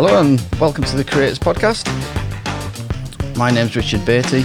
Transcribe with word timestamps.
Hello 0.00 0.20
and 0.20 0.40
welcome 0.60 0.84
to 0.84 0.96
the 0.96 1.02
Creators 1.02 1.40
Podcast. 1.40 1.84
My 3.36 3.50
name's 3.50 3.74
Richard 3.74 4.06
Beatty, 4.06 4.44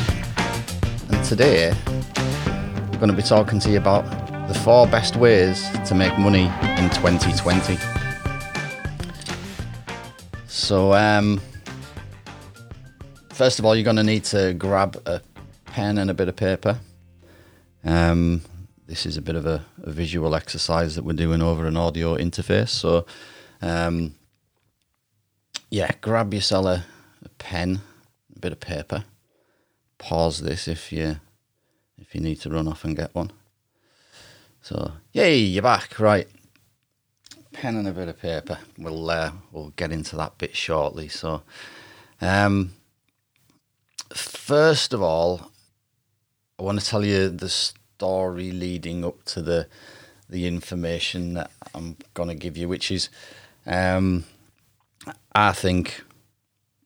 and 1.12 1.24
today 1.24 1.70
I'm 1.70 2.92
going 2.94 3.12
to 3.12 3.16
be 3.16 3.22
talking 3.22 3.60
to 3.60 3.70
you 3.70 3.78
about 3.78 4.04
the 4.48 4.56
four 4.56 4.88
best 4.88 5.16
ways 5.16 5.64
to 5.88 5.94
make 5.94 6.18
money 6.18 6.46
in 6.46 6.90
2020. 6.90 7.78
So, 10.48 10.96
um, 10.96 11.40
first 13.30 13.60
of 13.60 13.66
all, 13.66 13.76
you're 13.76 13.84
going 13.84 13.98
to 13.98 14.04
need 14.04 14.24
to 14.24 14.56
grab 14.56 15.00
a 15.06 15.22
pen 15.66 16.00
and 16.00 16.10
a 16.10 16.16
bit 16.16 16.30
of 16.30 16.36
paper. 16.36 16.80
Um, 17.84 18.42
this 18.88 19.06
is 19.06 19.18
a 19.18 19.22
bit 19.22 19.36
of 19.36 19.46
a, 19.46 19.64
a, 19.84 19.92
visual 19.92 20.34
exercise 20.34 20.96
that 20.96 21.04
we're 21.04 21.14
doing 21.14 21.44
over 21.44 21.68
an 21.68 21.78
audio 21.78 22.18
interface. 22.18 22.70
So, 22.70 23.06
um, 23.62 24.16
yeah, 25.74 25.90
grab 26.02 26.36
yourself 26.36 26.68
a, 26.68 26.86
a 27.26 27.30
pen, 27.40 27.82
a 28.36 28.40
bit 28.40 28.52
of 28.52 28.60
paper. 28.60 29.06
Pause 29.98 30.42
this 30.42 30.68
if 30.68 30.92
you 30.92 31.20
if 31.98 32.14
you 32.14 32.22
need 32.22 32.40
to 32.42 32.52
run 32.52 32.68
off 32.68 32.84
and 32.84 32.96
get 32.96 33.16
one. 33.16 33.32
So, 34.62 34.92
yay, 35.14 35.38
you're 35.38 35.64
back. 35.64 36.00
Right, 36.00 36.28
pen 37.54 37.76
and 37.76 37.88
a 37.88 37.92
bit 37.92 38.08
of 38.08 38.22
paper. 38.22 38.60
We'll 38.78 39.10
uh, 39.10 39.32
we'll 39.52 39.70
get 39.70 39.92
into 39.92 40.16
that 40.18 40.38
bit 40.38 40.56
shortly. 40.56 41.08
So, 41.08 41.42
um, 42.22 42.74
first 44.14 44.94
of 44.94 45.02
all, 45.02 45.50
I 46.60 46.62
want 46.62 46.82
to 46.82 46.86
tell 46.86 47.04
you 47.04 47.30
the 47.30 47.50
story 47.50 48.52
leading 48.52 49.04
up 49.04 49.24
to 49.26 49.42
the 49.42 49.68
the 50.30 50.46
information 50.46 51.34
that 51.34 51.50
I'm 51.74 51.98
going 52.14 52.30
to 52.30 52.36
give 52.36 52.58
you, 52.58 52.68
which 52.68 52.92
is, 52.92 53.10
um, 53.66 54.26
I 55.34 55.52
think, 55.54 56.04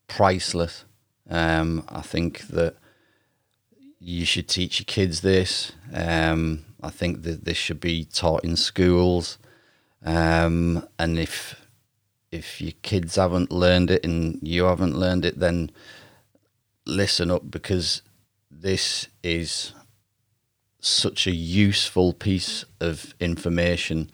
priceless. 0.07 0.85
Um, 1.29 1.83
I 1.89 2.01
think 2.01 2.47
that 2.47 2.75
you 3.99 4.25
should 4.25 4.47
teach 4.47 4.79
your 4.79 4.85
kids 4.85 5.21
this. 5.21 5.73
Um, 5.93 6.65
I 6.81 6.89
think 6.89 7.23
that 7.23 7.45
this 7.45 7.57
should 7.57 7.79
be 7.79 8.05
taught 8.05 8.43
in 8.43 8.55
schools. 8.55 9.37
Um, 10.05 10.87
and 10.97 11.17
if 11.17 11.61
if 12.31 12.61
your 12.61 12.73
kids 12.81 13.15
haven't 13.15 13.51
learned 13.51 13.89
it 13.89 14.03
and 14.03 14.39
you 14.41 14.65
haven't 14.65 14.97
learned 14.97 15.25
it, 15.25 15.39
then 15.39 15.71
listen 16.85 17.31
up 17.31 17.49
because 17.49 18.01
this 18.51 19.07
is 19.23 19.73
such 20.79 21.25
a 21.25 21.31
useful 21.31 22.13
piece 22.13 22.65
of 22.79 23.13
information 23.19 24.11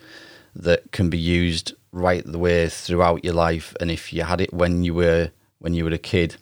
that 0.54 0.92
can 0.92 1.10
be 1.10 1.18
used 1.18 1.74
right 1.92 2.24
the 2.24 2.38
way 2.38 2.68
throughout 2.68 3.24
your 3.24 3.34
life. 3.34 3.74
And 3.80 3.90
if 3.90 4.12
you 4.12 4.22
had 4.22 4.40
it 4.40 4.52
when 4.52 4.84
you 4.84 4.94
were 4.94 5.30
when 5.58 5.74
you 5.74 5.84
were 5.84 5.90
a 5.90 5.98
kid, 5.98 6.36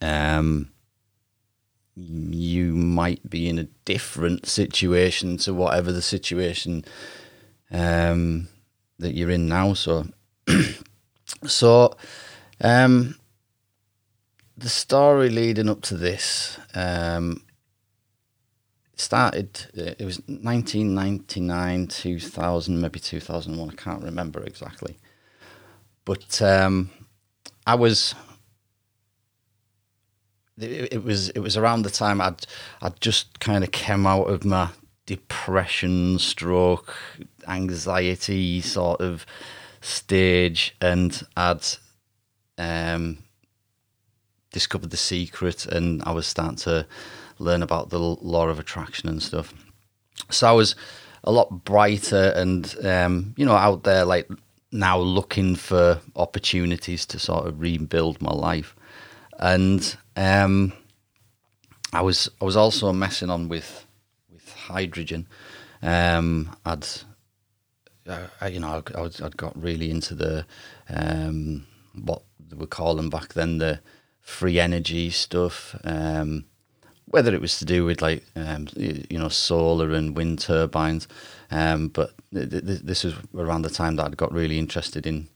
um, 0.00 0.70
you 1.94 2.74
might 2.74 3.28
be 3.28 3.48
in 3.48 3.58
a 3.58 3.68
different 3.84 4.46
situation 4.46 5.36
to 5.38 5.54
whatever 5.54 5.92
the 5.92 6.02
situation 6.02 6.84
um, 7.70 8.48
that 8.98 9.14
you're 9.14 9.30
in 9.30 9.48
now. 9.48 9.74
So, 9.74 10.06
so 11.46 11.96
um, 12.60 13.16
the 14.56 14.68
story 14.68 15.30
leading 15.30 15.68
up 15.68 15.82
to 15.82 15.96
this 15.96 16.58
um, 16.74 17.42
started. 18.96 19.66
Uh, 19.76 19.94
it 19.98 20.04
was 20.04 20.18
1999, 20.26 21.86
2000, 21.86 22.80
maybe 22.80 22.98
2001. 22.98 23.70
I 23.70 23.74
can't 23.74 24.02
remember 24.02 24.42
exactly, 24.42 24.98
but 26.04 26.42
um, 26.42 26.90
I 27.66 27.74
was. 27.74 28.14
It, 30.58 30.94
it 30.94 31.04
was 31.04 31.28
it 31.30 31.40
was 31.40 31.58
around 31.58 31.82
the 31.82 31.90
time 31.90 32.20
I'd 32.20 32.46
I'd 32.80 32.98
just 33.02 33.40
kind 33.40 33.62
of 33.62 33.72
came 33.72 34.06
out 34.06 34.24
of 34.24 34.44
my 34.44 34.70
depression, 35.04 36.18
stroke, 36.18 36.96
anxiety 37.46 38.60
sort 38.62 39.00
of 39.02 39.26
stage, 39.82 40.74
and 40.80 41.22
I'd 41.36 41.64
um, 42.58 43.18
discovered 44.50 44.90
the 44.90 44.96
secret, 44.96 45.66
and 45.66 46.02
I 46.04 46.12
was 46.12 46.26
starting 46.26 46.56
to 46.56 46.86
learn 47.38 47.62
about 47.62 47.90
the 47.90 47.98
law 47.98 48.48
of 48.48 48.58
attraction 48.58 49.08
and 49.08 49.22
stuff. 49.22 49.52
So 50.30 50.48
I 50.48 50.52
was 50.52 50.74
a 51.24 51.32
lot 51.32 51.64
brighter 51.64 52.32
and 52.36 52.74
um, 52.84 53.34
you 53.36 53.44
know 53.44 53.56
out 53.56 53.82
there 53.82 54.04
like 54.04 54.28
now 54.72 54.98
looking 54.98 55.54
for 55.56 56.00
opportunities 56.14 57.06
to 57.06 57.18
sort 57.18 57.46
of 57.46 57.60
rebuild 57.60 58.20
my 58.20 58.32
life, 58.32 58.74
and 59.38 59.96
um, 60.16 60.72
I 61.92 62.02
was 62.02 62.30
I 62.40 62.44
was 62.44 62.56
also 62.56 62.92
messing 62.92 63.30
on 63.30 63.48
with 63.48 63.86
with 64.32 64.52
hydrogen. 64.52 65.26
Um, 65.82 66.56
I'd 66.64 66.86
I, 68.40 68.48
you 68.48 68.60
know 68.60 68.82
I, 68.94 69.00
I'd 69.24 69.36
got 69.36 69.60
really 69.60 69.90
into 69.90 70.14
the 70.14 70.46
um, 70.88 71.66
what 71.94 72.22
they 72.38 72.56
were 72.56 72.66
calling 72.66 73.10
back 73.10 73.34
then 73.34 73.58
the 73.58 73.80
free 74.20 74.58
energy 74.58 75.10
stuff. 75.10 75.76
Um, 75.84 76.44
whether 77.16 77.34
it 77.34 77.40
was 77.40 77.58
to 77.58 77.64
do 77.64 77.82
with 77.86 78.02
like 78.02 78.22
um, 78.36 78.68
you 78.76 79.18
know 79.18 79.30
solar 79.30 79.90
and 79.92 80.14
wind 80.14 80.38
turbines, 80.38 81.08
um, 81.50 81.88
but 81.88 82.12
th- 82.34 82.50
th- 82.50 82.82
this 82.82 83.04
was 83.04 83.14
around 83.34 83.62
the 83.62 83.70
time 83.70 83.96
that 83.96 84.04
I 84.04 84.10
got 84.10 84.34
really 84.34 84.58
interested 84.58 85.06
in 85.06 85.28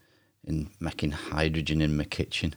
in 0.44 0.68
making 0.78 1.12
hydrogen 1.12 1.80
in 1.80 1.96
my 1.96 2.04
kitchen, 2.04 2.54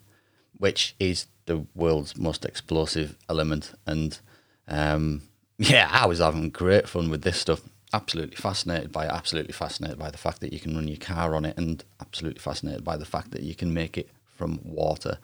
which 0.57 0.93
is 0.99 1.27
the 1.45 1.65
world's 1.73 2.17
most 2.17 2.43
explosive 2.43 3.15
element. 3.29 3.73
And 3.87 4.19
um, 4.67 5.21
yeah, 5.57 5.87
I 5.89 6.05
was 6.05 6.19
having 6.19 6.49
great 6.49 6.89
fun 6.89 7.09
with 7.09 7.21
this 7.21 7.39
stuff. 7.39 7.61
Absolutely 7.93 8.35
fascinated 8.35 8.91
by 8.91 9.05
it. 9.05 9.11
Absolutely 9.11 9.53
fascinated 9.53 9.97
by 9.97 10.11
the 10.11 10.17
fact 10.17 10.41
that 10.41 10.51
you 10.51 10.59
can 10.59 10.75
run 10.75 10.89
your 10.89 10.97
car 10.97 11.33
on 11.33 11.45
it, 11.45 11.57
and 11.57 11.81
absolutely 12.01 12.41
fascinated 12.41 12.83
by 12.83 12.97
the 12.97 13.05
fact 13.05 13.31
that 13.31 13.43
you 13.43 13.55
can 13.55 13.73
make 13.73 13.97
it 13.97 14.09
from 14.35 14.59
water 14.65 15.17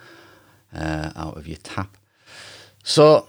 uh, 0.74 1.12
out 1.18 1.36
of 1.36 1.50
your 1.50 1.58
tap. 1.58 1.98
So 2.82 3.28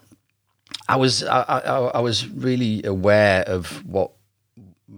I 0.91 0.97
was 0.97 1.23
I, 1.23 1.43
I, 1.43 1.59
I, 1.99 2.01
was 2.01 2.27
really 2.27 2.83
aware 2.83 3.43
of 3.43 3.87
what 3.87 4.11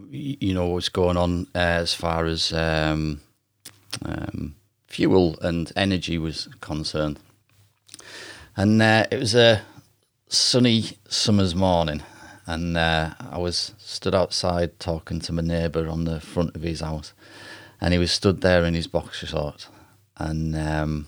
you 0.09 0.55
know 0.55 0.69
was 0.69 0.89
going 0.89 1.19
on 1.19 1.49
uh, 1.55 1.85
as 1.85 1.93
far 1.93 2.25
as 2.25 2.51
um, 2.55 3.21
um, 4.03 4.55
fuel 4.87 5.39
and 5.43 5.71
energy 5.77 6.17
was 6.17 6.49
concerned, 6.63 7.19
and 8.57 8.81
uh, 8.81 9.05
it 9.11 9.19
was 9.19 9.35
a 9.35 9.61
sunny 10.29 10.97
summer's 11.11 11.55
morning, 11.55 12.03
and 12.47 12.79
uh, 12.79 13.11
I 13.31 13.37
was 13.37 13.75
stood 13.77 14.15
outside 14.15 14.81
talking 14.81 15.21
to 15.21 15.33
my 15.35 15.43
neighbour 15.43 15.89
on 15.89 16.05
the 16.05 16.21
front 16.21 16.57
of 16.57 16.63
his 16.63 16.81
house, 16.81 17.13
and 17.83 17.93
he 17.93 17.99
was 17.99 18.13
stood 18.13 18.41
there 18.41 18.65
in 18.65 18.73
his 18.73 18.87
boxer 18.87 19.27
shorts, 19.27 19.69
and 20.17 20.57
um, 20.57 21.07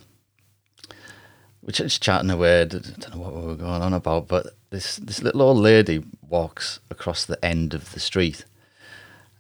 we're 1.63 1.73
just 1.73 2.03
chatting 2.03 2.29
away. 2.29 2.61
I 2.61 2.65
don't 2.67 3.15
know 3.15 3.21
what 3.23 3.35
we 3.35 3.47
were 3.47 3.55
going 3.55 3.81
on 3.81 3.95
about, 3.95 4.29
but 4.29 4.55
this 4.75 4.97
this 4.97 5.23
little 5.23 5.43
old 5.43 5.59
lady 5.59 6.05
walks 6.29 6.81
across 6.91 7.25
the 7.25 7.43
end 7.45 7.75
of 7.75 7.93
the 7.93 8.01
street, 8.01 8.45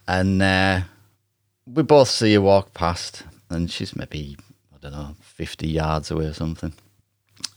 and 0.07 0.41
uh, 0.41 0.83
we 1.67 1.83
both 1.83 2.09
see 2.09 2.35
her 2.35 2.41
walk 2.41 2.73
past, 2.73 3.25
and 3.51 3.71
she's 3.71 3.97
maybe 3.97 4.37
I 4.73 4.77
don't 4.81 4.93
know 4.93 5.17
fifty 5.21 5.69
yards 5.69 6.11
away 6.11 6.27
or 6.27 6.35
something, 6.35 6.73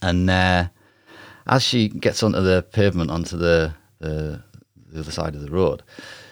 and 0.01 0.29
uh, 0.29 0.67
as 1.45 1.63
she 1.63 1.87
gets 1.87 2.23
onto 2.23 2.41
the 2.41 2.65
pavement 2.71 3.11
onto 3.11 3.37
the, 3.37 3.73
the 3.99 4.41
the 4.91 4.99
other 5.01 5.11
side 5.11 5.35
of 5.35 5.41
the 5.41 5.51
road, 5.51 5.83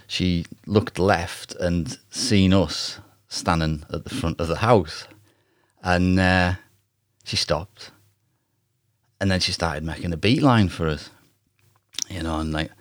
she 0.08 0.46
looked 0.66 0.98
left 0.98 1.54
and 1.56 2.00
seen 2.10 2.54
us 2.54 3.00
standing 3.28 3.86
at 3.94 4.04
the 4.04 4.16
front 4.16 4.42
of 4.42 4.48
the 4.48 4.58
house, 4.58 5.08
and 5.84 6.20
uh, 6.20 6.54
she 7.24 7.36
stopped. 7.36 7.92
And 9.22 9.32
then 9.32 9.40
she 9.40 9.54
started 9.54 9.84
making 9.84 10.12
a 10.12 10.18
beeline 10.18 10.68
for 10.68 10.88
us, 10.90 11.10
you 12.10 12.24
know, 12.24 12.40
and 12.40 12.52
like 12.52 12.72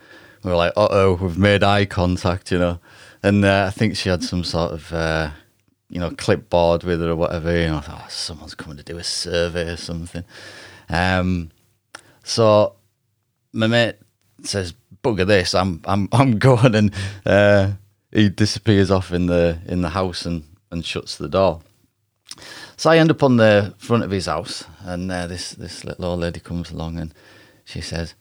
we 0.43 0.51
were 0.51 0.57
like, 0.57 0.73
"Uh 0.77 0.89
oh, 0.91 1.15
we've 1.15 1.39
made 1.39 1.63
eye 1.63 1.85
contact," 1.85 2.51
you 2.51 2.59
know, 2.59 2.79
and 3.23 3.45
uh, 3.45 3.67
I 3.69 3.71
think 3.71 3.97
she 3.97 4.09
had 4.09 4.23
some 4.23 4.45
sort 4.45 4.73
of. 4.73 4.93
Uh, 4.93 5.31
you 5.91 6.01
know, 6.01 6.11
clipboard 6.11 6.83
with 6.83 7.01
her 7.01 7.11
or 7.11 7.17
whatever. 7.17 7.53
Know, 7.53 7.77
I 7.77 7.81
thought, 7.81 8.03
oh, 8.05 8.09
someone's 8.09 8.57
coming 8.57 8.79
to 8.79 8.83
do 8.83 8.99
a 8.99 9.05
survey 9.05 9.71
or 9.71 9.77
something. 9.77 10.25
Um, 10.89 11.51
so 12.25 12.75
my 13.53 13.67
mate 13.67 13.97
says, 14.43 14.75
"Bugger 15.03 15.27
this! 15.27 15.55
I'm 15.55 15.81
I'm 15.85 16.09
I'm 16.13 16.39
going," 16.39 16.75
and 16.75 16.95
uh, 17.25 17.73
he 18.11 18.29
disappears 18.29 18.91
off 18.91 19.13
in 19.13 19.27
the 19.27 19.59
in 19.67 19.83
the 19.83 19.91
house 19.91 20.27
and 20.27 20.45
and 20.71 20.85
shuts 20.85 21.17
the 21.17 21.29
door. 21.29 21.61
So 22.77 22.91
I 22.91 22.99
end 22.99 23.13
up 23.13 23.23
on 23.23 23.37
the 23.37 23.75
front 23.79 24.03
of 24.03 24.11
his 24.11 24.27
house, 24.27 24.65
and 24.81 25.11
uh, 25.13 25.27
this 25.27 25.53
this 25.53 25.85
little 25.85 26.07
old 26.07 26.21
lady 26.21 26.41
comes 26.41 26.71
along, 26.71 26.99
and 26.99 27.15
she 27.65 27.81
says, 27.81 28.15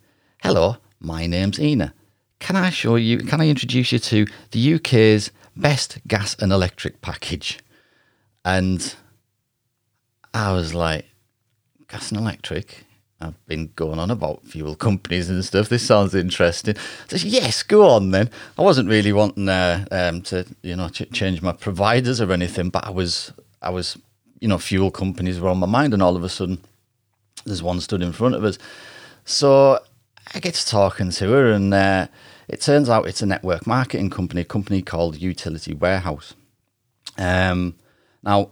"Hello, 0.44 0.78
my 1.04 1.28
name's 1.28 1.60
Ena. 1.60 1.94
Can 2.40 2.56
I 2.56 2.72
show 2.72 2.96
you? 2.96 3.20
Can 3.20 3.40
I 3.40 3.48
introduce 3.48 3.92
you 3.92 4.00
to 4.00 4.26
the 4.52 4.74
UK's 4.76 5.30
best 5.56 6.00
gas 6.08 6.36
and 6.40 6.52
electric 6.52 7.02
package?" 7.02 7.60
And 8.44 8.96
I 10.34 10.52
was 10.52 10.74
like, 10.74 11.06
gas 11.88 12.12
and 12.12 12.20
electric. 12.20 12.86
I've 13.22 13.46
been 13.46 13.72
going 13.76 14.00
on 14.00 14.12
about 14.12 14.44
fuel 14.44 14.76
companies 14.76 15.30
and 15.30 15.46
stuff. 15.46 15.70
This 15.70 15.86
sounds 15.86 16.14
interesting. 16.14 16.76
Yes, 17.10 17.64
go 17.64 17.88
on 17.88 18.12
then. 18.12 18.30
I 18.58 18.64
wasn't 18.64 18.90
really 18.90 19.14
wanting 19.14 19.48
uh, 19.48 19.86
um, 19.92 20.22
to, 20.24 20.46
you 20.62 20.76
know, 20.76 20.90
ch- 20.90 21.10
change 21.14 21.42
my 21.42 21.54
providers 21.54 22.20
or 22.20 22.34
anything, 22.34 22.70
but 22.70 22.86
I 22.86 22.90
was, 22.90 23.32
I 23.62 23.70
was, 23.70 23.98
you 24.42 24.48
know, 24.48 24.58
fuel 24.58 24.92
companies 24.92 25.40
were 25.40 25.50
on 25.50 25.60
my 25.60 25.68
mind, 25.68 25.94
and 25.94 26.02
all 26.02 26.18
of 26.18 26.24
a 26.24 26.30
sudden, 26.30 26.58
there's 27.46 27.64
one 27.64 27.80
stood 27.80 28.02
in 28.02 28.12
front 28.12 28.36
of 28.36 28.44
us. 28.44 28.58
So 29.24 29.80
I 30.34 30.40
get 30.40 30.56
to 30.56 30.66
talking 30.66 31.10
to 31.12 31.32
her, 31.32 31.52
and 31.52 31.74
uh, 31.74 32.08
it 32.48 32.62
turns 32.62 32.90
out 32.90 33.08
it's 33.08 33.22
a 33.22 33.26
network 33.26 33.66
marketing 33.68 34.10
company, 34.10 34.42
a 34.42 34.46
company 34.46 34.82
called 34.82 35.22
Utility 35.22 35.74
Warehouse. 35.74 36.34
Um, 37.18 37.76
now, 38.24 38.52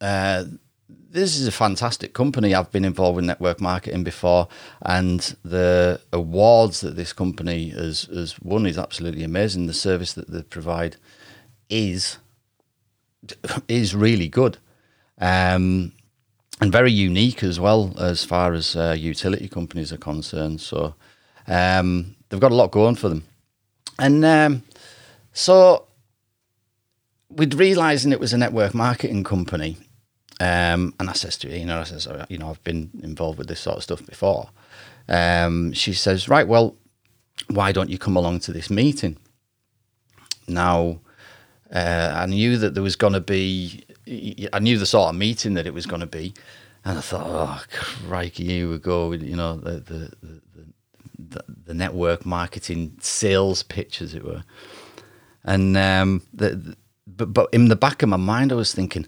uh, 0.00 0.44
this 0.88 1.38
is 1.38 1.46
a 1.46 1.52
fantastic 1.52 2.12
company. 2.12 2.54
I've 2.54 2.70
been 2.70 2.84
involved 2.84 3.16
with 3.16 3.24
network 3.24 3.60
marketing 3.60 4.04
before, 4.04 4.48
and 4.82 5.20
the 5.44 6.00
awards 6.12 6.80
that 6.82 6.96
this 6.96 7.12
company 7.12 7.70
has, 7.70 8.02
has 8.02 8.38
won 8.40 8.66
is 8.66 8.78
absolutely 8.78 9.24
amazing. 9.24 9.66
The 9.66 9.74
service 9.74 10.12
that 10.12 10.30
they 10.30 10.42
provide 10.42 10.96
is 11.68 12.18
is 13.66 13.94
really 13.94 14.28
good, 14.28 14.58
um, 15.18 15.92
and 16.60 16.72
very 16.72 16.92
unique 16.92 17.42
as 17.42 17.60
well 17.60 17.94
as 17.98 18.24
far 18.24 18.54
as 18.54 18.76
uh, 18.76 18.94
utility 18.98 19.48
companies 19.48 19.92
are 19.92 19.98
concerned. 19.98 20.60
So 20.60 20.94
um, 21.46 22.16
they've 22.28 22.40
got 22.40 22.52
a 22.52 22.54
lot 22.54 22.70
going 22.70 22.96
for 22.96 23.08
them, 23.08 23.24
and 23.98 24.24
um, 24.24 24.62
so 25.32 25.86
we'd 27.28 27.54
realising 27.54 28.12
it 28.12 28.20
was 28.20 28.32
a 28.32 28.38
network 28.38 28.74
marketing 28.74 29.24
company 29.24 29.76
um, 30.40 30.94
and 31.00 31.08
I 31.08 31.14
says 31.14 31.38
to 31.38 31.50
her, 31.50 31.56
you 31.56 31.64
know, 31.64 31.80
I 31.80 31.84
says, 31.84 32.06
oh, 32.06 32.24
you 32.28 32.36
know, 32.36 32.50
I've 32.50 32.62
been 32.62 32.90
involved 33.02 33.38
with 33.38 33.48
this 33.48 33.60
sort 33.60 33.78
of 33.78 33.82
stuff 33.82 34.04
before. 34.04 34.50
Um, 35.08 35.72
she 35.72 35.94
says, 35.94 36.28
right, 36.28 36.46
well, 36.46 36.76
why 37.48 37.72
don't 37.72 37.88
you 37.88 37.96
come 37.96 38.16
along 38.16 38.40
to 38.40 38.52
this 38.52 38.68
meeting? 38.68 39.16
Now, 40.46 41.00
uh, 41.72 42.12
I 42.14 42.26
knew 42.26 42.58
that 42.58 42.74
there 42.74 42.82
was 42.82 42.96
going 42.96 43.14
to 43.14 43.20
be, 43.20 43.84
I 44.06 44.58
knew 44.60 44.78
the 44.78 44.86
sort 44.86 45.10
of 45.10 45.16
meeting 45.16 45.54
that 45.54 45.66
it 45.66 45.74
was 45.74 45.86
going 45.86 46.00
to 46.00 46.06
be. 46.06 46.34
And 46.84 46.98
I 46.98 47.00
thought, 47.00 47.26
oh, 47.26 47.64
crikey, 47.72 48.44
here 48.44 48.70
we 48.70 48.78
go. 48.78 49.12
You 49.12 49.36
know, 49.36 49.56
the, 49.56 49.72
the, 49.72 50.12
the, 50.22 50.40
the, 51.18 51.44
the 51.66 51.74
network 51.74 52.24
marketing 52.24 52.96
sales 53.00 53.64
pitch, 53.64 54.00
as 54.00 54.14
it 54.14 54.24
were. 54.24 54.44
And, 55.44 55.76
um, 55.76 56.22
the, 56.32 56.76
but, 57.06 57.32
but 57.32 57.48
in 57.52 57.68
the 57.68 57.76
back 57.76 58.02
of 58.02 58.08
my 58.08 58.16
mind, 58.16 58.52
I 58.52 58.54
was 58.54 58.72
thinking, 58.72 59.06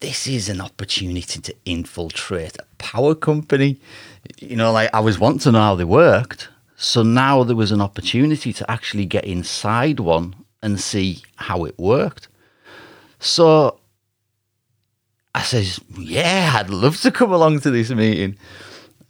this 0.00 0.26
is 0.26 0.48
an 0.48 0.60
opportunity 0.60 1.40
to 1.40 1.54
infiltrate 1.64 2.56
a 2.58 2.64
power 2.78 3.14
company. 3.14 3.80
You 4.38 4.56
know, 4.56 4.72
like 4.72 4.90
I 4.94 5.00
was 5.00 5.18
wanting 5.18 5.40
to 5.40 5.52
know 5.52 5.60
how 5.60 5.74
they 5.74 5.84
worked. 5.84 6.48
So 6.76 7.02
now 7.02 7.44
there 7.44 7.56
was 7.56 7.72
an 7.72 7.80
opportunity 7.80 8.52
to 8.54 8.70
actually 8.70 9.06
get 9.06 9.24
inside 9.24 10.00
one 10.00 10.34
and 10.62 10.80
see 10.80 11.22
how 11.36 11.64
it 11.64 11.78
worked. 11.78 12.28
So 13.18 13.79
I 15.40 15.42
says, 15.42 15.80
yeah, 15.98 16.52
I'd 16.54 16.68
love 16.68 17.00
to 17.00 17.10
come 17.10 17.32
along 17.32 17.60
to 17.60 17.70
this 17.70 17.88
meeting. 17.88 18.36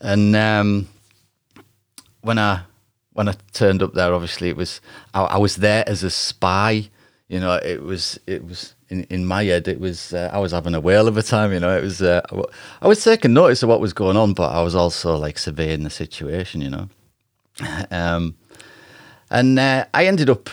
And 0.00 0.36
um, 0.36 0.88
when 2.20 2.38
I 2.38 2.62
when 3.14 3.28
I 3.28 3.34
turned 3.52 3.82
up 3.82 3.94
there, 3.94 4.14
obviously 4.14 4.48
it 4.48 4.56
was 4.56 4.80
I, 5.12 5.22
I 5.22 5.38
was 5.38 5.56
there 5.56 5.82
as 5.88 6.04
a 6.04 6.10
spy. 6.10 6.88
You 7.26 7.40
know, 7.40 7.54
it 7.56 7.82
was 7.82 8.20
it 8.28 8.44
was 8.44 8.76
in, 8.90 9.02
in 9.10 9.26
my 9.26 9.42
head, 9.42 9.66
it 9.66 9.80
was 9.80 10.14
uh, 10.14 10.30
I 10.32 10.38
was 10.38 10.52
having 10.52 10.76
a 10.76 10.80
whale 10.80 11.08
of 11.08 11.16
a 11.16 11.22
time. 11.24 11.52
You 11.52 11.58
know, 11.58 11.76
it 11.76 11.82
was 11.82 12.00
uh, 12.00 12.22
I 12.80 12.86
was 12.86 13.02
taking 13.02 13.32
notice 13.32 13.64
of 13.64 13.68
what 13.68 13.80
was 13.80 13.92
going 13.92 14.16
on, 14.16 14.32
but 14.32 14.52
I 14.52 14.62
was 14.62 14.76
also 14.76 15.16
like 15.16 15.36
surveying 15.36 15.82
the 15.82 15.90
situation. 15.90 16.60
You 16.60 16.70
know, 16.70 16.88
um, 17.90 18.36
and 19.30 19.58
uh, 19.58 19.84
I 19.92 20.06
ended 20.06 20.30
up 20.30 20.48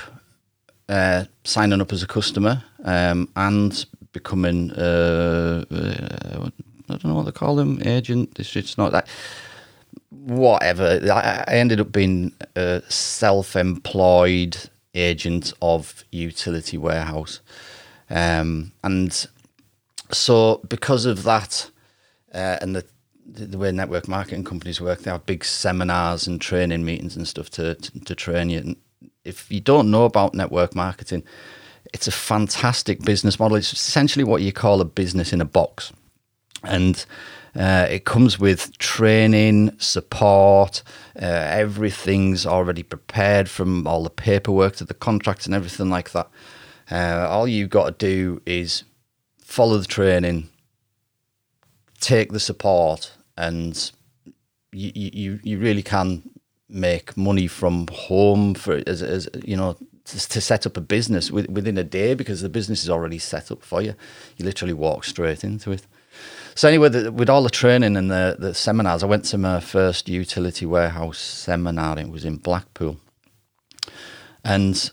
uh, 0.89 1.25
signing 1.43 1.81
up 1.81 1.93
as 1.93 2.01
a 2.01 2.07
customer 2.07 2.63
um, 2.83 3.29
and 3.35 3.85
becoming 4.19 4.71
uh, 4.71 5.65
uh, 5.71 6.49
I 6.89 6.93
don't 6.93 7.05
know 7.05 7.15
what 7.15 7.25
they 7.25 7.31
call 7.31 7.55
them 7.55 7.81
agent. 7.85 8.39
It's, 8.39 8.55
it's 8.55 8.77
not 8.77 8.91
that 8.91 9.07
whatever. 10.09 10.99
I, 11.11 11.43
I 11.47 11.55
ended 11.55 11.79
up 11.79 11.91
being 11.91 12.31
a 12.55 12.81
self-employed 12.89 14.69
agent 14.93 15.53
of 15.61 16.03
utility 16.11 16.77
warehouse. 16.77 17.41
Um, 18.09 18.71
and 18.83 19.27
so, 20.11 20.61
because 20.69 21.05
of 21.05 21.23
that, 21.23 21.69
uh, 22.33 22.57
and 22.61 22.75
the 22.75 22.85
the 23.25 23.57
way 23.57 23.71
network 23.71 24.07
marketing 24.07 24.45
companies 24.45 24.81
work, 24.81 24.99
they 24.99 25.11
have 25.11 25.25
big 25.25 25.43
seminars 25.43 26.27
and 26.27 26.39
training 26.39 26.85
meetings 26.85 27.15
and 27.15 27.27
stuff 27.27 27.49
to, 27.51 27.75
to, 27.75 27.99
to 27.99 28.15
train 28.15 28.49
you. 28.49 28.59
And 28.59 28.75
if 29.25 29.51
you 29.51 29.59
don't 29.59 29.91
know 29.91 30.05
about 30.05 30.33
network 30.33 30.73
marketing, 30.73 31.23
it's 31.93 32.07
a 32.07 32.11
fantastic 32.11 33.01
business 33.03 33.39
model. 33.39 33.57
It's 33.57 33.73
essentially 33.73 34.23
what 34.23 34.41
you 34.41 34.51
call 34.51 34.81
a 34.81 34.85
business 34.85 35.33
in 35.33 35.41
a 35.41 35.45
box. 35.45 35.91
And 36.63 37.05
uh, 37.55 37.87
it 37.89 38.05
comes 38.05 38.39
with 38.39 38.77
training, 38.77 39.75
support, 39.79 40.83
uh, 41.19 41.25
everything's 41.25 42.45
already 42.45 42.83
prepared 42.83 43.49
from 43.49 43.87
all 43.87 44.03
the 44.03 44.09
paperwork 44.09 44.75
to 44.75 44.83
the 44.83 44.93
contracts 44.93 45.45
and 45.45 45.55
everything 45.55 45.89
like 45.89 46.11
that. 46.11 46.29
Uh, 46.91 47.27
all 47.29 47.47
you've 47.47 47.69
got 47.69 47.85
to 47.85 48.05
do 48.05 48.41
is 48.45 48.83
follow 49.39 49.77
the 49.77 49.85
training, 49.85 50.49
take 51.99 52.31
the 52.31 52.39
support, 52.39 53.11
and 53.37 53.91
you 54.71 54.91
you, 54.93 55.39
you 55.43 55.59
really 55.59 55.83
can 55.83 56.29
make 56.69 57.17
money 57.17 57.47
from 57.47 57.87
home 57.91 58.53
for 58.53 58.81
as, 58.87 59.01
as 59.01 59.27
you 59.43 59.55
know 59.55 59.75
to, 60.07 60.41
set 60.41 60.65
up 60.65 60.77
a 60.77 60.81
business 60.81 61.31
within 61.31 61.77
a 61.77 61.83
day 61.83 62.13
because 62.13 62.41
the 62.41 62.49
business 62.49 62.83
is 62.83 62.89
already 62.89 63.19
set 63.19 63.51
up 63.51 63.63
for 63.63 63.81
you. 63.81 63.93
You 64.37 64.45
literally 64.45 64.73
walk 64.73 65.03
straight 65.03 65.43
into 65.43 65.71
it. 65.71 65.85
So 66.55 66.67
anyway, 66.67 66.89
the, 66.89 67.11
with 67.11 67.29
all 67.29 67.43
the 67.43 67.49
training 67.49 67.95
and 67.95 68.09
the, 68.09 68.35
the 68.39 68.53
seminars, 68.53 69.03
I 69.03 69.07
went 69.07 69.25
to 69.25 69.37
my 69.37 69.59
first 69.59 70.09
utility 70.09 70.65
warehouse 70.65 71.19
seminar. 71.19 71.99
It 71.99 72.09
was 72.09 72.25
in 72.25 72.37
Blackpool, 72.37 72.97
and 74.43 74.89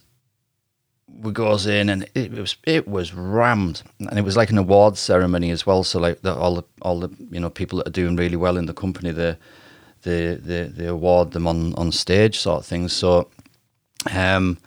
we 1.20 1.32
goes 1.32 1.66
in 1.66 1.88
and 1.88 2.08
it 2.14 2.32
was 2.32 2.56
it 2.64 2.88
was 2.88 3.14
rammed 3.14 3.82
and 4.00 4.18
it 4.18 4.22
was 4.22 4.36
like 4.36 4.50
an 4.50 4.58
awards 4.58 4.98
ceremony 4.98 5.50
as 5.50 5.64
well 5.64 5.84
so 5.84 5.98
like 5.98 6.20
the, 6.22 6.34
all 6.34 6.56
the 6.56 6.64
all 6.82 6.98
the 7.00 7.08
you 7.30 7.38
know 7.38 7.50
people 7.50 7.78
that 7.78 7.86
are 7.86 7.92
doing 7.92 8.16
really 8.16 8.36
well 8.36 8.56
in 8.56 8.66
the 8.66 8.74
company 8.74 9.12
the 9.12 9.38
the 10.02 10.40
the, 10.42 10.72
the 10.76 10.88
award 10.88 11.30
them 11.30 11.46
on 11.46 11.74
on 11.74 11.92
stage 11.92 12.38
sort 12.38 12.60
of 12.60 12.66
things. 12.66 12.92
so 12.92 13.30
um 14.12 14.58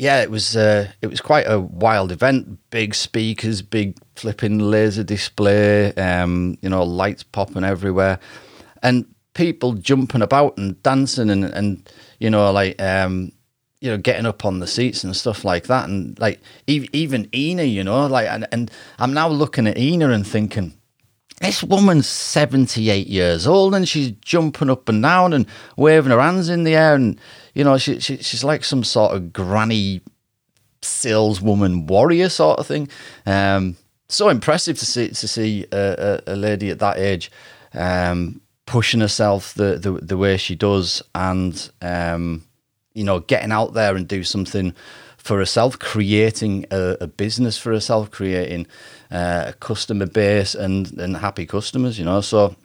yeah 0.00 0.22
it 0.22 0.30
was 0.30 0.56
uh, 0.56 0.90
it 1.02 1.08
was 1.08 1.20
quite 1.20 1.44
a 1.46 1.60
wild 1.60 2.10
event 2.10 2.58
big 2.70 2.94
speakers 2.94 3.60
big 3.60 3.96
flipping 4.16 4.58
laser 4.58 5.04
display 5.04 5.92
um 5.94 6.56
you 6.62 6.68
know 6.68 6.82
lights 6.82 7.22
popping 7.22 7.64
everywhere 7.64 8.18
and 8.82 9.06
people 9.34 9.74
jumping 9.74 10.22
about 10.22 10.56
and 10.56 10.82
dancing 10.82 11.28
and 11.28 11.44
and 11.44 11.88
you 12.18 12.30
know 12.30 12.50
like 12.50 12.80
um 12.80 13.30
you 13.80 13.90
know, 13.90 13.96
getting 13.96 14.26
up 14.26 14.44
on 14.44 14.60
the 14.60 14.66
seats 14.66 15.04
and 15.04 15.16
stuff 15.16 15.44
like 15.44 15.64
that. 15.64 15.88
And 15.88 16.18
like 16.18 16.40
even 16.66 17.28
Ena, 17.32 17.62
you 17.62 17.82
know, 17.82 18.06
like, 18.06 18.28
and, 18.28 18.46
and 18.52 18.70
I'm 18.98 19.14
now 19.14 19.28
looking 19.28 19.66
at 19.66 19.78
Ena 19.78 20.10
and 20.10 20.26
thinking, 20.26 20.74
this 21.40 21.62
woman's 21.62 22.06
78 22.06 23.06
years 23.06 23.46
old 23.46 23.74
and 23.74 23.88
she's 23.88 24.10
jumping 24.20 24.68
up 24.68 24.90
and 24.90 25.02
down 25.02 25.32
and 25.32 25.46
waving 25.78 26.10
her 26.10 26.20
hands 26.20 26.50
in 26.50 26.64
the 26.64 26.76
air. 26.76 26.94
And, 26.94 27.18
you 27.54 27.64
know, 27.64 27.78
she, 27.78 28.00
she 28.00 28.18
she's 28.18 28.44
like 28.44 28.64
some 28.64 28.84
sort 28.84 29.14
of 29.14 29.32
granny 29.32 30.00
saleswoman 30.82 31.86
warrior 31.86 32.28
sort 32.28 32.58
of 32.58 32.66
thing. 32.66 32.88
Um, 33.26 33.76
so 34.08 34.28
impressive 34.28 34.78
to 34.78 34.86
see 34.86 35.08
to 35.08 35.28
see 35.28 35.66
a, 35.72 36.20
a, 36.26 36.34
a 36.34 36.36
lady 36.36 36.70
at 36.70 36.78
that 36.80 36.98
age 36.98 37.30
um, 37.74 38.40
pushing 38.66 39.00
herself 39.00 39.54
the, 39.54 39.78
the 39.78 39.92
the 39.92 40.16
way 40.16 40.36
she 40.36 40.54
does 40.54 41.02
and 41.14 41.70
um, 41.82 42.44
you 42.94 43.04
know, 43.04 43.20
getting 43.20 43.52
out 43.52 43.74
there 43.74 43.96
and 43.96 44.08
do 44.08 44.24
something 44.24 44.74
for 45.16 45.38
herself, 45.38 45.78
creating 45.78 46.66
a, 46.70 46.96
a 47.00 47.06
business 47.06 47.56
for 47.56 47.72
herself, 47.72 48.10
creating 48.10 48.66
uh, 49.10 49.44
a 49.48 49.52
customer 49.54 50.06
base 50.06 50.54
and 50.54 50.92
and 50.98 51.16
happy 51.18 51.46
customers. 51.46 51.98
You 51.98 52.04
know, 52.04 52.20
so 52.20 52.56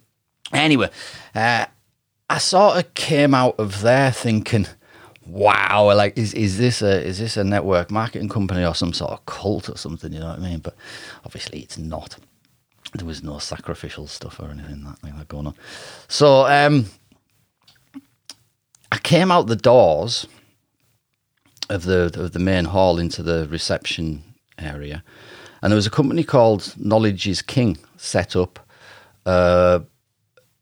anyway, 0.52 0.90
uh, 1.34 1.66
I 2.28 2.38
sort 2.38 2.78
of 2.78 2.94
came 2.94 3.34
out 3.34 3.56
of 3.58 3.82
there 3.82 4.10
thinking. 4.10 4.66
Wow, 5.26 5.92
like 5.94 6.16
is, 6.16 6.34
is 6.34 6.56
this 6.58 6.82
a 6.82 7.02
is 7.04 7.18
this 7.18 7.36
a 7.36 7.42
network 7.42 7.90
marketing 7.90 8.28
company 8.28 8.64
or 8.64 8.74
some 8.74 8.92
sort 8.92 9.10
of 9.10 9.26
cult 9.26 9.68
or 9.68 9.76
something? 9.76 10.12
You 10.12 10.20
know 10.20 10.28
what 10.28 10.38
I 10.38 10.42
mean? 10.42 10.60
But 10.60 10.76
obviously, 11.24 11.60
it's 11.60 11.78
not. 11.78 12.16
There 12.94 13.06
was 13.06 13.24
no 13.24 13.38
sacrificial 13.38 14.06
stuff 14.06 14.38
or 14.38 14.50
anything 14.50 14.84
like 14.84 15.16
that 15.16 15.28
going 15.28 15.48
on. 15.48 15.54
So, 16.06 16.46
um, 16.46 16.86
I 18.92 18.98
came 18.98 19.32
out 19.32 19.48
the 19.48 19.56
doors 19.56 20.28
of 21.68 21.84
the 21.84 22.04
of 22.14 22.32
the 22.32 22.38
main 22.38 22.66
hall 22.66 22.98
into 22.98 23.22
the 23.22 23.48
reception 23.48 24.22
area, 24.58 25.02
And 25.62 25.70
there 25.70 25.76
was 25.76 25.86
a 25.86 25.90
company 25.90 26.24
called 26.24 26.74
Knowledge 26.78 27.26
is 27.26 27.42
King 27.42 27.78
set 27.96 28.36
up, 28.36 28.58
uh, 29.24 29.80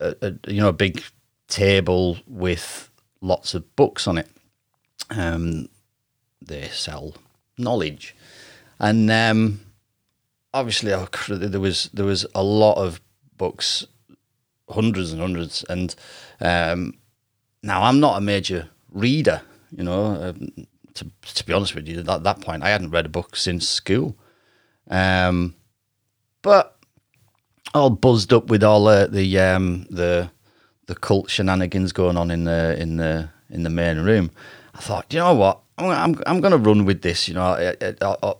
a, 0.01 0.15
a, 0.23 0.51
you 0.51 0.61
know, 0.61 0.69
a 0.69 0.73
big 0.73 1.03
table 1.55 2.19
with 2.27 2.91
lots 3.21 3.55
of 3.55 3.77
books 3.77 4.09
on 4.09 4.19
it. 4.19 4.29
Um, 5.11 5.69
they 6.43 6.69
sell 6.69 7.15
knowledge, 7.57 8.17
and 8.81 9.09
um, 9.11 9.61
obviously 10.53 10.93
oh, 10.93 11.07
there 11.29 11.61
was 11.61 11.91
there 11.95 12.05
was 12.05 12.27
a 12.35 12.43
lot 12.43 12.75
of 12.75 13.01
books, 13.37 13.87
hundreds 14.69 15.13
and 15.13 15.21
hundreds, 15.21 15.65
and 15.69 15.95
um, 16.41 16.95
now 17.63 17.85
I'm 17.85 18.01
not 18.01 18.19
a 18.19 18.21
major 18.21 18.69
reader, 18.91 19.43
you 19.71 19.85
know. 19.85 20.07
Um, 20.07 20.67
to, 20.95 21.11
to 21.35 21.45
be 21.45 21.53
honest 21.53 21.75
with 21.75 21.89
you, 21.89 22.01
at 22.01 22.23
that 22.25 22.41
point, 22.41 22.63
I 22.63 22.71
hadn't 22.71 22.91
read 22.91 23.07
a 23.07 23.09
book 23.11 23.37
since 23.37 23.69
school. 23.69 24.17
Um, 24.89 25.55
but 26.43 26.77
all 27.75 27.91
buzzed 27.91 28.33
up 28.33 28.47
with 28.47 28.63
all 28.63 28.87
uh, 28.89 29.07
the 29.07 29.39
um, 29.39 29.87
the 29.91 30.31
the 30.87 30.95
cult 30.95 31.31
shenanigans 31.31 31.93
going 31.93 32.17
on 32.17 32.31
in 32.31 32.45
the 32.45 32.81
in 32.81 32.97
the 32.97 33.31
in 33.51 33.63
the 33.63 33.71
main 33.71 34.01
room. 34.01 34.31
I 34.75 34.81
thought, 34.81 35.13
you 35.13 35.21
know 35.21 35.35
what, 35.35 35.61
I'm 35.79 36.21
I'm, 36.27 36.41
going 36.41 36.53
to 36.53 36.59
run 36.59 36.85
with 36.85 37.03
this. 37.03 37.29
You 37.29 37.35
know, 37.35 37.75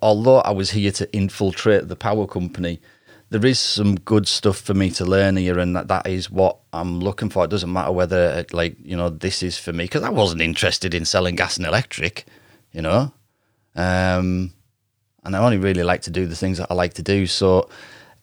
although 0.01 0.39
I 0.39 0.51
was 0.51 0.71
here 0.71 0.91
to 0.91 1.15
infiltrate 1.15 1.87
the 1.87 1.95
power 1.95 2.27
company, 2.27 2.81
there 3.29 3.45
is 3.45 3.59
some 3.59 3.95
good 3.95 4.27
stuff 4.27 4.57
for 4.57 4.73
me 4.73 4.89
to 4.91 5.05
learn 5.05 5.37
here, 5.37 5.59
and 5.59 5.75
that, 5.75 5.87
that 5.89 6.07
is 6.07 6.31
what 6.31 6.57
I'm 6.71 6.99
looking 6.99 7.29
for. 7.29 7.43
It 7.43 7.49
doesn't 7.49 7.71
matter 7.71 7.91
whether 7.91 8.45
like 8.53 8.77
you 8.81 8.95
know 8.95 9.09
this 9.09 9.43
is 9.43 9.57
for 9.57 9.73
me 9.73 9.85
because 9.85 10.03
I 10.03 10.09
wasn't 10.09 10.41
interested 10.41 10.93
in 10.93 11.05
selling 11.05 11.35
gas 11.35 11.57
and 11.57 11.65
electric, 11.65 12.25
you 12.71 12.81
know, 12.81 13.11
um, 13.75 14.53
and 15.23 15.35
I 15.35 15.39
only 15.39 15.57
really 15.57 15.83
like 15.83 16.03
to 16.03 16.11
do 16.11 16.25
the 16.25 16.35
things 16.35 16.57
that 16.59 16.67
I 16.69 16.73
like 16.73 16.93
to 16.95 17.03
do. 17.03 17.27
So 17.27 17.69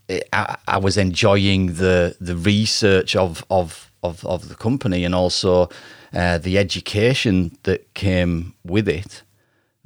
it, 0.08 0.28
I, 0.32 0.56
I 0.66 0.78
was 0.78 0.96
enjoying 0.96 1.74
the 1.74 2.16
the 2.20 2.36
research 2.36 3.14
of 3.14 3.44
of 3.50 3.91
of, 4.02 4.24
of 4.26 4.48
the 4.48 4.54
company 4.54 5.04
and 5.04 5.14
also 5.14 5.68
uh, 6.12 6.38
the 6.38 6.58
education 6.58 7.56
that 7.62 7.94
came 7.94 8.54
with 8.64 8.88
it, 8.88 9.22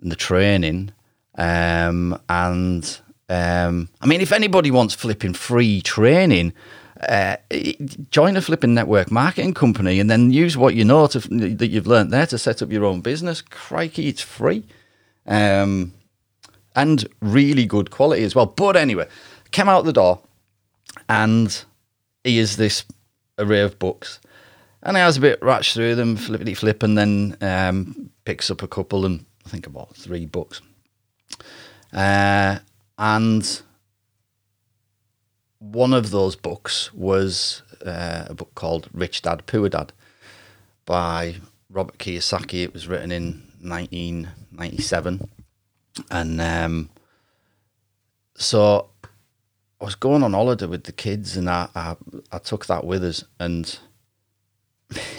and 0.01 0.11
the 0.11 0.17
training, 0.17 0.93
um, 1.37 2.19
and 2.29 3.01
um, 3.29 3.89
I 4.01 4.07
mean, 4.07 4.21
if 4.21 4.33
anybody 4.33 4.71
wants 4.71 4.95
flipping 4.95 5.35
free 5.35 5.81
training, 5.81 6.53
uh, 7.09 7.37
join 8.11 8.37
a 8.37 8.41
flipping 8.41 8.75
network 8.75 9.11
marketing 9.11 9.55
company 9.55 10.01
and 10.01 10.09
then 10.09 10.31
use 10.31 10.57
what 10.57 10.75
you 10.75 10.85
know 10.85 11.07
to, 11.09 11.19
that 11.19 11.69
you've 11.69 11.87
learned 11.87 12.13
there 12.13 12.27
to 12.27 12.39
set 12.39 12.63
up 12.63 12.71
your 12.71 12.85
own 12.85 13.01
business. 13.01 13.43
Crikey, 13.43 14.09
it's 14.09 14.23
free. 14.23 14.65
Um, 15.27 15.93
and 16.75 17.07
really 17.21 17.67
good 17.67 17.91
quality 17.91 18.23
as 18.23 18.35
well. 18.35 18.47
But 18.47 18.77
anyway, 18.77 19.09
came 19.51 19.69
out 19.69 19.85
the 19.85 19.93
door 19.93 20.21
and 21.09 21.65
he 22.23 22.39
is 22.39 22.57
this 22.57 22.85
array 23.39 23.61
of 23.61 23.79
books. 23.79 24.21
And 24.83 24.97
I 24.97 25.07
was 25.07 25.17
a 25.17 25.21
bit 25.21 25.43
rushed 25.43 25.75
through 25.75 25.97
them, 25.97 26.17
flippity 26.17 26.55
flip, 26.55 26.83
and 26.83 26.97
then 26.97 27.37
um, 27.41 28.11
picks 28.25 28.51
up 28.51 28.63
a 28.63 28.69
couple 28.69 29.05
and 29.05 29.25
I 29.45 29.49
think 29.49 29.67
about 29.67 29.97
three 29.97 30.27
books. 30.27 30.61
Uh, 31.93 32.59
and 32.99 33.63
one 35.59 35.93
of 35.93 36.11
those 36.11 36.37
books 36.37 36.93
was 36.93 37.63
uh, 37.85 38.27
a 38.29 38.35
book 38.35 38.55
called 38.55 38.89
Rich 38.93 39.23
Dad 39.23 39.47
Poor 39.47 39.69
Dad 39.69 39.93
by 40.85 41.37
Robert 41.71 41.99
Kiyosaki. 41.99 42.63
It 42.63 42.73
was 42.73 42.87
written 42.87 43.11
in 43.11 43.43
1997. 43.61 45.29
And 46.11 46.41
um, 46.41 46.91
so 48.37 48.91
I 49.81 49.85
was 49.85 49.95
going 49.95 50.23
on 50.23 50.33
holiday 50.33 50.67
with 50.67 50.85
the 50.85 50.93
kids 50.93 51.37
and 51.37 51.51
I, 51.51 51.69
I, 51.75 51.97
I 52.33 52.39
took 52.39 52.67
that 52.67 52.85
with 52.85 53.05
us. 53.05 53.25
And 53.39 53.79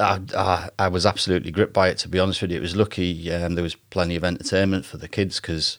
I, 0.00 0.20
I, 0.36 0.68
I, 0.78 0.88
was 0.88 1.06
absolutely 1.06 1.50
gripped 1.52 1.72
by 1.72 1.88
it, 1.88 1.98
to 1.98 2.08
be 2.08 2.18
honest 2.18 2.42
with 2.42 2.50
you. 2.50 2.56
It 2.56 2.62
was 2.62 2.74
lucky 2.74 3.30
um, 3.32 3.54
there 3.54 3.62
was 3.62 3.74
plenty 3.74 4.16
of 4.16 4.24
entertainment 4.24 4.84
for 4.84 4.96
the 4.96 5.08
kids 5.08 5.38
because 5.40 5.78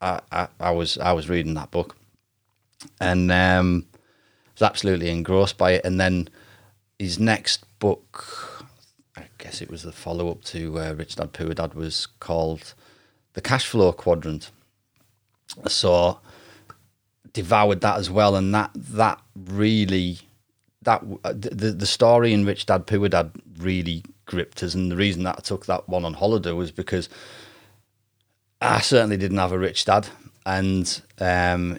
I, 0.00 0.20
I, 0.30 0.48
I 0.60 0.70
was 0.70 0.98
I 0.98 1.12
was 1.12 1.28
reading 1.28 1.54
that 1.54 1.70
book, 1.70 1.96
and 3.00 3.32
um, 3.32 3.86
was 4.52 4.62
absolutely 4.62 5.08
engrossed 5.08 5.56
by 5.56 5.72
it. 5.72 5.84
And 5.84 5.98
then 5.98 6.28
his 6.98 7.18
next 7.18 7.64
book, 7.78 8.66
I 9.16 9.24
guess 9.38 9.62
it 9.62 9.70
was 9.70 9.82
the 9.82 9.92
follow 9.92 10.30
up 10.30 10.44
to 10.44 10.78
uh, 10.78 10.92
Rich 10.92 11.16
Dad 11.16 11.32
Poor 11.32 11.54
Dad, 11.54 11.74
was 11.74 12.06
called 12.20 12.74
The 13.32 13.40
Cash 13.40 13.66
Flow 13.66 13.92
Quadrant. 13.92 14.50
So 15.66 16.20
devoured 17.34 17.82
that 17.82 17.98
as 17.98 18.08
well, 18.08 18.34
and 18.34 18.54
that 18.54 18.70
that 18.74 19.20
really 19.36 20.18
that 20.82 21.02
the 21.22 21.74
the 21.76 21.86
story 21.86 22.32
in 22.32 22.46
Rich 22.46 22.66
Dad 22.66 22.86
Poor 22.86 23.08
Dad 23.08 23.30
really 23.58 24.02
gripped 24.24 24.62
us, 24.62 24.74
and 24.74 24.90
the 24.90 24.96
reason 24.96 25.24
that 25.24 25.36
I 25.38 25.42
took 25.42 25.66
that 25.66 25.88
one 25.88 26.06
on 26.06 26.14
holiday 26.14 26.52
was 26.52 26.70
because 26.70 27.10
I 28.60 28.80
certainly 28.80 29.18
didn't 29.18 29.38
have 29.38 29.52
a 29.52 29.58
rich 29.58 29.84
dad, 29.84 30.08
and 30.46 31.02
um, 31.20 31.78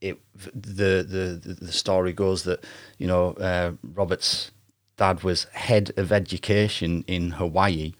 it 0.00 0.18
the, 0.34 1.40
the 1.42 1.56
the 1.60 1.72
story 1.72 2.12
goes 2.12 2.42
that 2.44 2.64
you 2.98 3.06
know 3.06 3.32
uh, 3.34 3.72
Robert's 3.82 4.50
dad 4.96 5.22
was 5.22 5.44
head 5.52 5.92
of 5.96 6.10
education 6.10 7.04
in 7.06 7.32
Hawaii. 7.32 7.92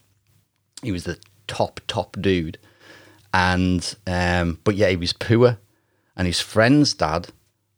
He 0.82 0.92
was 0.92 1.04
the 1.04 1.18
top 1.46 1.80
top 1.86 2.16
dude, 2.20 2.58
and 3.32 3.94
um, 4.06 4.58
but 4.64 4.74
yeah, 4.74 4.88
he 4.88 4.96
was 4.96 5.12
poor, 5.12 5.58
and 6.16 6.26
his 6.26 6.40
friend's 6.40 6.94
dad 6.94 7.28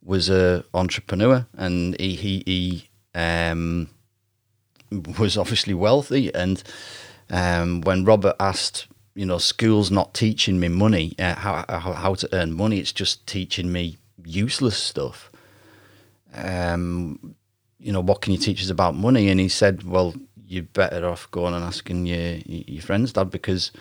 was 0.02 0.28
a 0.28 0.64
entrepreneur, 0.74 1.46
and 1.56 1.98
he 2.00 2.14
he, 2.14 2.42
he 2.46 2.88
um, 3.14 3.88
was 5.18 5.36
obviously 5.36 5.74
wealthy, 5.74 6.32
and 6.34 6.62
um, 7.30 7.80
when 7.82 8.04
Robert 8.04 8.36
asked 8.40 8.86
you 9.18 9.26
know, 9.26 9.38
school's 9.38 9.90
not 9.90 10.14
teaching 10.14 10.60
me 10.60 10.68
money, 10.68 11.12
uh, 11.18 11.34
how, 11.34 11.64
how, 11.68 11.92
how 11.92 12.14
to 12.14 12.28
earn 12.32 12.52
money. 12.52 12.78
It's 12.78 12.92
just 12.92 13.26
teaching 13.26 13.72
me 13.72 13.98
useless 14.24 14.78
stuff. 14.78 15.32
Um, 16.32 17.34
you 17.80 17.90
know, 17.90 18.00
what 18.00 18.20
can 18.20 18.32
you 18.32 18.38
teach 18.38 18.62
us 18.62 18.70
about 18.70 18.94
money? 18.94 19.28
And 19.28 19.40
he 19.40 19.48
said, 19.48 19.82
well, 19.82 20.14
you're 20.46 20.62
better 20.62 21.04
off 21.04 21.28
going 21.32 21.52
and 21.52 21.64
asking 21.64 22.06
your 22.06 22.38
your 22.46 22.80
friends, 22.80 23.12
Dad, 23.12 23.30
because 23.32 23.72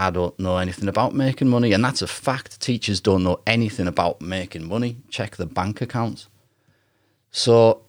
I 0.00 0.08
don't 0.08 0.38
know 0.40 0.56
anything 0.56 0.88
about 0.88 1.14
making 1.14 1.48
money, 1.48 1.74
and 1.74 1.84
that's 1.84 2.00
a 2.00 2.06
fact. 2.06 2.58
Teachers 2.58 3.00
don't 3.02 3.22
know 3.22 3.40
anything 3.46 3.86
about 3.86 4.22
making 4.22 4.66
money. 4.66 4.96
Check 5.10 5.36
the 5.36 5.44
bank 5.44 5.82
accounts. 5.82 6.26
So, 7.30 7.82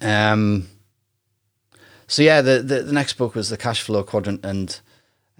um, 0.00 0.66
so 2.08 2.22
yeah, 2.22 2.40
the, 2.42 2.58
the 2.58 2.82
the 2.82 2.92
next 2.92 3.12
book 3.12 3.36
was 3.36 3.50
the 3.50 3.56
cash 3.56 3.82
flow 3.82 4.02
quadrant, 4.02 4.44
and 4.44 4.80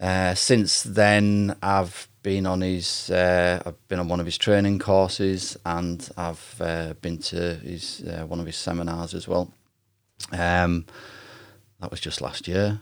uh, 0.00 0.36
since 0.36 0.84
then, 0.84 1.56
I've 1.60 2.08
been 2.22 2.46
on 2.46 2.60
his, 2.60 3.10
uh, 3.10 3.60
I've 3.66 3.88
been 3.88 3.98
on 3.98 4.06
one 4.06 4.20
of 4.20 4.26
his 4.26 4.38
training 4.38 4.78
courses, 4.78 5.58
and 5.66 6.08
I've 6.16 6.60
uh, 6.60 6.94
been 7.00 7.18
to 7.18 7.54
his 7.56 8.04
uh, 8.06 8.24
one 8.24 8.38
of 8.38 8.46
his 8.46 8.56
seminars 8.56 9.14
as 9.14 9.26
well. 9.26 9.52
Um, 10.30 10.86
that 11.80 11.90
was 11.90 11.98
just 11.98 12.20
last 12.20 12.46
year. 12.46 12.78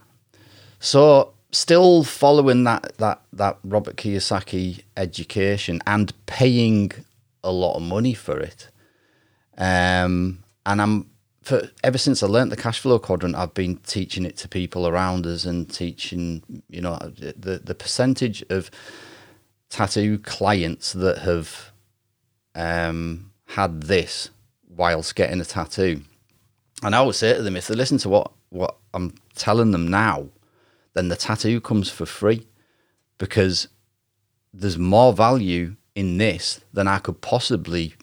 So, 0.80 1.32
still 1.52 2.04
following 2.04 2.64
that 2.64 2.96
that 2.98 3.22
that 3.32 3.58
Robert 3.64 3.96
Kiyosaki 3.96 4.82
education 4.96 5.80
and 5.86 6.12
paying 6.26 6.92
a 7.42 7.52
lot 7.52 7.76
of 7.76 7.82
money 7.82 8.14
for 8.14 8.38
it. 8.38 8.68
Um, 9.58 10.44
and 10.66 10.80
I'm 10.80 11.10
for 11.42 11.68
ever 11.82 11.98
since 11.98 12.22
I 12.22 12.26
learnt 12.26 12.50
the 12.50 12.56
cash 12.56 12.80
flow 12.80 12.98
quadrant, 12.98 13.34
I've 13.34 13.54
been 13.54 13.76
teaching 13.78 14.24
it 14.24 14.36
to 14.38 14.48
people 14.48 14.86
around 14.86 15.26
us 15.26 15.44
and 15.44 15.72
teaching, 15.72 16.42
you 16.68 16.80
know, 16.80 16.96
the 16.96 17.60
the 17.64 17.74
percentage 17.74 18.44
of 18.50 18.70
tattoo 19.68 20.18
clients 20.18 20.92
that 20.92 21.18
have 21.18 21.72
um, 22.54 23.30
had 23.46 23.84
this 23.84 24.30
whilst 24.68 25.14
getting 25.14 25.40
a 25.40 25.44
tattoo. 25.44 26.02
And 26.82 26.94
I 26.94 26.98
always 26.98 27.16
say 27.16 27.34
to 27.34 27.42
them, 27.42 27.56
if 27.56 27.66
they 27.66 27.74
listen 27.74 27.98
to 27.98 28.08
what 28.08 28.32
what 28.50 28.76
I'm 28.94 29.14
telling 29.34 29.70
them 29.70 29.88
now, 29.88 30.28
then 30.94 31.08
the 31.08 31.16
tattoo 31.16 31.60
comes 31.60 31.88
for 31.88 32.06
free 32.06 32.46
because 33.18 33.68
there's 34.52 34.78
more 34.78 35.12
value 35.12 35.76
in 35.94 36.18
this 36.18 36.60
than 36.72 36.88
I 36.88 36.98
could 36.98 37.20
possibly 37.20 37.94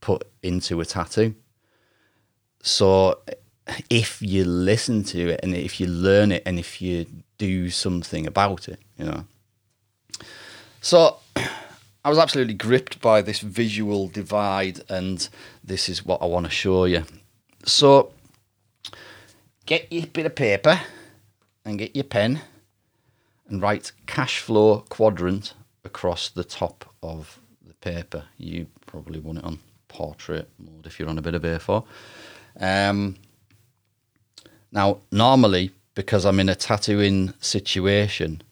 put 0.00 0.24
into 0.42 0.80
a 0.80 0.84
tattoo. 0.84 1.34
So 2.62 3.20
if 3.90 4.22
you 4.22 4.44
listen 4.44 5.04
to 5.04 5.30
it 5.30 5.40
and 5.42 5.54
if 5.54 5.80
you 5.80 5.86
learn 5.86 6.32
it 6.32 6.42
and 6.46 6.58
if 6.58 6.80
you 6.80 7.06
do 7.38 7.70
something 7.70 8.26
about 8.26 8.68
it, 8.68 8.78
you 8.98 9.04
know. 9.04 9.24
So 10.80 11.16
I 11.36 12.08
was 12.08 12.18
absolutely 12.18 12.54
gripped 12.54 13.00
by 13.00 13.22
this 13.22 13.40
visual 13.40 14.08
divide 14.08 14.80
and 14.88 15.28
this 15.64 15.88
is 15.88 16.04
what 16.04 16.22
I 16.22 16.26
want 16.26 16.46
to 16.46 16.50
show 16.50 16.84
you. 16.84 17.04
So 17.64 18.12
get 19.66 19.92
your 19.92 20.06
bit 20.06 20.26
of 20.26 20.34
paper 20.34 20.80
and 21.68 21.78
get 21.78 21.94
your 21.94 22.04
pen 22.04 22.40
and 23.46 23.60
write 23.60 23.92
cash 24.06 24.40
flow 24.40 24.84
quadrant 24.88 25.52
across 25.84 26.30
the 26.30 26.44
top 26.44 26.86
of 27.02 27.38
the 27.66 27.74
paper. 27.74 28.24
You 28.38 28.66
probably 28.86 29.20
want 29.20 29.38
it 29.38 29.44
on 29.44 29.58
portrait 29.88 30.48
mode 30.58 30.86
if 30.86 30.98
you're 30.98 31.10
on 31.10 31.18
a 31.18 31.22
bit 31.22 31.34
of 31.34 31.42
A4. 31.42 31.84
Um, 32.58 33.16
now, 34.72 34.98
normally, 35.12 35.72
because 35.94 36.24
I'm 36.24 36.40
in 36.40 36.48
a 36.48 36.54
tattooing 36.54 37.34
situation, 37.38 38.42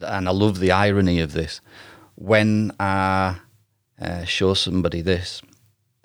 and 0.00 0.26
I 0.26 0.32
love 0.32 0.58
the 0.58 0.72
irony 0.72 1.20
of 1.20 1.34
this, 1.34 1.60
when 2.14 2.72
I 2.80 3.36
uh, 4.00 4.24
show 4.24 4.54
somebody 4.54 5.02
this, 5.02 5.42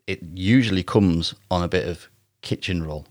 it 0.07 0.19
usually 0.33 0.83
comes 0.83 1.35
on 1.50 1.63
a 1.63 1.69
bit 1.69 1.88
of 1.88 2.09
kitchen 2.41 2.83
roll 2.83 3.07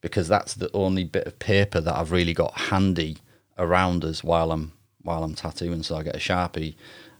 because 0.00 0.28
that's 0.28 0.54
the 0.54 0.70
only 0.72 1.04
bit 1.04 1.26
of 1.26 1.38
paper 1.38 1.80
that 1.80 1.96
I've 1.96 2.12
really 2.12 2.32
got 2.32 2.52
handy 2.52 3.18
around 3.58 4.04
us 4.04 4.24
while 4.24 4.52
I'm 4.52 4.72
while 5.02 5.22
I'm 5.24 5.34
tattooing. 5.34 5.82
So 5.82 5.96
I 5.96 6.02
get 6.02 6.16
a 6.16 6.18
sharpie 6.18 6.74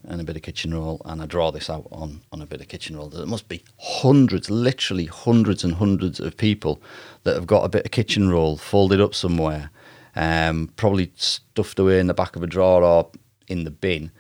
and 0.05 0.21
a 0.21 0.25
bit 0.25 0.37
of 0.37 0.43
kitchen 0.43 0.73
roll, 0.73 1.03
and 1.05 1.21
I 1.21 1.27
draw 1.27 1.51
this 1.51 1.69
out 1.69 1.87
on 1.93 2.23
on 2.33 2.41
a 2.41 2.47
bit 2.47 2.61
of 2.61 2.69
kitchen 2.69 2.97
roll. 2.97 3.09
There 3.09 3.27
must 3.27 3.49
be 3.49 3.63
hundreds, 3.79 4.51
literally 4.51 5.07
hundreds 5.07 5.65
and 5.65 5.75
hundreds 5.75 6.21
of 6.21 6.37
people 6.37 6.81
that 7.25 7.35
have 7.35 7.47
got 7.47 7.65
a 7.65 7.69
bit 7.69 7.85
of 7.85 7.91
kitchen 7.91 8.31
roll 8.31 8.57
folded 8.57 9.01
up 9.01 9.15
somewhere, 9.15 9.71
um, 10.17 10.73
probably 10.77 11.13
stuffed 11.17 11.79
away 11.79 12.01
in 12.01 12.07
the 12.07 12.15
back 12.15 12.37
of 12.37 12.43
a 12.43 12.47
drawer 12.47 12.83
or 12.83 13.11
in 13.49 13.65
the 13.65 13.71
bin. 13.71 14.11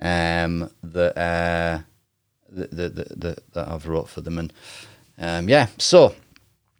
Um, 0.00 0.70
that 0.82 1.18
uh, 1.18 1.80
that, 2.50 2.70
that, 2.70 3.20
that, 3.20 3.52
that 3.52 3.68
I've 3.68 3.86
wrote 3.86 4.08
for 4.08 4.20
them, 4.20 4.38
and 4.38 4.52
um, 5.18 5.48
yeah, 5.48 5.68
so 5.78 6.14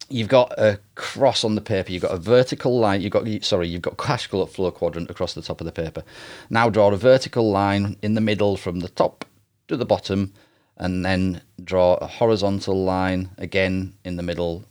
you've 0.08 0.28
got 0.28 0.52
a 0.58 0.80
cross 0.94 1.44
on 1.44 1.54
the 1.54 1.60
paper, 1.60 1.92
you've 1.92 2.02
got 2.02 2.14
a 2.14 2.18
vertical 2.18 2.78
line, 2.78 3.00
you've 3.00 3.12
got 3.12 3.26
sorry, 3.44 3.68
you've 3.68 3.82
got 3.82 3.98
cash 3.98 4.26
flow 4.26 4.70
quadrant 4.70 5.10
across 5.10 5.34
the 5.34 5.42
top 5.42 5.60
of 5.60 5.64
the 5.64 5.72
paper. 5.72 6.02
Now 6.50 6.70
draw 6.70 6.92
a 6.92 6.96
vertical 6.96 7.50
line 7.50 7.96
in 8.02 8.14
the 8.14 8.20
middle 8.20 8.56
from 8.56 8.80
the 8.80 8.88
top 8.88 9.24
to 9.68 9.76
the 9.76 9.84
bottom, 9.84 10.32
and 10.76 11.04
then 11.04 11.42
draw 11.62 11.94
a 11.94 12.06
horizontal 12.06 12.84
line 12.84 13.30
again 13.36 13.94
in 14.04 14.16
the 14.16 14.22
middle 14.22 14.64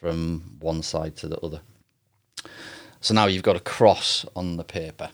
from 0.00 0.56
one 0.60 0.82
side 0.82 1.16
to 1.16 1.28
the 1.28 1.38
other. 1.40 1.60
So 3.00 3.12
now 3.14 3.26
you've 3.26 3.42
got 3.42 3.56
a 3.56 3.60
cross 3.60 4.24
on 4.34 4.56
the 4.56 4.64
paper. 4.64 5.10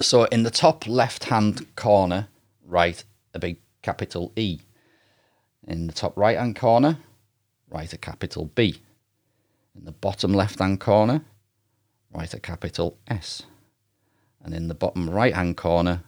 So 0.00 0.24
in 0.24 0.42
the 0.42 0.50
top 0.50 0.86
left 0.86 1.24
hand 1.24 1.74
corner, 1.76 2.28
write 2.64 3.04
a 3.34 3.38
big 3.38 3.58
capital 3.82 4.32
E. 4.36 4.60
In 5.66 5.86
the 5.86 5.92
top 5.92 6.16
right 6.16 6.38
hand 6.38 6.56
corner, 6.56 6.98
write 7.70 7.92
a 7.92 7.98
capital 7.98 8.46
B. 8.46 8.80
In 9.76 9.84
the 9.84 9.92
bottom 9.92 10.32
left 10.32 10.58
hand 10.58 10.80
corner, 10.80 11.22
write 12.12 12.34
a 12.34 12.40
capital 12.40 12.98
S. 13.08 13.42
And 14.42 14.54
in 14.54 14.68
the 14.68 14.74
bottom 14.74 15.08
right 15.08 15.34
hand 15.34 15.56
corner, 15.56 16.02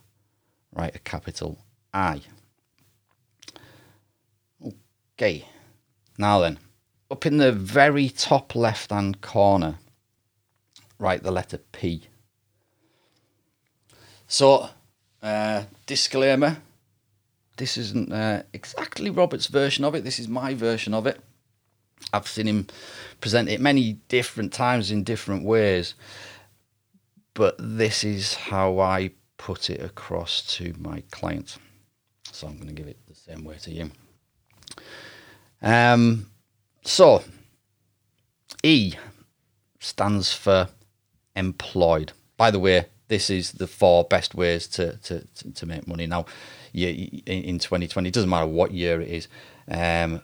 write 0.72 0.96
a 0.96 0.98
capital 0.98 1.58
I. 1.92 2.22
Okay, 5.14 5.46
now 6.18 6.40
then, 6.40 6.58
up 7.10 7.26
in 7.26 7.36
the 7.36 7.52
very 7.52 8.08
top 8.08 8.54
left 8.54 8.90
hand 8.90 9.20
corner, 9.20 9.78
write 10.98 11.22
the 11.22 11.30
letter 11.30 11.58
P. 11.58 12.08
So, 14.26 14.70
uh, 15.22 15.64
disclaimer 15.86 16.56
this 17.56 17.76
isn't 17.76 18.12
uh, 18.12 18.42
exactly 18.52 19.10
Robert's 19.10 19.46
version 19.46 19.84
of 19.84 19.94
it, 19.94 20.04
this 20.04 20.18
is 20.18 20.28
my 20.28 20.54
version 20.54 20.94
of 20.94 21.06
it. 21.06 21.20
I've 22.12 22.28
seen 22.28 22.46
him 22.46 22.66
present 23.20 23.48
it 23.48 23.60
many 23.60 23.94
different 24.08 24.52
times 24.52 24.90
in 24.90 25.04
different 25.04 25.44
ways, 25.44 25.94
but 27.34 27.56
this 27.58 28.04
is 28.04 28.34
how 28.34 28.78
I 28.78 29.10
put 29.36 29.70
it 29.70 29.82
across 29.82 30.42
to 30.56 30.74
my 30.78 31.02
clients. 31.10 31.58
So 32.30 32.46
I'm 32.46 32.56
going 32.56 32.68
to 32.68 32.74
give 32.74 32.86
it 32.86 32.98
the 33.08 33.14
same 33.14 33.44
way 33.44 33.56
to 33.62 33.70
you. 33.70 33.90
Um, 35.60 36.26
so 36.84 37.22
E 38.62 38.94
stands 39.80 40.32
for 40.32 40.68
employed. 41.36 42.12
By 42.36 42.50
the 42.50 42.58
way, 42.58 42.86
this 43.08 43.30
is 43.30 43.52
the 43.52 43.66
four 43.66 44.04
best 44.04 44.34
ways 44.34 44.66
to 44.68 44.96
to, 44.98 45.26
to, 45.54 45.66
make 45.66 45.86
money. 45.86 46.06
Now, 46.06 46.26
you, 46.72 47.20
in 47.26 47.58
2020, 47.58 48.08
it 48.08 48.14
doesn't 48.14 48.30
matter 48.30 48.46
what 48.46 48.72
year 48.72 49.00
it 49.00 49.08
is, 49.08 49.28
um, 49.68 50.22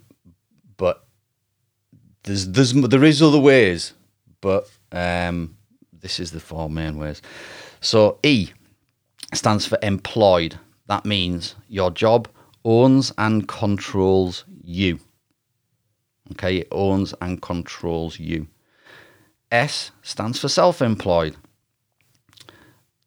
there's 2.25 2.49
there's 2.49 2.73
there 2.73 3.05
is 3.05 3.23
other 3.23 3.39
ways, 3.39 3.95
but 4.41 4.69
um, 4.93 5.57
this 5.93 6.21
is 6.21 6.31
the 6.31 6.41
four 6.41 6.69
main 6.69 6.99
ways. 6.99 7.23
So 7.81 8.19
E 8.23 8.51
stands 9.35 9.67
for 9.67 9.79
employed. 9.83 10.59
That 10.87 11.05
means 11.05 11.55
your 11.69 11.91
job 11.91 12.29
owns 12.65 13.13
and 13.19 13.47
controls 13.47 14.45
you. 14.63 14.99
Okay, 16.33 16.59
it 16.59 16.69
owns 16.71 17.15
and 17.21 17.41
controls 17.41 18.19
you. 18.19 18.49
S 19.51 19.91
stands 20.03 20.39
for 20.39 20.49
self 20.49 20.83
employed. 20.83 21.37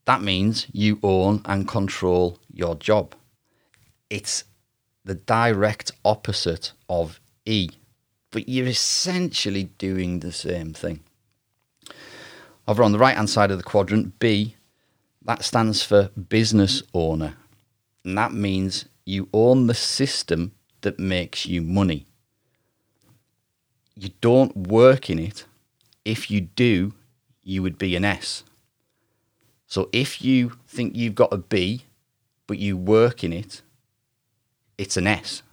That 0.06 0.21
means 0.21 0.67
you 0.71 1.00
own 1.04 1.41
and 1.45 1.67
control 1.67 2.39
your 2.52 2.76
job. 2.76 3.13
It's 4.10 4.45
the 5.06 5.15
direct 5.15 5.91
opposite 6.04 6.74
of 6.89 7.19
E 7.45 7.69
but 8.32 8.50
you're 8.50 8.67
essentially 8.67 9.65
doing 9.78 10.20
the 10.20 10.32
same 10.32 10.74
thing. 10.74 11.02
Over 12.67 12.84
on 12.84 12.94
the 12.94 13.00
right 13.00 13.15
hand 13.15 13.30
side 13.30 13.52
of 13.52 13.58
the 13.58 13.63
quadrant, 13.63 14.17
B, 14.20 14.56
that 15.24 15.44
stands 15.44 15.84
for 15.84 16.10
business 16.10 16.82
owner. 16.94 17.36
And 18.04 18.17
that 18.17 18.34
means 18.34 18.86
you 19.06 19.30
own 19.34 19.67
the 19.67 19.74
system 19.74 20.54
that 20.82 20.98
makes 20.98 21.46
you 21.46 21.62
money. 21.62 22.06
You 23.96 24.10
don't 24.22 24.56
work 24.56 25.10
in 25.10 25.20
it. 25.20 25.46
If 26.06 26.32
you 26.32 26.41
do, 26.41 26.94
you 27.44 27.62
would 27.62 27.78
be 27.78 27.96
an 27.96 28.06
S. 28.06 28.44
So 29.67 29.89
if 29.91 30.22
you 30.22 30.54
think 30.67 30.96
you've 30.96 31.15
got 31.15 31.34
a 31.34 31.38
B, 31.38 31.86
but 32.48 32.58
you 32.58 32.76
work 32.78 33.24
in 33.24 33.32
it, 33.32 33.62
it's 34.78 34.98
an 34.98 35.08
S. 35.08 35.44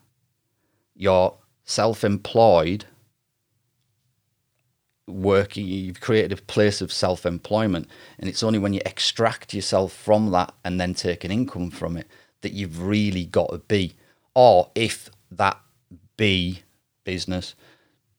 You're 0.95 1.35
self 1.69 2.03
employed, 2.03 2.87
working, 5.07 5.67
you've 5.67 6.01
created 6.01 6.33
a 6.33 6.43
place 6.43 6.81
of 6.81 6.93
self 6.93 7.27
employment. 7.27 7.89
And 8.19 8.29
it's 8.29 8.43
only 8.43 8.59
when 8.59 8.73
you 8.73 8.81
extract 8.85 9.55
yourself 9.55 9.93
from 9.93 10.31
that 10.33 10.55
and 10.65 10.81
then 10.81 10.95
take 10.95 11.25
an 11.25 11.31
income 11.31 11.71
from 11.71 11.97
it 11.97 12.09
that 12.41 12.53
you've 12.53 12.83
really 12.83 13.27
got 13.27 13.51
to 13.51 13.59
be. 13.59 13.95
Or 14.35 14.71
if 14.75 15.11
that 15.31 15.61
B 16.17 16.63
business 17.05 17.55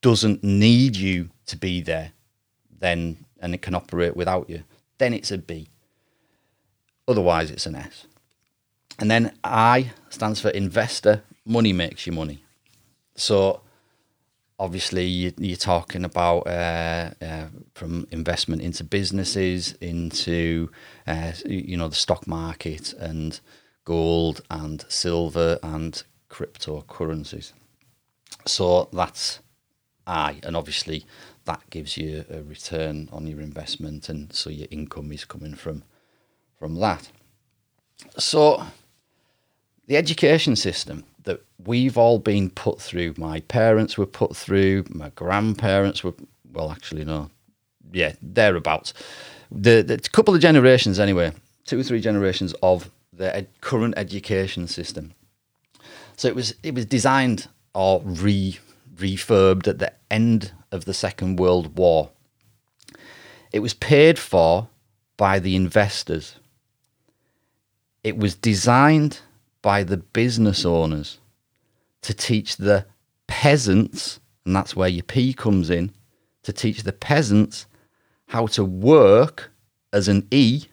doesn't 0.02 0.44
need 0.44 0.96
you 0.96 1.30
to 1.48 1.58
be 1.58 1.82
there, 1.82 2.14
then 2.80 3.26
and 3.42 3.54
it 3.54 3.62
can 3.62 3.74
operate 3.74 4.16
without 4.16 4.50
you, 4.50 4.64
then 5.00 5.14
it's 5.14 5.32
a 5.32 5.38
B. 5.38 5.70
Otherwise, 7.08 7.50
it's 7.50 7.66
an 7.66 7.76
S. 7.76 8.06
And 9.00 9.10
then 9.10 9.34
I 9.44 9.92
stands 10.10 10.40
for 10.40 10.50
investor. 10.50 11.24
Money 11.46 11.74
makes 11.74 12.06
you 12.06 12.14
money. 12.14 12.44
So 13.20 13.62
obviously 14.58 15.06
you, 15.06 15.54
are 15.54 15.58
talking 15.58 16.06
about 16.06 16.48
uh, 16.48 17.12
uh, 17.22 17.48
from 17.74 18.08
investment 18.12 18.62
into 18.62 18.84
businesses 18.84 19.74
into 19.82 20.72
uh, 21.06 21.34
you 21.46 21.76
know 21.76 21.90
the 21.90 21.96
stock 21.96 22.28
market 22.28 22.94
and 22.94 23.40
gold 23.84 24.42
and 24.50 24.86
silver 24.88 25.60
and 25.62 26.04
cryptocurrencies. 26.30 27.54
So 28.46 28.90
that's 28.94 29.40
i 30.08 30.40
and 30.44 30.56
obviously 30.56 31.06
that 31.46 31.62
gives 31.70 31.98
you 31.98 32.26
a 32.32 32.42
return 32.42 33.10
on 33.12 33.28
your 33.28 33.42
investment 33.42 34.10
and 34.10 34.34
so 34.34 34.50
your 34.50 34.68
income 34.72 35.12
is 35.12 35.26
coming 35.26 35.56
from 35.56 35.84
from 36.58 36.76
that. 36.76 37.12
So 38.18 38.64
the 39.88 39.98
education 39.98 40.56
system 40.56 41.04
that 41.30 41.46
we've 41.64 41.96
all 41.96 42.18
been 42.18 42.50
put 42.50 42.82
through. 42.82 43.14
My 43.16 43.42
parents 43.42 44.00
were 44.00 44.08
put 44.08 44.36
through. 44.36 44.86
My 44.90 45.10
grandparents 45.10 46.04
were, 46.04 46.16
well, 46.52 46.72
actually, 46.72 47.06
no, 47.06 47.30
yeah, 47.92 48.14
thereabouts. 48.20 48.96
The, 49.52 49.84
the 49.84 50.00
couple 50.00 50.34
of 50.34 50.42
generations, 50.42 51.00
anyway, 51.00 51.34
two 51.68 51.80
or 51.80 51.84
three 51.84 52.02
generations 52.02 52.56
of 52.64 52.90
the 53.14 53.36
ed- 53.36 53.50
current 53.62 53.94
education 53.96 54.66
system. 54.68 55.14
So 56.18 56.28
it 56.28 56.36
was 56.36 56.56
it 56.64 56.74
was 56.74 56.86
designed 56.88 57.48
or 57.76 58.02
re 58.04 58.58
refurbed 58.96 59.68
at 59.68 59.78
the 59.78 59.94
end 60.10 60.52
of 60.72 60.86
the 60.86 60.96
Second 60.96 61.38
World 61.38 61.78
War. 61.78 62.10
It 63.54 63.60
was 63.60 63.76
paid 63.76 64.18
for 64.18 64.68
by 65.16 65.38
the 65.38 65.56
investors. 65.56 66.38
It 68.04 68.18
was 68.18 68.34
designed 68.34 69.20
by 69.62 69.84
the 69.84 69.98
business 69.98 70.66
owners 70.66 71.20
to 72.02 72.14
teach 72.14 72.58
the 72.58 72.86
peasants, 73.28 74.20
and 74.46 74.56
that's 74.56 74.76
where 74.76 74.90
your 74.90 75.04
P 75.04 75.34
comes 75.34 75.70
in, 75.70 75.92
to 76.44 76.54
teach 76.54 76.84
the 76.84 76.94
peasants 76.94 77.66
how 78.28 78.48
to 78.48 78.64
work 78.64 79.52
as 79.92 80.08
an 80.08 80.28
E 80.32 80.66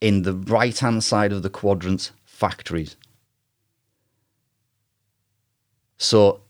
in 0.00 0.22
the 0.22 0.34
right 0.34 0.78
hand 0.78 1.04
side 1.04 1.32
of 1.32 1.42
the 1.42 1.50
quadrant's 1.50 2.12
factories. 2.24 2.96
So, 5.98 6.40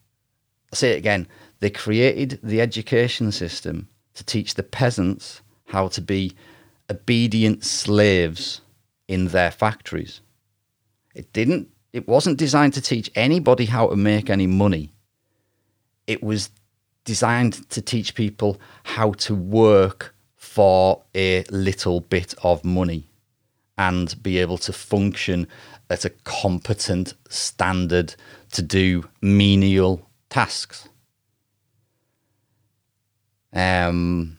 I'll 0.73 0.77
say 0.77 0.93
it 0.93 0.99
again. 0.99 1.29
They 1.61 1.71
created 1.71 2.41
the 2.43 2.61
education 2.61 3.33
system 3.33 3.89
to 4.15 4.25
teach 4.25 4.55
the 4.55 4.63
peasants 4.63 5.43
how 5.67 5.89
to 5.89 6.01
be 6.01 6.35
obedient 6.91 7.65
slaves 7.65 8.61
in 9.09 9.29
their 9.29 9.51
factories. 9.51 10.21
It 11.17 11.33
didn't 11.33 11.69
it 11.93 12.07
wasn't 12.07 12.37
designed 12.37 12.75
to 12.75 12.83
teach 12.83 13.11
anybody 13.15 13.65
how 13.65 13.89
to 13.89 13.97
make 13.97 14.29
any 14.29 14.47
money. 14.47 14.91
It 16.07 16.23
was 16.23 16.51
designed 17.05 17.69
to 17.71 17.81
teach 17.81 18.15
people 18.15 18.61
how 18.85 19.13
to 19.13 19.35
work 19.35 20.15
for 20.37 21.03
a 21.15 21.45
little 21.51 22.01
bit 22.01 22.35
of 22.43 22.65
money 22.65 23.09
and 23.79 24.23
be 24.23 24.37
able 24.39 24.59
to 24.59 24.73
function 24.75 25.47
at 25.89 26.05
a 26.05 26.11
competent 26.11 27.15
standard 27.31 28.15
to 28.53 28.61
do 28.61 29.09
menial 29.23 30.07
tasks. 30.29 30.89
Um, 33.55 34.37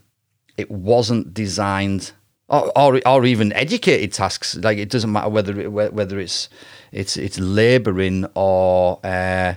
it 0.57 0.69
wasn't 0.69 1.33
designed, 1.33 2.11
or, 2.49 2.71
or, 2.77 3.01
or 3.05 3.25
even 3.25 3.53
educated 3.53 4.13
tasks. 4.13 4.55
Like 4.55 4.77
it 4.77 4.89
doesn't 4.89 5.11
matter 5.11 5.29
whether 5.29 5.59
it, 5.59 5.71
whether 5.71 6.19
it's 6.19 6.49
it's 6.91 7.17
it's 7.17 7.39
labouring 7.39 8.25
or 8.35 8.99
uh, 9.03 9.55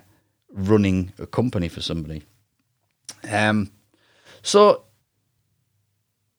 running 0.53 1.13
a 1.19 1.27
company 1.27 1.69
for 1.69 1.81
somebody. 1.81 2.23
Um, 3.31 3.71
so 4.43 4.85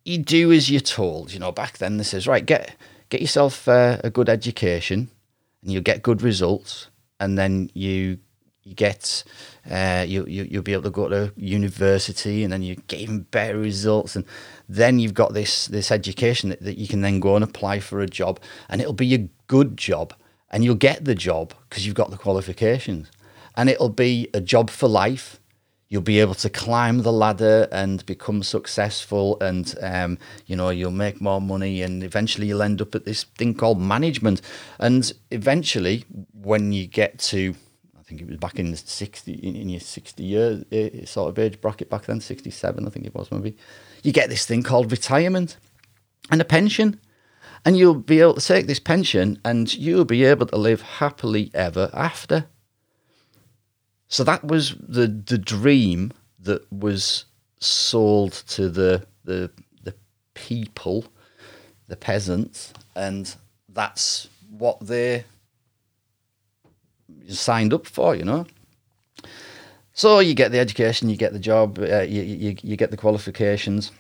you 0.04 0.18
do 0.18 0.52
as 0.52 0.70
you're 0.70 0.82
told. 0.82 1.34
You 1.34 1.40
know, 1.40 1.52
back 1.52 1.78
then 1.78 1.98
this 1.98 2.14
is 2.14 2.28
right. 2.28 2.46
Get 2.46 2.76
get 3.10 3.22
yourself 3.22 3.68
uh, 3.68 3.98
a 4.04 4.10
good 4.10 4.30
education, 4.30 5.10
and 5.62 5.72
you'll 5.72 5.84
get 5.84 6.02
good 6.02 6.22
results, 6.22 6.88
and 7.20 7.38
then 7.38 7.70
you 7.74 8.20
you 8.64 8.76
get 8.76 9.24
uh, 9.70 10.06
you, 10.08 10.26
you 10.26 10.48
you'll 10.50 10.64
be 10.64 10.74
able 10.74 10.84
to 10.84 10.90
go 10.90 11.10
to 11.10 11.34
university, 11.36 12.44
and 12.44 12.54
then 12.54 12.62
you 12.62 12.76
get 12.76 13.00
even 13.00 13.22
better 13.22 13.58
results, 13.58 14.16
and 14.16 14.26
then 14.70 15.00
you've 15.00 15.14
got 15.14 15.34
this 15.34 15.68
this 15.68 15.92
education 15.92 16.50
that, 16.50 16.62
that 16.62 16.78
you 16.78 16.88
can 16.88 17.02
then 17.02 17.20
go 17.20 17.36
and 17.36 17.44
apply 17.44 17.80
for 17.80 18.02
a 18.02 18.08
job, 18.08 18.40
and 18.70 18.82
it'll 18.82 18.94
be 18.94 19.14
a 19.14 19.30
good 19.48 19.78
job, 19.78 20.14
and 20.52 20.64
you'll 20.64 20.76
get 20.76 21.06
the 21.06 21.16
job 21.16 21.54
because 21.70 21.86
you've 21.86 21.96
got 21.96 22.12
the 22.12 22.18
qualifications, 22.18 23.10
and 23.56 23.70
it'll 23.70 23.90
be 23.90 24.30
a 24.34 24.42
job 24.42 24.70
for 24.70 24.88
life. 24.88 25.40
You'll 25.90 26.02
be 26.02 26.22
able 26.22 26.36
to 26.36 26.50
climb 26.50 27.02
the 27.02 27.12
ladder 27.12 27.68
and 27.70 28.06
become 28.06 28.44
successful 28.44 29.38
and 29.42 29.76
um, 29.82 30.18
you 30.46 30.56
know 30.56 30.70
you'll 30.70 30.90
make 30.90 31.20
more 31.20 31.42
money 31.42 31.82
and 31.82 32.02
eventually 32.02 32.48
you'll 32.48 32.62
end 32.62 32.82
up 32.82 32.96
at 32.96 33.04
this 33.04 33.26
thing 33.26 33.54
called 33.54 33.82
management. 33.82 34.42
And 34.80 35.12
eventually 35.32 36.06
when 36.32 36.72
you 36.72 36.88
get 36.88 37.20
to 37.20 37.56
think 38.12 38.22
it 38.22 38.28
was 38.28 38.38
back 38.38 38.60
in 38.60 38.72
the 38.72 38.78
60 38.78 39.32
in 39.34 39.70
your 39.70 39.80
60 39.80 40.24
year 40.24 40.64
eh, 40.72 41.06
sort 41.06 41.30
of 41.30 41.40
age 41.40 41.62
bracket 41.62 41.90
back 41.90 42.06
then 42.06 42.20
67 42.20 42.86
I 42.86 42.90
think 42.90 43.06
it 43.06 43.16
was 43.16 43.32
maybe. 43.32 43.56
You 44.04 44.12
get 44.12 44.30
this 44.30 44.46
thing 44.46 44.64
called 44.64 44.92
retirement 44.92 45.58
and 46.30 46.42
a 46.42 46.46
pension 46.46 47.00
and 47.64 47.78
you'll 47.78 47.96
be 47.96 48.20
able 48.20 48.34
to 48.34 48.46
take 48.46 48.68
this 48.68 48.80
pension 48.80 49.40
and 49.46 49.74
you'll 49.74 50.06
be 50.06 50.26
able 50.26 50.48
to 50.48 50.58
live 50.58 50.82
happily 50.82 51.52
ever 51.54 51.90
after. 51.94 52.46
So 54.08 54.24
that 54.26 54.44
was 54.44 54.76
the 54.80 55.08
the 55.08 55.38
dream 55.38 56.12
that 56.40 56.70
was 56.72 57.26
sold 57.60 58.34
to 58.50 58.70
the 58.70 59.08
the 59.24 59.52
the 59.84 59.96
people, 60.34 61.06
the 61.88 61.96
peasants, 61.96 62.74
and 62.94 63.34
that's 63.70 64.28
what 64.50 64.86
they 64.86 65.24
signed 67.28 67.74
up 67.74 67.86
for, 67.86 68.16
you 68.16 68.24
know. 68.24 68.46
So 69.94 70.20
you 70.20 70.34
get 70.34 70.52
the 70.52 70.60
education, 70.60 71.10
you 71.10 71.18
get 71.18 71.34
the 71.34 71.40
job, 71.40 71.78
uh, 71.80 72.02
you, 72.02 72.22
you 72.22 72.56
you 72.62 72.76
get 72.78 72.92
the 72.92 72.98
qualifications, 72.98 73.92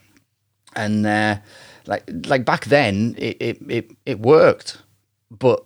and 0.75 1.05
uh, 1.05 1.37
like 1.85 2.09
like 2.25 2.45
back 2.45 2.65
then 2.65 3.15
it, 3.17 3.37
it 3.39 3.57
it 3.67 3.91
it 4.05 4.19
worked, 4.19 4.81
but 5.29 5.65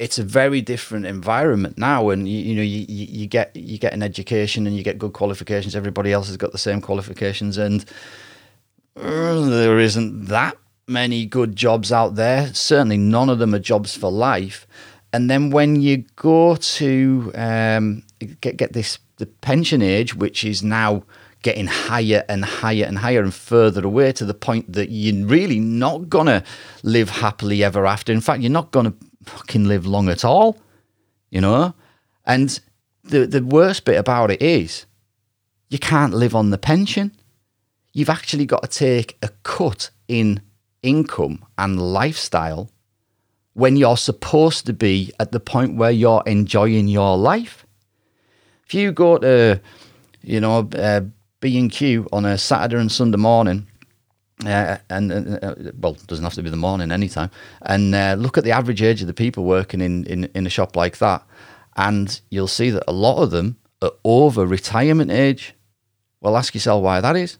it's 0.00 0.18
a 0.18 0.24
very 0.24 0.60
different 0.60 1.06
environment 1.06 1.78
now. 1.78 2.08
And 2.08 2.26
you, 2.28 2.38
you 2.38 2.54
know 2.56 2.62
you, 2.62 2.84
you 2.88 3.26
get 3.26 3.54
you 3.54 3.78
get 3.78 3.92
an 3.92 4.02
education 4.02 4.66
and 4.66 4.76
you 4.76 4.82
get 4.82 4.98
good 4.98 5.12
qualifications. 5.12 5.76
Everybody 5.76 6.12
else 6.12 6.26
has 6.26 6.36
got 6.36 6.52
the 6.52 6.58
same 6.58 6.80
qualifications. 6.80 7.58
And 7.58 7.84
uh, 8.96 9.40
there 9.48 9.78
isn't 9.78 10.26
that 10.26 10.56
many 10.88 11.26
good 11.26 11.54
jobs 11.54 11.92
out 11.92 12.16
there. 12.16 12.52
Certainly 12.54 12.96
none 12.96 13.28
of 13.28 13.38
them 13.38 13.54
are 13.54 13.60
jobs 13.60 13.96
for 13.96 14.10
life 14.10 14.66
and 15.12 15.30
then 15.30 15.50
when 15.50 15.80
you 15.80 16.04
go 16.16 16.56
to 16.56 17.32
um, 17.34 18.02
get 18.40 18.56
get 18.56 18.72
this 18.72 18.98
the 19.16 19.26
pension 19.26 19.82
age 19.82 20.14
which 20.14 20.44
is 20.44 20.62
now 20.62 21.02
getting 21.42 21.66
higher 21.66 22.24
and 22.28 22.44
higher 22.44 22.84
and 22.84 22.98
higher 22.98 23.22
and 23.22 23.32
further 23.32 23.86
away 23.86 24.12
to 24.12 24.24
the 24.24 24.34
point 24.34 24.70
that 24.72 24.90
you're 24.90 25.26
really 25.26 25.58
not 25.58 26.08
gonna 26.08 26.42
live 26.82 27.08
happily 27.08 27.64
ever 27.64 27.86
after 27.86 28.12
in 28.12 28.20
fact 28.20 28.42
you're 28.42 28.50
not 28.50 28.70
gonna 28.70 28.94
fucking 29.24 29.66
live 29.66 29.86
long 29.86 30.08
at 30.08 30.24
all, 30.24 30.58
you 31.30 31.40
know? 31.40 31.74
And 32.24 32.58
the, 33.04 33.26
the 33.26 33.42
worst 33.42 33.84
bit 33.84 33.98
about 33.98 34.30
it 34.30 34.42
is 34.42 34.86
you 35.68 35.78
can't 35.78 36.14
live 36.14 36.34
on 36.34 36.50
the 36.50 36.58
pension. 36.58 37.12
You've 37.92 38.10
actually 38.10 38.46
got 38.46 38.62
to 38.62 38.68
take 38.68 39.18
a 39.22 39.28
cut 39.42 39.90
in 40.08 40.42
income 40.82 41.44
and 41.58 41.80
lifestyle 41.80 42.70
when 43.54 43.76
you're 43.76 43.96
supposed 43.96 44.66
to 44.66 44.72
be 44.72 45.12
at 45.18 45.32
the 45.32 45.40
point 45.40 45.76
where 45.76 45.90
you're 45.90 46.22
enjoying 46.26 46.88
your 46.88 47.16
life. 47.16 47.66
If 48.66 48.74
you 48.74 48.92
go 48.92 49.18
to, 49.18 49.60
you 50.22 50.40
know, 50.40 50.68
uh, 50.76 51.02
B&Q 51.40 52.08
on 52.12 52.24
a 52.24 52.38
Saturday 52.38 52.80
and 52.80 52.92
Sunday 52.92 53.18
morning 53.18 53.66
uh, 54.46 54.78
and 54.88 55.12
uh, 55.12 55.54
well, 55.78 55.96
doesn't 56.06 56.24
have 56.24 56.34
to 56.34 56.42
be 56.42 56.50
the 56.50 56.56
morning 56.56 56.90
anytime. 56.90 57.30
And 57.62 57.94
uh, 57.94 58.16
look 58.18 58.38
at 58.38 58.44
the 58.44 58.52
average 58.52 58.82
age 58.82 59.00
of 59.00 59.06
the 59.06 59.14
people 59.14 59.44
working 59.44 59.80
in, 59.80 60.04
in 60.04 60.24
in 60.34 60.46
a 60.46 60.50
shop 60.50 60.76
like 60.76 60.98
that, 60.98 61.22
and 61.76 62.20
you'll 62.30 62.48
see 62.48 62.70
that 62.70 62.84
a 62.88 62.92
lot 62.92 63.22
of 63.22 63.30
them 63.30 63.58
are 63.82 63.92
over 64.04 64.46
retirement 64.46 65.10
age. 65.10 65.54
Well, 66.20 66.36
ask 66.36 66.54
yourself 66.54 66.82
why 66.82 67.00
that 67.00 67.16
is. 67.16 67.38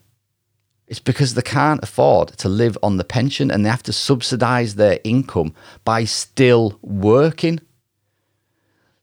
It's 0.90 0.98
because 0.98 1.35
they 1.35 1.42
can't 1.42 1.85
afford 1.85 2.37
to 2.38 2.48
live 2.48 2.76
on 2.83 2.96
the 2.96 3.05
pension, 3.05 3.48
and 3.48 3.64
they 3.64 3.70
have 3.70 3.85
to 3.85 3.92
subsidise 3.92 4.74
their 4.74 4.98
income 5.05 5.55
by 5.85 6.05
still 6.05 6.81
working. 6.83 7.61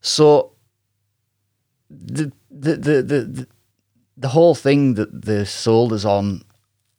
So, 0.01 0.51
the 1.89 2.33
the 2.51 2.75
the 2.75 3.01
the, 3.01 3.47
the 4.17 4.27
whole 4.27 4.53
thing 4.53 4.95
that 4.95 5.21
they 5.21 5.45
sold 5.45 6.05
on 6.05 6.43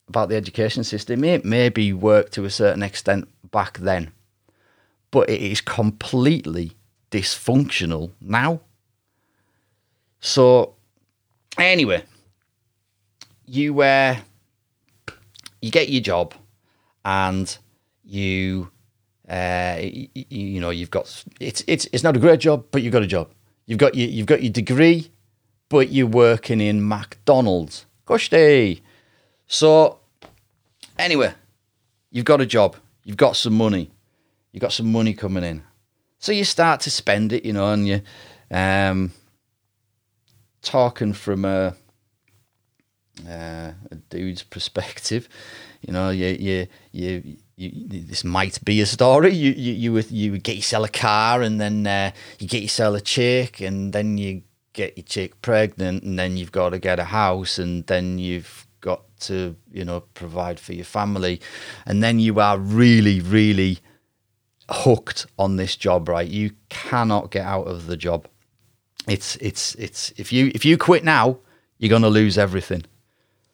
about 0.09 0.31
the 0.31 0.37
education 0.37 0.85
system. 0.85 1.22
It 1.22 1.44
maybe 1.44 1.92
worked 1.92 2.33
to 2.33 2.46
a 2.46 2.51
certain 2.51 2.83
extent 2.83 3.29
back 3.51 3.77
then, 3.77 4.11
but 5.11 5.29
it 5.29 5.42
is 5.42 5.61
completely 5.61 6.72
dysfunctional 7.11 8.12
now. 8.22 8.61
So, 10.20 10.77
anyway, 11.59 12.05
you 13.44 13.83
uh, 13.83 14.16
you 15.61 15.71
get 15.71 15.88
your 15.88 16.03
job, 16.03 16.35
and 17.05 17.59
you 18.05 18.71
uh, 19.29 19.79
you, 19.81 20.09
you 20.14 20.61
know 20.61 20.71
you've 20.71 20.90
got 20.90 21.25
it's 21.40 21.62
it's 21.66 21.87
it's 21.92 22.03
not 22.03 22.16
a 22.16 22.21
great 22.21 22.40
job, 22.40 22.66
but 22.71 22.83
you've 22.83 22.92
got 22.92 23.03
a 23.03 23.07
job. 23.07 23.31
You've 23.66 23.79
got 23.79 23.94
your, 23.94 24.09
you've 24.09 24.27
got 24.27 24.42
your 24.42 24.53
degree, 24.53 25.11
but 25.68 25.90
you're 25.90 26.07
working 26.07 26.61
in 26.61 26.87
McDonald's. 26.87 27.85
Gosh 28.07 28.31
day. 28.31 28.81
So, 29.47 29.99
anyway, 30.99 31.35
you've 32.11 32.25
got 32.25 32.40
a 32.40 32.47
job, 32.47 32.77
you've 33.05 33.16
got 33.16 33.37
some 33.37 33.55
money, 33.55 33.90
you've 34.53 34.62
got 34.62 34.73
some 34.73 34.90
money 34.90 35.12
coming 35.12 35.44
in. 35.44 35.62
So 36.18 36.33
you 36.33 36.44
start 36.44 36.81
to 36.83 36.90
spend 36.90 37.33
it, 37.33 37.44
you 37.44 37.53
know, 37.53 37.71
and 37.73 37.87
you 37.87 38.01
um, 38.51 39.12
talking 40.62 41.12
from 41.12 41.44
a, 41.44 41.75
uh, 43.26 43.72
a 43.90 43.94
dude's 44.11 44.42
perspective, 44.42 45.28
you 45.83 45.92
know, 45.92 46.11
you 46.11 46.26
you 46.26 46.66
you. 46.92 47.37
You, 47.61 47.72
this 47.88 48.22
might 48.22 48.64
be 48.64 48.81
a 48.81 48.87
story. 48.87 49.35
You 49.35 49.50
you 49.50 49.72
you 49.72 49.92
would, 49.92 50.12
you 50.12 50.31
would 50.31 50.44
get 50.44 50.54
yourself 50.54 50.87
a 50.87 50.92
car, 50.92 51.42
and 51.42 51.61
then 51.61 51.88
uh, 51.88 52.12
you 52.38 52.46
get 52.46 52.62
yourself 52.62 52.96
a 52.96 53.00
chick, 53.00 53.61
and 53.61 53.92
then 53.92 54.16
you 54.16 54.42
get 54.74 54.96
your 54.96 55.02
chick 55.02 55.42
pregnant, 55.42 56.04
and 56.04 56.16
then 56.16 56.37
you've 56.37 56.52
got 56.52 56.68
to 56.68 56.78
get 56.78 57.00
a 57.00 57.04
house, 57.04 57.59
and 57.59 57.85
then 57.88 58.20
you've 58.20 58.68
got 58.81 59.02
to 59.20 59.57
you 59.72 59.85
know 59.85 60.00
provide 60.14 60.61
for 60.61 60.72
your 60.72 60.85
family 60.85 61.40
and 61.87 62.02
then 62.02 62.18
you 62.18 62.38
are 62.40 62.59
really 62.59 63.20
really 63.20 63.78
hooked 64.70 65.26
on 65.38 65.57
this 65.57 65.76
job 65.76 66.09
right 66.09 66.28
you 66.28 66.52
cannot 66.68 67.31
get 67.31 67.44
out 67.44 67.66
of 67.66 67.87
the 67.87 67.96
job 67.96 68.28
it's 69.07 69.37
it's 69.37 69.74
it's 69.76 70.12
if 70.16 70.33
you 70.33 70.50
if 70.54 70.64
you 70.64 70.76
quit 70.76 71.04
now 71.04 71.38
you're 71.78 71.88
going 71.88 72.02
to 72.02 72.09
lose 72.09 72.38
everything 72.38 72.83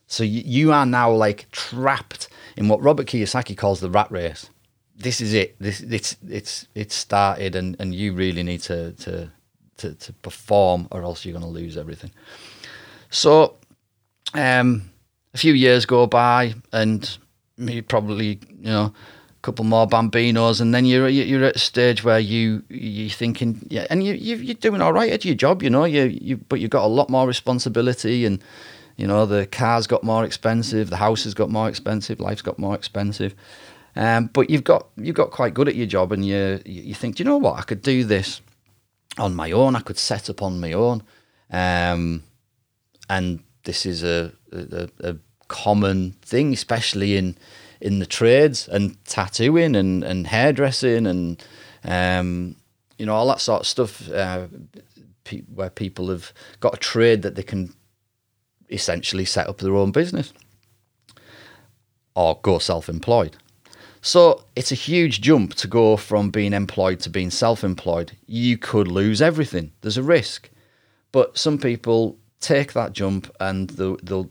so 0.06 0.22
you, 0.24 0.42
you 0.44 0.72
are 0.72 0.86
now 0.86 1.10
like 1.10 1.50
trapped 1.50 2.28
in 2.56 2.68
what 2.68 2.82
robert 2.82 3.06
kiyosaki 3.06 3.56
calls 3.56 3.80
the 3.80 3.90
rat 3.90 4.10
race 4.10 4.50
this 4.96 5.20
is 5.20 5.34
it. 5.34 5.56
This 5.58 5.80
it's 5.80 6.16
it's 6.28 6.68
it's 6.74 6.94
started, 6.94 7.56
and 7.56 7.76
and 7.78 7.94
you 7.94 8.12
really 8.12 8.42
need 8.42 8.60
to 8.62 8.92
to 8.92 9.30
to, 9.78 9.94
to 9.94 10.12
perform, 10.14 10.88
or 10.90 11.02
else 11.02 11.24
you're 11.24 11.32
going 11.38 11.44
to 11.44 11.50
lose 11.50 11.76
everything. 11.76 12.10
So, 13.10 13.56
um, 14.34 14.90
a 15.32 15.38
few 15.38 15.52
years 15.52 15.84
go 15.84 16.06
by, 16.06 16.54
and 16.72 17.18
you 17.56 17.82
probably 17.82 18.40
you 18.48 18.70
know 18.70 18.94
a 18.94 19.42
couple 19.42 19.64
more 19.64 19.86
bambinos, 19.86 20.60
and 20.60 20.72
then 20.72 20.84
you're 20.84 21.08
you're 21.08 21.44
at 21.44 21.56
a 21.56 21.60
stage 21.60 22.04
where 22.04 22.20
you 22.20 22.62
you're 22.68 23.10
thinking, 23.10 23.66
yeah, 23.68 23.86
and 23.90 24.04
you 24.04 24.14
you're 24.14 24.54
doing 24.54 24.80
all 24.80 24.92
right 24.92 25.12
at 25.12 25.24
your 25.24 25.34
job, 25.34 25.62
you 25.62 25.70
know, 25.70 25.84
you 25.84 26.04
you 26.04 26.36
but 26.36 26.60
you've 26.60 26.70
got 26.70 26.84
a 26.84 26.88
lot 26.88 27.10
more 27.10 27.26
responsibility 27.26 28.24
and. 28.24 28.42
You 28.96 29.06
know, 29.06 29.26
the 29.26 29.46
cars 29.46 29.86
got 29.86 30.04
more 30.04 30.24
expensive, 30.24 30.90
the 30.90 30.96
houses 30.96 31.34
got 31.34 31.50
more 31.50 31.68
expensive, 31.68 32.20
life's 32.20 32.42
got 32.42 32.58
more 32.58 32.74
expensive. 32.74 33.34
Um, 33.96 34.26
but 34.32 34.50
you've 34.50 34.64
got 34.64 34.88
you've 34.96 35.16
got 35.16 35.30
quite 35.30 35.54
good 35.54 35.68
at 35.68 35.76
your 35.76 35.86
job, 35.86 36.12
and 36.12 36.24
you 36.24 36.60
you 36.64 36.94
think, 36.94 37.16
do 37.16 37.22
you 37.22 37.28
know 37.28 37.36
what? 37.36 37.58
I 37.58 37.62
could 37.62 37.82
do 37.82 38.04
this 38.04 38.40
on 39.18 39.34
my 39.34 39.52
own. 39.52 39.76
I 39.76 39.80
could 39.80 39.98
set 39.98 40.28
up 40.30 40.42
on 40.42 40.60
my 40.60 40.72
own, 40.72 41.02
um, 41.50 42.24
and 43.08 43.40
this 43.64 43.86
is 43.86 44.02
a, 44.02 44.32
a, 44.52 44.88
a 45.00 45.16
common 45.48 46.12
thing, 46.22 46.52
especially 46.52 47.16
in 47.16 47.36
in 47.80 47.98
the 47.98 48.06
trades 48.06 48.66
and 48.66 48.96
tattooing 49.04 49.76
and, 49.76 50.02
and 50.02 50.26
hairdressing 50.26 51.06
and 51.06 51.44
um, 51.84 52.56
you 52.98 53.04
know 53.04 53.14
all 53.14 53.28
that 53.28 53.40
sort 53.40 53.60
of 53.60 53.66
stuff 53.66 54.10
uh, 54.10 54.46
pe- 55.24 55.42
where 55.42 55.70
people 55.70 56.08
have 56.08 56.32
got 56.60 56.74
a 56.74 56.78
trade 56.78 57.22
that 57.22 57.34
they 57.34 57.42
can 57.42 57.74
essentially 58.70 59.24
set 59.24 59.48
up 59.48 59.58
their 59.58 59.76
own 59.76 59.90
business 59.90 60.32
or 62.14 62.38
go 62.42 62.58
self-employed. 62.58 63.36
So 64.00 64.44
it's 64.54 64.70
a 64.70 64.76
huge 64.76 65.20
jump 65.22 65.54
to 65.54 65.66
go 65.66 65.96
from 65.96 66.30
being 66.30 66.52
employed 66.52 67.00
to 67.00 67.10
being 67.10 67.30
self-employed. 67.30 68.12
You 68.26 68.58
could 68.58 68.86
lose 68.86 69.22
everything. 69.22 69.72
There's 69.80 69.96
a 69.96 70.02
risk, 70.02 70.50
but 71.10 71.38
some 71.38 71.58
people 71.58 72.18
take 72.40 72.74
that 72.74 72.92
jump 72.92 73.34
and 73.40 73.70
they'll 73.70 73.96
they'll, 74.02 74.28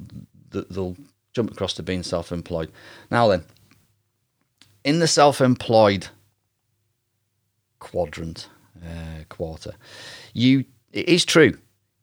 they'll 0.51 0.95
jump 1.33 1.51
across 1.51 1.73
to 1.73 1.83
being 1.83 2.03
self-employed. 2.03 2.71
Now 3.09 3.27
then, 3.27 3.45
in 4.83 4.99
the 4.99 5.07
self-employed 5.07 6.07
quadrant 7.79 8.49
uh, 8.83 9.23
quarter, 9.29 9.73
you 10.33 10.65
it 10.91 11.09
is 11.09 11.25
true 11.25 11.57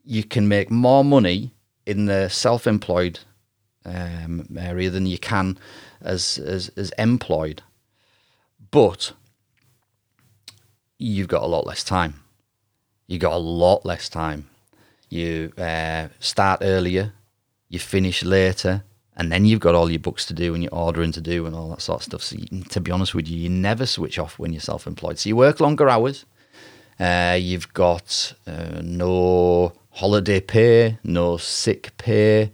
you 0.05 0.25
can 0.25 0.49
make 0.49 0.73
more 0.73 1.05
money 1.05 1.55
in 1.87 2.07
the 2.07 2.29
self-employed 2.29 3.21
um, 3.85 4.47
area 4.59 4.91
than 4.91 5.07
you 5.07 5.19
can 5.19 5.59
as, 6.01 6.39
as 6.39 6.71
as 6.77 6.91
employed, 6.99 7.63
but 8.71 9.13
you've 10.99 11.29
got 11.29 11.43
a 11.43 11.47
lot 11.47 11.67
less 11.67 11.83
time. 11.83 12.23
You 13.07 13.19
got 13.19 13.33
a 13.33 13.39
lot 13.39 13.85
less 13.85 14.09
time. 14.09 14.49
You 15.09 15.53
uh, 15.59 16.09
start 16.21 16.61
earlier, 16.63 17.13
you 17.69 17.79
finish 17.79 18.23
later, 18.23 18.85
and 19.17 19.33
then 19.33 19.45
you've 19.45 19.61
got 19.61 19.75
all 19.75 19.91
your 19.91 19.99
books 19.99 20.25
to 20.27 20.35
do 20.35 20.55
and 20.55 20.63
your 20.63 20.75
ordering 20.75 21.13
to 21.13 21.21
do 21.21 21.47
and 21.47 21.55
all 21.57 21.71
that 21.71 21.83
sort 21.83 22.01
of 22.01 22.05
stuff. 22.05 22.23
So, 22.23 22.37
you, 22.37 22.63
to 22.65 22.81
be 22.81 22.93
honest 22.93 23.15
with 23.15 23.29
you, 23.29 23.37
you 23.37 23.49
never 23.49 23.87
switch 23.87 24.19
off 24.19 24.39
when 24.39 24.53
you're 24.53 24.61
self-employed. 24.61 25.19
So 25.19 25.29
you 25.29 25.37
work 25.37 25.59
longer 25.59 25.89
hours. 25.89 26.25
Uh, 26.99 27.37
you've 27.41 27.73
got 27.73 28.35
uh, 28.47 28.81
no 28.83 29.73
holiday 29.91 30.41
pay, 30.41 30.99
no 31.05 31.37
sick 31.37 31.97
pay. 31.99 32.53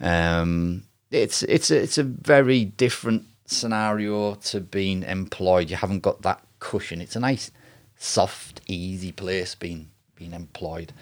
Um, 0.00 0.84
it's 1.10 1.42
it's 1.44 1.70
a, 1.70 1.82
it's 1.82 1.98
a 1.98 2.02
very 2.04 2.64
different 2.64 3.24
scenario 3.46 4.34
to 4.34 4.60
being 4.60 5.02
employed. 5.02 5.70
You 5.70 5.76
haven't 5.76 6.00
got 6.00 6.22
that 6.22 6.42
cushion. 6.58 7.00
It's 7.00 7.16
a 7.16 7.20
nice, 7.20 7.50
soft, 7.96 8.60
easy 8.66 9.12
place 9.12 9.54
being 9.54 9.90
being 10.14 10.32
employed. 10.32 10.92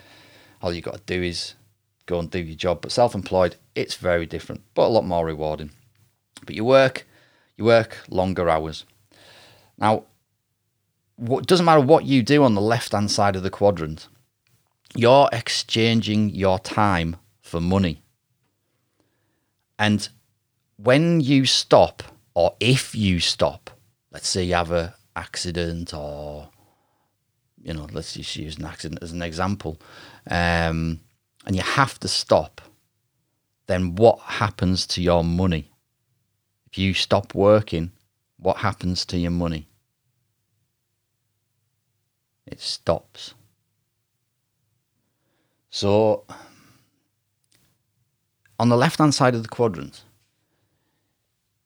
All 0.61 0.73
you 0.73 0.81
got 0.81 0.95
to 0.95 1.19
do 1.19 1.23
is 1.23 1.55
go 2.07 2.19
and 2.19 2.31
do 2.31 2.39
your 2.39 2.57
job. 2.57 2.83
But 2.83 2.93
self-employed, 2.93 3.57
it's 3.75 3.95
very 3.95 4.27
different, 4.27 4.63
but 4.75 4.87
a 4.87 4.89
lot 4.89 5.05
more 5.05 5.27
rewarding. 5.27 5.71
But 6.47 6.55
you 6.55 6.65
work, 6.65 7.07
you 7.57 7.65
work 7.65 7.99
longer 8.09 8.49
hours. 8.49 8.85
Now, 9.79 10.05
what 11.17 11.47
doesn't 11.47 11.67
matter 11.67 11.81
what 11.81 12.05
you 12.05 12.23
do 12.23 12.45
on 12.45 12.55
the 12.55 12.61
left-hand 12.61 13.11
side 13.11 13.37
of 13.37 13.43
the 13.43 13.51
quadrant. 13.51 14.09
You're 14.95 15.29
exchanging 15.33 16.31
your 16.31 16.59
time 16.59 17.17
for 17.41 17.61
money. 17.61 18.03
And 19.79 20.09
when 20.77 21.21
you 21.21 21.47
stop, 21.47 22.03
or 22.35 22.55
if 22.61 22.95
you 22.95 23.21
stop, 23.21 23.71
let's 24.11 24.29
say 24.29 24.45
you 24.45 24.55
have 24.55 24.71
an 24.71 24.93
accident, 25.17 25.95
or 25.95 26.49
you 27.63 27.73
know, 27.73 27.87
let's 27.93 28.15
just 28.15 28.37
use 28.37 28.59
an 28.59 28.67
accident 28.67 29.03
as 29.03 29.13
an 29.13 29.23
example, 29.23 29.81
um, 30.31 31.01
and 31.47 31.57
you 31.57 31.63
have 31.63 31.99
to 32.01 32.09
stop, 32.09 32.61
then 33.67 33.95
what 33.95 34.19
happens 34.21 34.87
to 34.89 35.03
your 35.03 35.25
money? 35.25 35.71
If 36.71 36.79
you 36.79 36.95
stop 36.95 37.35
working, 37.35 37.93
what 38.37 38.59
happens 38.59 39.05
to 39.07 39.19
your 39.19 39.31
money? 39.31 39.69
It 42.47 42.61
stops. 42.61 43.35
So 45.75 46.25
on 48.59 48.69
the 48.69 48.77
left 48.77 48.99
hand 48.99 49.15
side 49.15 49.35
of 49.35 49.43
the 49.43 49.49
quadrant, 49.49 50.05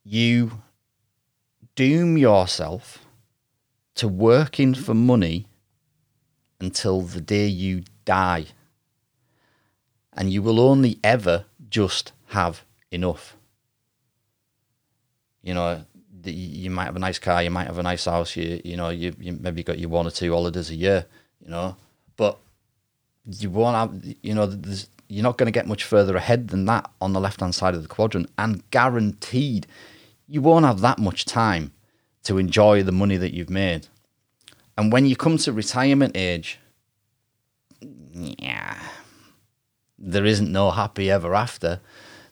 you 0.05 0.63
doom 1.75 2.17
yourself 2.17 3.05
to 3.97 4.07
working 4.07 4.75
for 4.75 4.95
money 4.95 5.49
until 6.61 7.03
the 7.03 7.21
day 7.21 7.49
you 7.49 7.83
die. 8.05 8.47
And 10.13 10.33
you 10.33 10.41
will 10.41 10.61
only 10.61 11.01
ever 11.03 11.47
just 11.69 12.13
have 12.29 12.63
enough. 12.93 13.37
You 15.43 15.55
know, 15.55 15.85
you 16.23 16.71
might 16.71 16.85
have 16.85 16.97
a 16.97 17.01
nice 17.01 17.19
car, 17.19 17.43
you 17.43 17.51
might 17.51 17.67
have 17.67 17.79
a 17.79 17.83
nice 17.83 18.05
house, 18.05 18.37
you 18.37 18.61
you 18.65 18.77
know, 18.77 18.91
you, 18.91 19.15
you 19.19 19.33
maybe 19.33 19.65
got 19.65 19.81
your 19.81 19.91
one 19.91 20.07
or 20.07 20.11
two 20.13 20.33
holidays 20.33 20.71
a 20.71 20.77
year, 20.77 21.07
you 21.45 21.51
know, 21.51 21.77
but 22.17 22.39
you 23.27 23.51
won't 23.51 23.77
have, 23.77 24.15
you 24.23 24.35
know, 24.35 24.53
you're 25.09 25.23
not 25.23 25.39
going 25.39 25.47
to 25.47 25.53
get 25.53 25.67
much 25.67 25.85
further 25.85 26.17
ahead 26.17 26.49
than 26.49 26.65
that 26.67 26.91
on 27.01 27.13
the 27.13 27.21
left 27.21 27.41
hand 27.41 27.55
side 27.55 27.75
of 27.75 27.83
the 27.83 27.89
quadrant. 27.89 28.31
And 28.39 28.69
guaranteed, 28.71 29.67
you 30.27 30.41
won't 30.41 30.65
have 30.65 30.81
that 30.81 30.99
much 30.99 31.25
time 31.25 31.73
to 32.25 32.39
enjoy 32.39 32.83
the 32.83 32.93
money 32.93 33.17
that 33.17 33.35
you've 33.35 33.51
made. 33.51 33.87
And 34.77 34.93
when 34.93 35.07
you 35.07 35.17
come 35.17 35.39
to 35.39 35.53
retirement 35.53 36.17
age, 36.17 36.59
yeah, 37.81 38.79
there 39.99 40.25
isn't 40.25 40.51
no 40.51 40.71
happy 40.71 41.11
ever 41.11 41.35
after. 41.35 41.81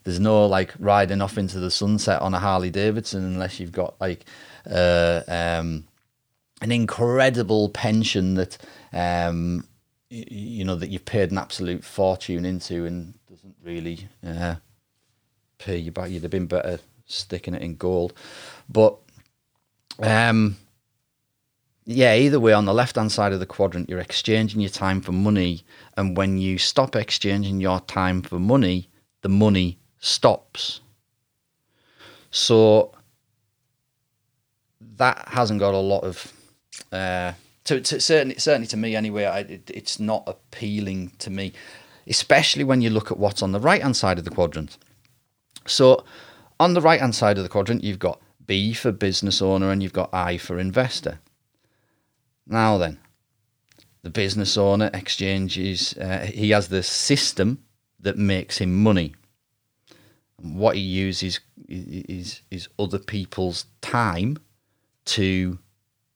There's 0.02 0.20
no 0.20 0.46
like 0.46 0.74
riding 0.78 1.22
off 1.22 1.38
into 1.38 1.58
the 1.58 1.70
sunset 1.70 2.20
on 2.20 2.34
a 2.34 2.38
Harley 2.38 2.70
Davidson 2.70 3.24
unless 3.24 3.58
you've 3.58 3.72
got 3.72 3.98
like 4.00 4.26
uh, 4.70 5.22
um, 5.26 5.84
an 6.60 6.72
incredible 6.72 7.70
pension 7.70 8.34
that 8.34 8.58
um, 8.92 9.66
you 10.10 10.64
know 10.64 10.76
that 10.76 10.90
you've 10.90 11.04
paid 11.04 11.30
an 11.30 11.38
absolute 11.38 11.84
fortune 11.84 12.44
into 12.44 12.84
and 12.84 13.14
doesn't 13.28 13.56
really 13.62 14.08
uh, 14.26 14.56
pay 15.58 15.76
you 15.76 15.90
back. 15.90 16.10
You'd 16.10 16.22
have 16.22 16.30
been 16.30 16.46
better 16.46 16.78
sticking 17.06 17.54
it 17.54 17.62
in 17.62 17.76
gold, 17.76 18.12
but 18.68 18.96
um, 20.00 20.56
yeah. 21.84 22.14
Either 22.14 22.40
way, 22.40 22.52
on 22.52 22.64
the 22.64 22.74
left 22.74 22.96
hand 22.96 23.12
side 23.12 23.32
of 23.32 23.40
the 23.40 23.46
quadrant, 23.46 23.88
you're 23.88 23.98
exchanging 23.98 24.60
your 24.60 24.70
time 24.70 25.00
for 25.00 25.12
money, 25.12 25.64
and 25.96 26.16
when 26.16 26.38
you 26.38 26.58
stop 26.58 26.96
exchanging 26.96 27.60
your 27.60 27.80
time 27.80 28.22
for 28.22 28.38
money, 28.38 28.88
the 29.22 29.28
money 29.28 29.78
stops. 29.98 30.80
So 32.30 32.92
that 34.96 35.28
hasn't 35.28 35.60
got 35.60 35.74
a 35.74 35.78
lot 35.78 36.04
of 36.04 36.32
uh, 36.92 37.32
to, 37.64 37.80
to 37.80 38.00
certainly 38.00 38.38
certainly 38.38 38.66
to 38.68 38.76
me 38.76 38.94
anyway, 38.94 39.24
I, 39.24 39.38
it, 39.40 39.70
it's 39.72 39.98
not 39.98 40.24
appealing 40.26 41.12
to 41.18 41.30
me, 41.30 41.52
especially 42.06 42.64
when 42.64 42.80
you 42.80 42.90
look 42.90 43.10
at 43.10 43.18
what's 43.18 43.42
on 43.42 43.52
the 43.52 43.60
right 43.60 43.82
hand 43.82 43.96
side 43.96 44.18
of 44.18 44.24
the 44.24 44.30
quadrant. 44.30 44.76
So, 45.66 46.04
on 46.60 46.74
the 46.74 46.80
right 46.80 47.00
hand 47.00 47.14
side 47.14 47.38
of 47.38 47.42
the 47.42 47.48
quadrant, 47.48 47.82
you've 47.82 47.98
got 47.98 48.20
B 48.46 48.74
for 48.74 48.92
business 48.92 49.40
owner 49.40 49.70
and 49.70 49.82
you've 49.82 49.92
got 49.92 50.12
I 50.12 50.36
for 50.36 50.58
investor. 50.58 51.20
Now 52.46 52.76
then, 52.76 53.00
the 54.02 54.10
business 54.10 54.56
owner 54.58 54.90
exchanges. 54.92 55.96
Uh, 55.96 56.30
he 56.32 56.50
has 56.50 56.68
the 56.68 56.82
system 56.82 57.64
that 58.00 58.18
makes 58.18 58.58
him 58.58 58.82
money. 58.82 59.14
And 60.42 60.58
what 60.58 60.76
he 60.76 60.82
uses 60.82 61.40
is 61.66 62.42
is 62.50 62.68
other 62.78 62.98
people's 62.98 63.64
time 63.80 64.36
to 65.06 65.58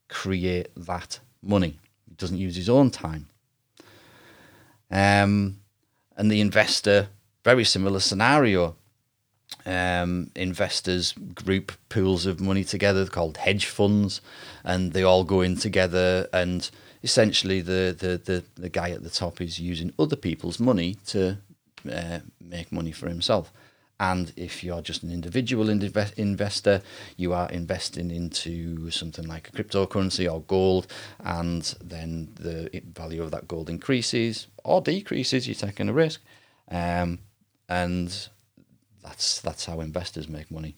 create 0.07 0.69
that 0.75 1.19
money. 1.41 1.79
He 2.07 2.15
doesn't 2.15 2.37
use 2.37 2.55
his 2.55 2.69
own 2.69 2.91
time. 2.91 3.27
Um, 4.91 5.59
and 6.17 6.31
the 6.31 6.41
investor, 6.41 7.09
very 7.43 7.63
similar 7.63 7.99
scenario. 7.99 8.75
um, 9.65 10.31
investors 10.35 11.13
group 11.35 11.71
pools 11.89 12.25
of 12.25 12.39
money 12.39 12.63
together 12.63 13.05
called 13.05 13.37
hedge 13.37 13.65
funds, 13.65 14.21
and 14.63 14.93
they 14.93 15.03
all 15.03 15.23
go 15.23 15.41
in 15.41 15.55
together. 15.55 16.27
And 16.33 16.69
essentially, 17.03 17.61
the 17.61 17.95
the 17.97 18.21
the, 18.23 18.43
the 18.55 18.69
guy 18.69 18.91
at 18.91 19.03
the 19.03 19.09
top 19.09 19.41
is 19.41 19.59
using 19.59 19.93
other 19.99 20.15
people's 20.15 20.59
money 20.59 20.97
to 21.07 21.37
uh, 21.91 22.19
make 22.41 22.71
money 22.71 22.91
for 22.91 23.07
himself. 23.09 23.51
And 23.99 24.31
if 24.37 24.63
you're 24.63 24.81
just 24.81 25.03
an 25.03 25.11
individual 25.11 25.65
inve- 25.65 26.13
investor, 26.13 26.81
you 27.17 27.33
are 27.33 27.49
investing 27.49 28.11
into 28.11 28.89
something 28.91 29.27
like 29.27 29.49
a 29.49 29.51
cryptocurrency 29.51 30.31
or 30.31 30.41
gold, 30.41 30.87
and 31.19 31.63
then 31.83 32.29
the 32.35 32.81
value 32.93 33.21
of 33.21 33.31
that 33.31 33.47
gold 33.47 33.69
increases 33.69 34.47
or 34.63 34.81
decreases. 34.81 35.47
You're 35.47 35.55
taking 35.55 35.89
a 35.89 35.93
risk, 35.93 36.21
um, 36.71 37.19
and 37.67 38.29
that's 39.03 39.41
that's 39.41 39.65
how 39.65 39.81
investors 39.81 40.29
make 40.29 40.49
money. 40.49 40.75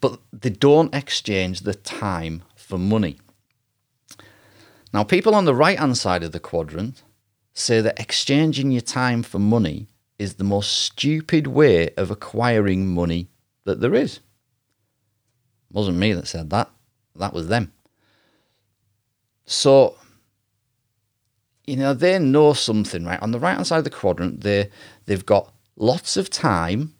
But 0.00 0.20
they 0.32 0.50
don't 0.50 0.94
exchange 0.94 1.60
the 1.60 1.74
time 1.74 2.44
for 2.56 2.78
money. 2.78 3.18
Now, 4.92 5.02
people 5.02 5.34
on 5.34 5.44
the 5.44 5.54
right 5.54 5.78
hand 5.78 5.98
side 5.98 6.22
of 6.22 6.32
the 6.32 6.40
quadrant 6.40 7.02
say 7.52 7.80
that 7.80 7.98
exchanging 7.98 8.70
your 8.70 8.80
time 8.80 9.22
for 9.22 9.38
money 9.38 9.88
is 10.18 10.34
the 10.34 10.44
most 10.44 10.72
stupid 10.72 11.46
way 11.46 11.90
of 11.96 12.10
acquiring 12.10 12.86
money 12.86 13.28
that 13.64 13.80
there 13.80 13.94
is. 13.94 14.16
It 14.16 14.22
wasn't 15.72 15.98
me 15.98 16.12
that 16.12 16.28
said 16.28 16.50
that. 16.50 16.70
That 17.16 17.32
was 17.32 17.48
them. 17.48 17.72
So, 19.46 19.96
you 21.66 21.76
know, 21.76 21.94
they 21.94 22.18
know 22.18 22.52
something, 22.52 23.04
right? 23.04 23.20
On 23.20 23.30
the 23.30 23.38
right 23.38 23.54
hand 23.54 23.66
side 23.66 23.78
of 23.78 23.84
the 23.84 23.90
quadrant, 23.90 24.40
they 24.42 24.70
they've 25.06 25.26
got 25.26 25.52
lots 25.76 26.16
of 26.16 26.30
time 26.30 26.94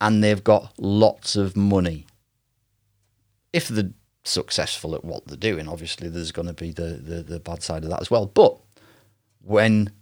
and 0.00 0.22
they've 0.22 0.44
got 0.44 0.72
lots 0.78 1.36
of 1.36 1.56
money. 1.56 2.06
If 3.52 3.68
they're 3.68 3.92
successful 4.24 4.94
at 4.94 5.04
what 5.04 5.26
they're 5.26 5.36
doing, 5.36 5.68
obviously 5.68 6.08
there's 6.08 6.32
going 6.32 6.48
to 6.48 6.54
be 6.54 6.72
the, 6.72 7.00
the, 7.02 7.22
the 7.22 7.40
bad 7.40 7.62
side 7.62 7.84
of 7.84 7.90
that 7.90 8.00
as 8.00 8.10
well. 8.10 8.26
But 8.26 8.58
when 9.42 9.92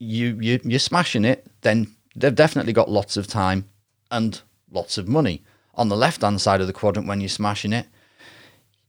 you, 0.00 0.36
you 0.40 0.58
you're 0.64 0.80
smashing 0.80 1.24
it, 1.24 1.46
then 1.60 1.94
they've 2.16 2.34
definitely 2.34 2.72
got 2.72 2.90
lots 2.90 3.16
of 3.16 3.28
time 3.28 3.68
and 4.10 4.40
lots 4.72 4.98
of 4.98 5.06
money. 5.06 5.44
On 5.74 5.88
the 5.88 5.96
left 5.96 6.22
hand 6.22 6.40
side 6.40 6.60
of 6.60 6.66
the 6.66 6.72
quadrant, 6.72 7.06
when 7.06 7.20
you're 7.20 7.28
smashing 7.28 7.72
it, 7.72 7.86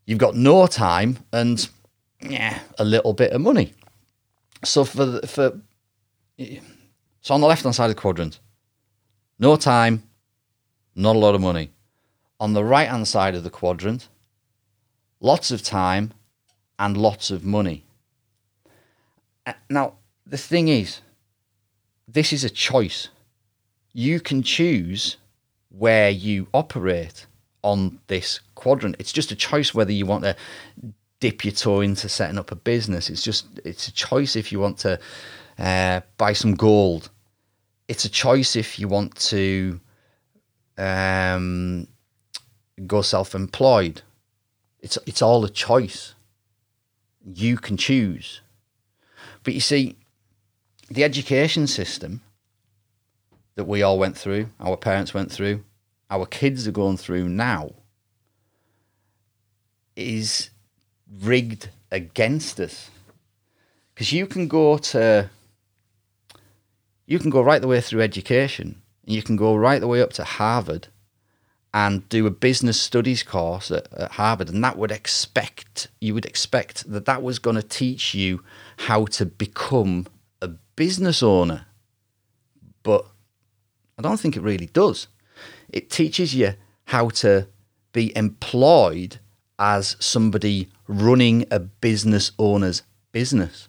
you've 0.06 0.17
got 0.17 0.36
no 0.36 0.65
time 0.65 1.19
and 1.32 1.69
yeah, 2.21 2.60
a 2.80 2.86
little 2.86 3.13
bit 3.13 3.34
of 3.34 3.41
money. 3.41 3.74
So 4.63 4.84
for 4.84 5.06
the, 5.06 5.28
for 5.28 5.60
so 7.21 7.34
on 7.34 7.41
the 7.41 7.47
left 7.47 7.63
hand 7.63 7.76
side 7.76 7.89
of 7.89 7.95
the 7.95 8.02
quadrant, 8.02 8.39
no 9.38 9.56
time, 9.56 10.04
not 10.95 11.15
a 11.15 11.19
lot 11.19 11.36
of 11.36 11.41
money. 11.41 11.71
On 12.39 12.54
the 12.54 12.63
right 12.63 12.88
hand 12.88 13.08
side 13.08 13.36
of 13.36 13.43
the 13.43 13.50
quadrant, 13.50 14.08
lots 15.19 15.52
of 15.52 15.62
time 15.62 16.13
and 16.80 16.97
lots 16.97 17.30
of 17.30 17.43
money. 17.43 17.86
Uh, 19.45 19.54
now, 19.69 19.93
the 20.32 20.38
thing 20.38 20.70
is, 20.70 21.02
this 22.08 22.32
is 22.32 22.44
a 22.44 22.50
choice. 22.50 23.10
You 23.94 24.22
can 24.22 24.41
choose 24.41 25.17
where 25.70 26.10
you 26.10 26.48
operate 26.54 27.28
on 27.63 28.00
this 28.08 28.39
quadrant. 28.56 28.96
It's 28.98 29.12
just 29.12 29.32
a 29.32 29.36
choice 29.36 29.74
whether 29.74 29.91
you 29.91 30.06
want 30.06 30.24
to 30.24 30.36
dip 31.20 31.44
your 31.44 31.52
toe 31.52 31.82
into 31.82 32.08
setting 32.08 32.38
up 32.38 32.52
a 32.52 32.56
business. 32.56 33.10
It's 33.10 33.22
just 33.22 33.46
it's 33.65 33.89
a 33.89 33.91
choice 33.91 34.38
if 34.38 34.54
you 34.54 34.60
want 34.62 34.78
to 34.80 35.00
uh, 35.60 36.00
buy 36.17 36.32
some 36.32 36.56
gold. 36.56 37.10
It's 37.89 38.06
a 38.06 38.10
choice 38.10 38.56
if 38.56 38.80
you 38.80 38.88
want 38.88 39.15
to 39.32 39.82
um, 40.78 41.88
go 42.88 43.02
self-employed. 43.02 44.02
It's 44.80 44.98
it's 45.06 45.22
all 45.22 45.44
a 45.44 45.50
choice. 45.50 46.15
You 47.26 47.58
can 47.58 47.76
choose. 47.76 48.39
But 49.44 49.54
you 49.54 49.60
see, 49.60 49.98
the 50.94 51.04
education 51.06 51.68
system 51.68 52.22
that 53.56 53.64
we 53.64 53.82
all 53.82 53.98
went 53.98 54.18
through, 54.18 54.50
our 54.60 54.76
parents 54.76 55.14
went 55.14 55.32
through, 55.32 55.64
our 56.10 56.26
kids 56.26 56.68
are 56.68 56.72
going 56.72 56.98
through 56.98 57.30
now, 57.30 57.72
is 59.96 60.50
rigged 61.22 61.70
against 61.92 62.60
us. 62.60 62.90
Because 63.94 64.12
you 64.12 64.28
can 64.28 64.48
go 64.48 64.78
to, 64.78 65.30
you 67.06 67.20
can 67.20 67.30
go 67.30 67.42
right 67.42 67.62
the 67.62 67.68
way 67.68 67.80
through 67.80 68.02
education 68.02 68.82
and 69.06 69.16
you 69.16 69.22
can 69.22 69.38
go 69.38 69.56
right 69.56 69.80
the 69.80 69.88
way 69.88 70.02
up 70.02 70.12
to 70.14 70.24
Harvard 70.26 70.88
and 71.74 72.08
do 72.10 72.28
a 72.28 72.32
business 72.32 72.80
studies 72.80 73.24
course 73.24 73.72
at, 73.72 73.88
at, 73.94 74.12
Harvard, 74.12 74.50
and 74.50 74.62
that 74.62 74.78
would 74.78 74.92
expect 74.92 75.88
you 76.02 76.14
would 76.14 76.26
expect 76.26 76.90
that 76.92 77.06
that 77.06 77.24
was 77.24 77.40
going 77.40 77.56
to 77.56 77.64
teach 77.64 78.14
you 78.14 78.44
how 78.76 79.06
to 79.06 79.26
become 79.26 80.06
business 80.76 81.22
owner, 81.22 81.66
but 82.84 83.06
I 83.98 84.02
don't 84.02 84.20
think 84.20 84.36
it 84.36 84.42
really 84.42 84.68
does. 84.68 85.08
It 85.70 85.90
teaches 85.90 86.34
you 86.34 86.54
how 86.86 87.10
to 87.10 87.48
be 87.94 88.16
employed 88.16 89.20
as 89.60 89.96
somebody 90.00 90.70
running 90.88 91.46
a 91.52 91.60
business 91.60 92.32
owner's 92.40 92.84
business. 93.12 93.68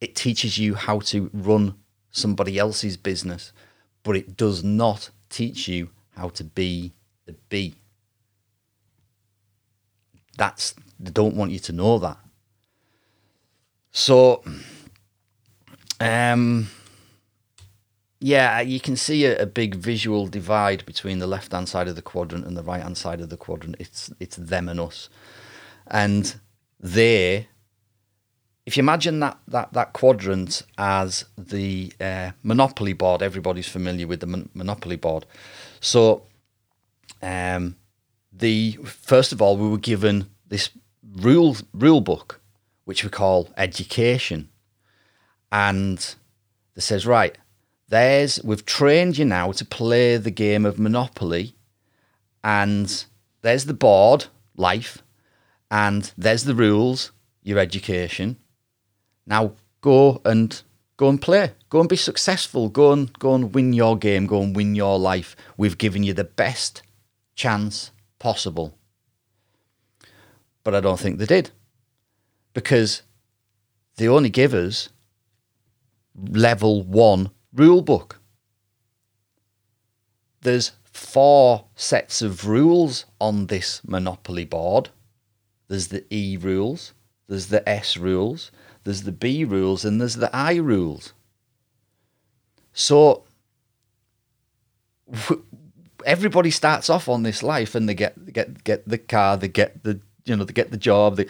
It 0.00 0.14
teaches 0.14 0.58
you 0.58 0.74
how 0.74 1.00
to 1.00 1.30
run 1.32 1.74
somebody 2.10 2.58
else's 2.58 2.96
business 2.96 3.52
but 4.06 4.14
it 4.14 4.36
does 4.36 4.62
not 4.62 5.10
teach 5.28 5.66
you 5.66 5.90
how 6.16 6.28
to 6.28 6.44
be 6.44 6.92
the 7.24 7.32
bee. 7.48 7.74
That's 10.38 10.76
they 11.00 11.10
don't 11.10 11.34
want 11.34 11.50
you 11.50 11.58
to 11.58 11.72
know 11.72 11.98
that. 11.98 12.18
So, 13.90 14.44
um, 16.00 16.68
yeah, 18.20 18.60
you 18.60 18.80
can 18.80 18.96
see 18.96 19.24
a, 19.24 19.42
a 19.42 19.46
big 19.46 19.74
visual 19.74 20.26
divide 20.26 20.84
between 20.86 21.18
the 21.18 21.26
left 21.26 21.52
hand 21.52 21.68
side 21.68 21.88
of 21.88 21.96
the 21.96 22.02
quadrant 22.02 22.46
and 22.46 22.56
the 22.56 22.62
right 22.62 22.82
hand 22.82 22.96
side 22.96 23.20
of 23.20 23.28
the 23.28 23.36
quadrant. 23.36 23.76
It's 23.78 24.10
it's 24.20 24.36
them 24.36 24.68
and 24.68 24.80
us, 24.80 25.08
and 25.86 26.38
they 26.80 27.48
if 28.66 28.76
you 28.76 28.82
imagine 28.82 29.20
that 29.20 29.38
that 29.48 29.72
that 29.72 29.92
quadrant 29.92 30.62
as 30.76 31.24
the 31.38 31.92
uh, 32.00 32.32
monopoly 32.42 32.92
board, 32.92 33.22
everybody's 33.22 33.68
familiar 33.68 34.06
with 34.06 34.20
the 34.20 34.26
mon- 34.26 34.50
monopoly 34.54 34.96
board. 34.96 35.24
So, 35.80 36.26
um, 37.22 37.76
the 38.32 38.72
first 38.84 39.32
of 39.32 39.40
all, 39.40 39.56
we 39.56 39.68
were 39.68 39.78
given 39.78 40.28
this 40.48 40.70
rule 41.16 41.56
rule 41.72 42.00
book, 42.00 42.40
which 42.84 43.04
we 43.04 43.10
call 43.10 43.50
education, 43.56 44.48
and 45.50 46.16
it 46.74 46.82
says 46.82 47.06
right 47.06 47.38
there's 47.88 48.42
we've 48.42 48.64
trained 48.64 49.16
you 49.18 49.24
now 49.24 49.52
to 49.52 49.64
play 49.64 50.16
the 50.16 50.30
game 50.30 50.66
of 50.66 50.78
monopoly, 50.78 51.54
and 52.42 53.04
there's 53.42 53.66
the 53.66 53.74
board 53.74 54.26
life, 54.56 55.02
and 55.70 56.12
there's 56.18 56.44
the 56.44 56.54
rules 56.54 57.12
your 57.42 57.58
education 57.58 58.36
now 59.26 59.52
go 59.80 60.20
and 60.24 60.62
go 60.96 61.08
and 61.08 61.20
play. 61.20 61.52
Go 61.68 61.80
and 61.80 61.88
be 61.88 61.96
successful. 61.96 62.68
Go 62.68 62.92
and 62.92 63.12
go 63.18 63.34
and 63.34 63.54
win 63.54 63.72
your 63.72 63.96
game. 63.96 64.26
Go 64.26 64.42
and 64.42 64.54
win 64.54 64.74
your 64.74 64.98
life. 64.98 65.36
We've 65.56 65.76
given 65.76 66.02
you 66.02 66.14
the 66.14 66.24
best 66.24 66.82
chance 67.34 67.90
possible. 68.18 68.78
But 70.62 70.74
I 70.74 70.80
don't 70.80 71.00
think 71.00 71.18
they 71.18 71.26
did. 71.26 71.50
Because 72.54 73.02
they 73.96 74.08
only 74.08 74.30
give 74.30 74.54
us 74.54 74.88
level 76.16 76.82
one 76.82 77.30
rule 77.54 77.82
book. 77.82 78.20
There's 80.42 80.72
four 80.84 81.66
sets 81.74 82.22
of 82.22 82.46
rules 82.46 83.04
on 83.20 83.46
this 83.46 83.82
Monopoly 83.86 84.44
board. 84.44 84.90
There's 85.68 85.88
the 85.88 86.04
E 86.10 86.36
rules, 86.36 86.92
there's 87.28 87.48
the 87.48 87.68
S 87.68 87.96
rules, 87.96 88.50
there's 88.84 89.02
the 89.02 89.12
B 89.12 89.44
rules, 89.44 89.84
and 89.84 90.00
there's 90.00 90.14
the 90.14 90.34
I 90.34 90.54
rules. 90.56 91.12
So 92.72 93.24
everybody 96.06 96.50
starts 96.50 96.88
off 96.88 97.08
on 97.08 97.24
this 97.24 97.42
life, 97.42 97.74
and 97.74 97.88
they 97.88 97.94
get 97.94 98.32
get 98.32 98.62
get 98.62 98.88
the 98.88 98.98
car, 98.98 99.36
they 99.36 99.48
get 99.48 99.82
the 99.82 100.00
you 100.24 100.36
know 100.36 100.44
they 100.44 100.52
get 100.52 100.70
the 100.70 100.76
job, 100.76 101.16
they 101.16 101.26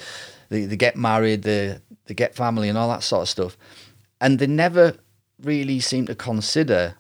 they, 0.48 0.66
they 0.66 0.76
get 0.76 0.96
married, 0.96 1.42
they 1.42 1.78
they 2.04 2.14
get 2.14 2.34
family, 2.34 2.68
and 2.68 2.76
all 2.76 2.90
that 2.90 3.02
sort 3.02 3.22
of 3.22 3.28
stuff, 3.28 3.56
and 4.20 4.38
they 4.38 4.46
never 4.46 4.96
really 5.42 5.80
seem 5.80 6.06
to 6.06 6.14
consider 6.14 6.96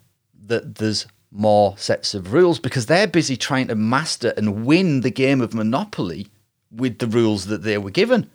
that 0.46 0.76
there's 0.76 1.06
more 1.30 1.76
sets 1.76 2.14
of 2.14 2.32
rules 2.32 2.58
because 2.58 2.86
they're 2.86 3.06
busy 3.06 3.36
trying 3.36 3.68
to 3.68 3.74
master 3.74 4.32
and 4.36 4.64
win 4.64 5.00
the 5.00 5.10
game 5.10 5.40
of 5.40 5.54
Monopoly 5.54 6.28
with 6.70 6.98
the 6.98 7.06
rules 7.06 7.46
that 7.46 7.62
they 7.62 7.78
were 7.78 7.90
given. 7.90 8.30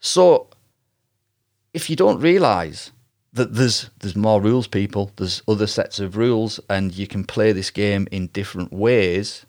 So 0.00 0.48
if 1.72 1.90
you 1.90 1.96
don't 1.96 2.20
realize 2.20 2.92
that 3.32 3.54
there's 3.54 3.90
there's 4.00 4.16
more 4.16 4.40
rules, 4.40 4.66
people. 4.66 5.12
There's 5.16 5.42
other 5.46 5.66
sets 5.66 6.00
of 6.00 6.16
rules, 6.16 6.60
and 6.68 6.94
you 6.94 7.06
can 7.06 7.24
play 7.24 7.52
this 7.52 7.70
game 7.70 8.06
in 8.10 8.28
different 8.28 8.72
ways. 8.72 9.46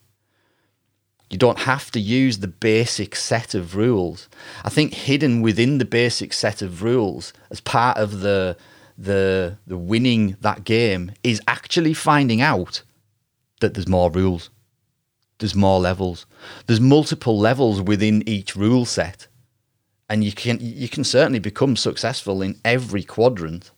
You 1.29 1.37
don't 1.37 1.59
have 1.59 1.91
to 1.91 1.99
use 1.99 2.39
the 2.39 2.47
basic 2.47 3.15
set 3.15 3.53
of 3.53 3.75
rules. 3.75 4.29
I 4.63 4.69
think 4.69 4.93
hidden 4.93 5.41
within 5.41 5.77
the 5.77 5.85
basic 5.85 6.33
set 6.33 6.61
of 6.61 6.81
rules, 6.83 7.33
as 7.51 7.61
part 7.61 7.97
of 7.97 8.21
the 8.21 8.57
the 8.97 9.57
the 9.67 9.77
winning 9.77 10.35
that 10.41 10.63
game, 10.63 11.11
is 11.23 11.41
actually 11.47 11.93
finding 11.93 12.41
out 12.41 12.81
that 13.61 13.73
there's 13.73 13.87
more 13.87 14.09
rules. 14.09 14.49
There's 15.37 15.55
more 15.55 15.79
levels. 15.79 16.25
There's 16.65 16.81
multiple 16.81 17.37
levels 17.37 17.81
within 17.81 18.27
each 18.27 18.55
rule 18.55 18.85
set 18.85 19.27
and 20.09 20.23
you 20.23 20.31
can 20.31 20.57
you 20.59 20.89
can 20.89 21.03
certainly 21.03 21.39
become 21.39 21.75
successful 21.75 22.41
in 22.41 22.59
every 22.65 23.03
quadrant 23.03 23.71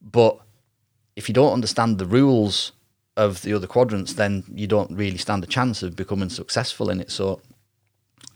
but 0.00 0.38
if 1.16 1.28
you 1.28 1.34
don't 1.34 1.54
understand 1.54 1.98
the 1.98 2.06
rules 2.06 2.72
of 3.16 3.42
the 3.42 3.52
other 3.52 3.66
quadrants 3.66 4.14
then 4.14 4.44
you 4.54 4.66
don't 4.66 4.90
really 4.96 5.18
stand 5.18 5.44
a 5.44 5.46
chance 5.46 5.82
of 5.82 5.96
becoming 5.96 6.30
successful 6.30 6.90
in 6.90 7.00
it 7.00 7.10
so 7.10 7.40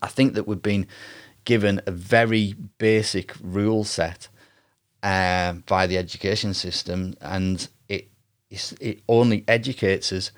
i 0.03 0.07
think 0.07 0.35
that 0.35 0.47
we've 0.47 0.63
been 0.63 0.87
given 1.45 1.81
a 1.87 1.91
very 1.91 2.55
basic 2.79 3.35
rule 3.41 3.85
set 3.85 4.29
uh, 5.03 5.53
by 5.67 5.87
the 5.87 5.97
education 5.97 6.53
system 6.53 7.15
and 7.21 7.69
it 7.89 8.09
it 8.81 9.01
only 9.09 9.45
educates 9.49 10.13
us 10.13 10.31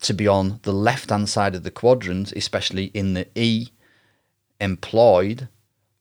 to 0.00 0.12
be 0.12 0.28
on 0.28 0.60
the 0.62 0.72
left 0.72 1.10
hand 1.10 1.28
side 1.28 1.54
of 1.54 1.62
the 1.62 1.70
quadrant 1.70 2.32
especially 2.32 2.86
in 2.86 3.14
the 3.14 3.26
e 3.34 3.68
employed 4.60 5.48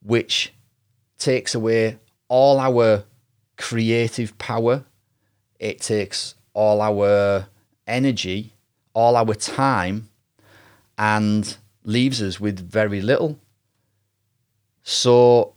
which 0.02 0.54
takes 1.18 1.56
away 1.56 1.98
all 2.28 2.60
our 2.60 3.06
creative 3.58 4.38
power. 4.38 4.86
It 5.60 5.82
takes 5.82 6.36
all 6.54 6.82
our 6.82 7.48
energy, 7.88 8.54
all 8.94 9.16
our 9.16 9.34
time, 9.34 10.10
and 10.98 11.58
leaves 11.84 12.22
us 12.22 12.40
with 12.40 12.60
very 12.60 13.02
little. 13.02 13.40
So 14.84 15.54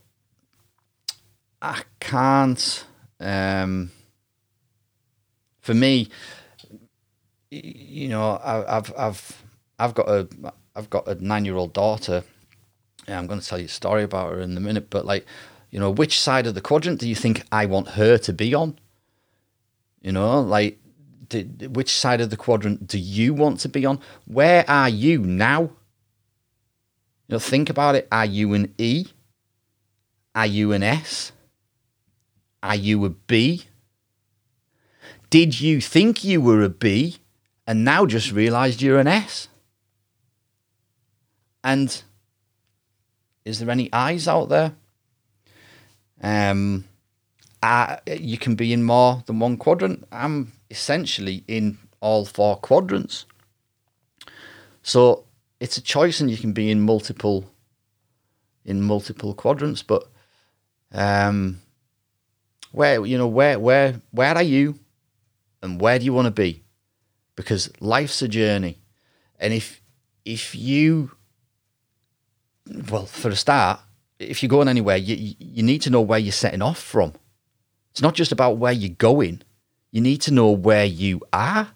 I 1.60 1.82
can't. 2.00 2.84
Um, 3.20 3.90
for 5.60 5.74
me, 5.74 6.08
you 7.50 8.08
know, 8.08 8.32
I, 8.36 8.76
I've 8.76 8.92
I've 8.96 9.44
I've 9.78 9.94
got 9.94 10.08
a 10.08 10.28
I've 10.74 10.90
got 10.90 11.08
a 11.08 11.14
nine 11.24 11.44
year 11.44 11.56
old 11.56 11.72
daughter. 11.72 12.24
I'm 13.06 13.26
going 13.26 13.40
to 13.40 13.46
tell 13.46 13.58
you 13.58 13.64
a 13.64 13.68
story 13.68 14.02
about 14.02 14.32
her 14.32 14.40
in 14.40 14.54
a 14.54 14.60
minute, 14.60 14.90
but 14.90 15.06
like 15.06 15.26
you 15.70 15.78
know, 15.78 15.90
which 15.90 16.20
side 16.20 16.46
of 16.46 16.54
the 16.54 16.60
quadrant 16.60 17.00
do 17.00 17.08
you 17.08 17.14
think 17.14 17.42
I 17.52 17.66
want 17.66 17.88
her 17.90 18.16
to 18.18 18.32
be 18.32 18.54
on? 18.54 18.78
You 20.00 20.12
know, 20.12 20.40
like, 20.40 20.78
did, 21.28 21.76
which 21.76 21.92
side 21.92 22.20
of 22.20 22.30
the 22.30 22.36
quadrant 22.36 22.86
do 22.86 22.98
you 22.98 23.34
want 23.34 23.60
to 23.60 23.68
be 23.68 23.84
on? 23.86 24.00
Where 24.26 24.64
are 24.68 24.88
you 24.88 25.20
now? 25.20 25.62
You 25.62 25.70
know, 27.34 27.38
think 27.38 27.70
about 27.70 27.94
it. 27.94 28.08
Are 28.10 28.24
you 28.24 28.54
an 28.54 28.74
E? 28.78 29.06
Are 30.34 30.46
you 30.46 30.72
an 30.72 30.82
S? 30.82 31.32
Are 32.62 32.76
you 32.76 33.04
a 33.04 33.10
B? 33.10 33.64
Did 35.30 35.60
you 35.60 35.80
think 35.80 36.24
you 36.24 36.40
were 36.40 36.62
a 36.62 36.68
B 36.68 37.18
and 37.66 37.84
now 37.84 38.06
just 38.06 38.32
realized 38.32 38.80
you're 38.80 38.98
an 38.98 39.06
S? 39.06 39.48
And 41.62 42.02
is 43.44 43.58
there 43.58 43.70
any 43.70 43.92
eyes 43.92 44.26
out 44.26 44.48
there? 44.48 44.74
Um, 46.22 46.84
I, 47.62 47.98
you 48.06 48.38
can 48.38 48.54
be 48.54 48.72
in 48.72 48.84
more 48.84 49.22
than 49.26 49.38
one 49.38 49.56
quadrant. 49.56 50.06
I'm 50.10 50.52
essentially 50.70 51.44
in 51.46 51.78
all 52.00 52.24
four 52.24 52.56
quadrants. 52.56 53.26
So 54.82 55.24
it's 55.60 55.76
a 55.76 55.82
choice, 55.82 56.20
and 56.20 56.30
you 56.30 56.36
can 56.36 56.52
be 56.52 56.70
in 56.70 56.80
multiple 56.80 57.50
in 58.64 58.82
multiple 58.82 59.34
quadrants. 59.34 59.82
But 59.82 60.08
um, 60.92 61.60
where 62.72 63.04
you 63.04 63.18
know 63.18 63.26
where 63.26 63.58
where 63.58 64.00
where 64.10 64.34
are 64.34 64.42
you, 64.42 64.78
and 65.62 65.80
where 65.80 65.98
do 65.98 66.04
you 66.04 66.12
want 66.12 66.26
to 66.26 66.30
be? 66.32 66.62
Because 67.36 67.70
life's 67.80 68.22
a 68.22 68.28
journey, 68.28 68.78
and 69.38 69.52
if 69.52 69.82
if 70.24 70.54
you 70.54 71.10
well, 72.90 73.06
for 73.06 73.30
a 73.30 73.36
start, 73.36 73.80
if 74.18 74.42
you're 74.42 74.48
going 74.48 74.68
anywhere, 74.68 74.96
you 74.96 75.34
you 75.38 75.62
need 75.62 75.82
to 75.82 75.90
know 75.90 76.00
where 76.00 76.18
you're 76.18 76.32
setting 76.32 76.62
off 76.62 76.78
from. 76.78 77.14
It's 77.90 78.02
not 78.02 78.14
just 78.14 78.32
about 78.32 78.58
where 78.58 78.72
you're 78.72 78.90
going. 78.90 79.42
You 79.90 80.00
need 80.00 80.20
to 80.22 80.32
know 80.32 80.50
where 80.50 80.84
you 80.84 81.20
are. 81.32 81.68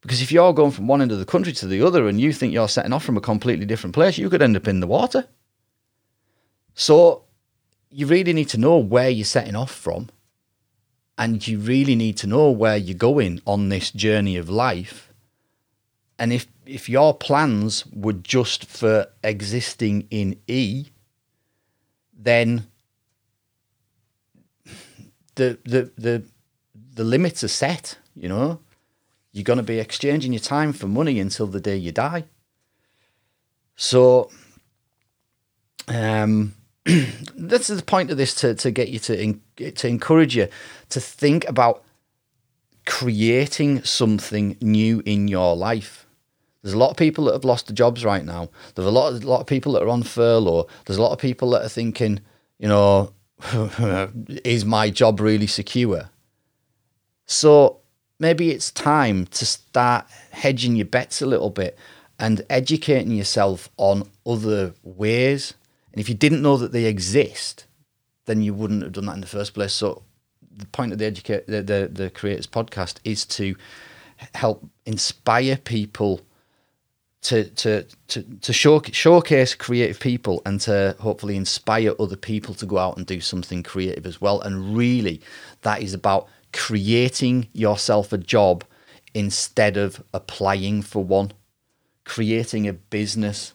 Because 0.00 0.22
if 0.22 0.30
you're 0.30 0.52
going 0.52 0.70
from 0.70 0.86
one 0.86 1.02
end 1.02 1.12
of 1.12 1.18
the 1.18 1.24
country 1.24 1.52
to 1.54 1.66
the 1.66 1.82
other 1.82 2.06
and 2.06 2.20
you 2.20 2.32
think 2.32 2.52
you're 2.52 2.68
setting 2.68 2.92
off 2.92 3.04
from 3.04 3.16
a 3.16 3.20
completely 3.20 3.66
different 3.66 3.94
place, 3.94 4.18
you 4.18 4.30
could 4.30 4.42
end 4.42 4.56
up 4.56 4.68
in 4.68 4.80
the 4.80 4.86
water. 4.86 5.26
So 6.74 7.24
you 7.90 8.06
really 8.06 8.32
need 8.32 8.48
to 8.50 8.58
know 8.58 8.76
where 8.78 9.08
you're 9.08 9.24
setting 9.24 9.56
off 9.56 9.72
from. 9.72 10.10
And 11.18 11.46
you 11.46 11.58
really 11.58 11.96
need 11.96 12.18
to 12.18 12.26
know 12.26 12.50
where 12.50 12.76
you're 12.76 12.96
going 12.96 13.40
on 13.46 13.68
this 13.68 13.90
journey 13.90 14.36
of 14.36 14.50
life. 14.50 15.12
And 16.18 16.32
if 16.32 16.46
if 16.66 16.88
your 16.88 17.14
plans 17.14 17.86
were 17.86 18.12
just 18.12 18.66
for 18.66 19.06
existing 19.22 20.06
in 20.10 20.38
E, 20.46 20.86
then 22.16 22.66
the 25.36 25.58
the 25.64 25.90
the 25.96 26.24
the 26.96 27.04
limits 27.04 27.44
are 27.44 27.48
set. 27.48 27.98
You 28.14 28.28
know, 28.28 28.60
you're 29.32 29.44
going 29.44 29.58
to 29.58 29.62
be 29.62 29.78
exchanging 29.78 30.32
your 30.32 30.40
time 30.40 30.72
for 30.72 30.88
money 30.88 31.20
until 31.20 31.46
the 31.46 31.60
day 31.60 31.76
you 31.76 31.92
die. 31.92 32.24
So, 33.76 34.30
um, 35.88 36.54
that's 37.36 37.68
the 37.68 37.82
point 37.82 38.10
of 38.10 38.16
this 38.16 38.34
to 38.36 38.54
to 38.56 38.70
get 38.70 38.88
you 38.88 38.98
to 39.00 39.22
in, 39.22 39.40
to 39.56 39.88
encourage 39.88 40.36
you 40.36 40.48
to 40.88 41.00
think 41.00 41.48
about 41.48 41.84
creating 42.86 43.82
something 43.84 44.56
new 44.60 45.02
in 45.04 45.28
your 45.28 45.56
life 45.56 46.06
there's 46.66 46.74
a 46.74 46.78
lot 46.78 46.90
of 46.90 46.96
people 46.96 47.26
that 47.26 47.32
have 47.32 47.44
lost 47.44 47.68
their 47.68 47.76
jobs 47.76 48.04
right 48.04 48.24
now. 48.24 48.48
There's 48.74 48.88
a 48.88 48.90
lot, 48.90 49.12
of, 49.12 49.22
a 49.22 49.28
lot 49.28 49.40
of 49.40 49.46
people 49.46 49.74
that 49.74 49.84
are 49.84 49.88
on 49.88 50.02
furlough. 50.02 50.66
There's 50.84 50.98
a 50.98 51.02
lot 51.02 51.12
of 51.12 51.20
people 51.20 51.50
that 51.50 51.62
are 51.62 51.68
thinking, 51.68 52.18
you 52.58 52.66
know, 52.66 53.12
is 54.44 54.64
my 54.64 54.90
job 54.90 55.20
really 55.20 55.46
secure? 55.46 56.10
So 57.26 57.80
maybe 58.18 58.50
it's 58.50 58.70
time 58.70 59.26
to 59.26 59.44
start 59.44 60.06
hedging 60.30 60.76
your 60.76 60.86
bets 60.86 61.20
a 61.20 61.26
little 61.26 61.50
bit 61.50 61.78
and 62.18 62.44
educating 62.48 63.10
yourself 63.10 63.68
on 63.76 64.08
other 64.24 64.74
ways. 64.82 65.54
And 65.92 66.00
if 66.00 66.08
you 66.08 66.14
didn't 66.14 66.42
know 66.42 66.56
that 66.56 66.72
they 66.72 66.84
exist, 66.84 67.66
then 68.26 68.42
you 68.42 68.54
wouldn't 68.54 68.82
have 68.82 68.92
done 68.92 69.06
that 69.06 69.14
in 69.14 69.20
the 69.20 69.26
first 69.26 69.54
place. 69.54 69.72
So 69.72 70.02
the 70.56 70.66
point 70.66 70.92
of 70.92 70.98
the 70.98 71.04
educate 71.04 71.46
the, 71.46 71.62
the, 71.62 71.90
the 71.92 72.10
creators 72.10 72.46
podcast 72.46 72.98
is 73.04 73.26
to 73.26 73.56
help 74.34 74.64
inspire 74.86 75.56
people 75.56 76.20
to 77.22 77.44
to 77.50 77.84
to 78.08 78.22
to 78.22 78.52
show, 78.52 78.80
showcase 78.92 79.54
creative 79.54 79.98
people 79.98 80.42
and 80.46 80.60
to 80.60 80.94
hopefully 81.00 81.36
inspire 81.36 81.92
other 81.98 82.16
people 82.16 82.54
to 82.54 82.66
go 82.66 82.78
out 82.78 82.96
and 82.96 83.04
do 83.04 83.20
something 83.20 83.62
creative 83.62 84.06
as 84.06 84.20
well. 84.20 84.40
And 84.40 84.76
really, 84.76 85.20
that 85.62 85.82
is 85.82 85.92
about 85.92 86.28
creating 86.56 87.48
yourself 87.52 88.12
a 88.12 88.18
job 88.18 88.64
instead 89.14 89.76
of 89.76 90.02
applying 90.12 90.82
for 90.82 91.04
one, 91.04 91.32
creating 92.04 92.66
a 92.66 92.72
business 92.72 93.52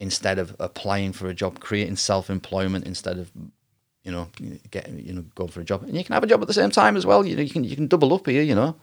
instead 0.00 0.38
of 0.38 0.54
applying 0.58 1.12
for 1.12 1.28
a 1.28 1.34
job, 1.34 1.60
creating 1.60 1.96
self 1.96 2.30
employment 2.30 2.86
instead 2.86 3.18
of 3.18 3.30
you 4.04 4.12
know 4.12 4.28
getting 4.70 4.98
you 5.04 5.12
know 5.12 5.24
going 5.34 5.50
for 5.50 5.60
a 5.60 5.64
job. 5.64 5.82
And 5.82 5.96
you 5.96 6.04
can 6.04 6.14
have 6.14 6.24
a 6.24 6.26
job 6.26 6.40
at 6.40 6.48
the 6.48 6.54
same 6.54 6.70
time 6.70 6.96
as 6.96 7.04
well. 7.04 7.26
You 7.26 7.36
know 7.36 7.42
you 7.42 7.50
can 7.50 7.64
you 7.64 7.76
can 7.76 7.88
double 7.88 8.14
up 8.14 8.26
here. 8.26 8.42
You 8.42 8.54
know, 8.54 8.76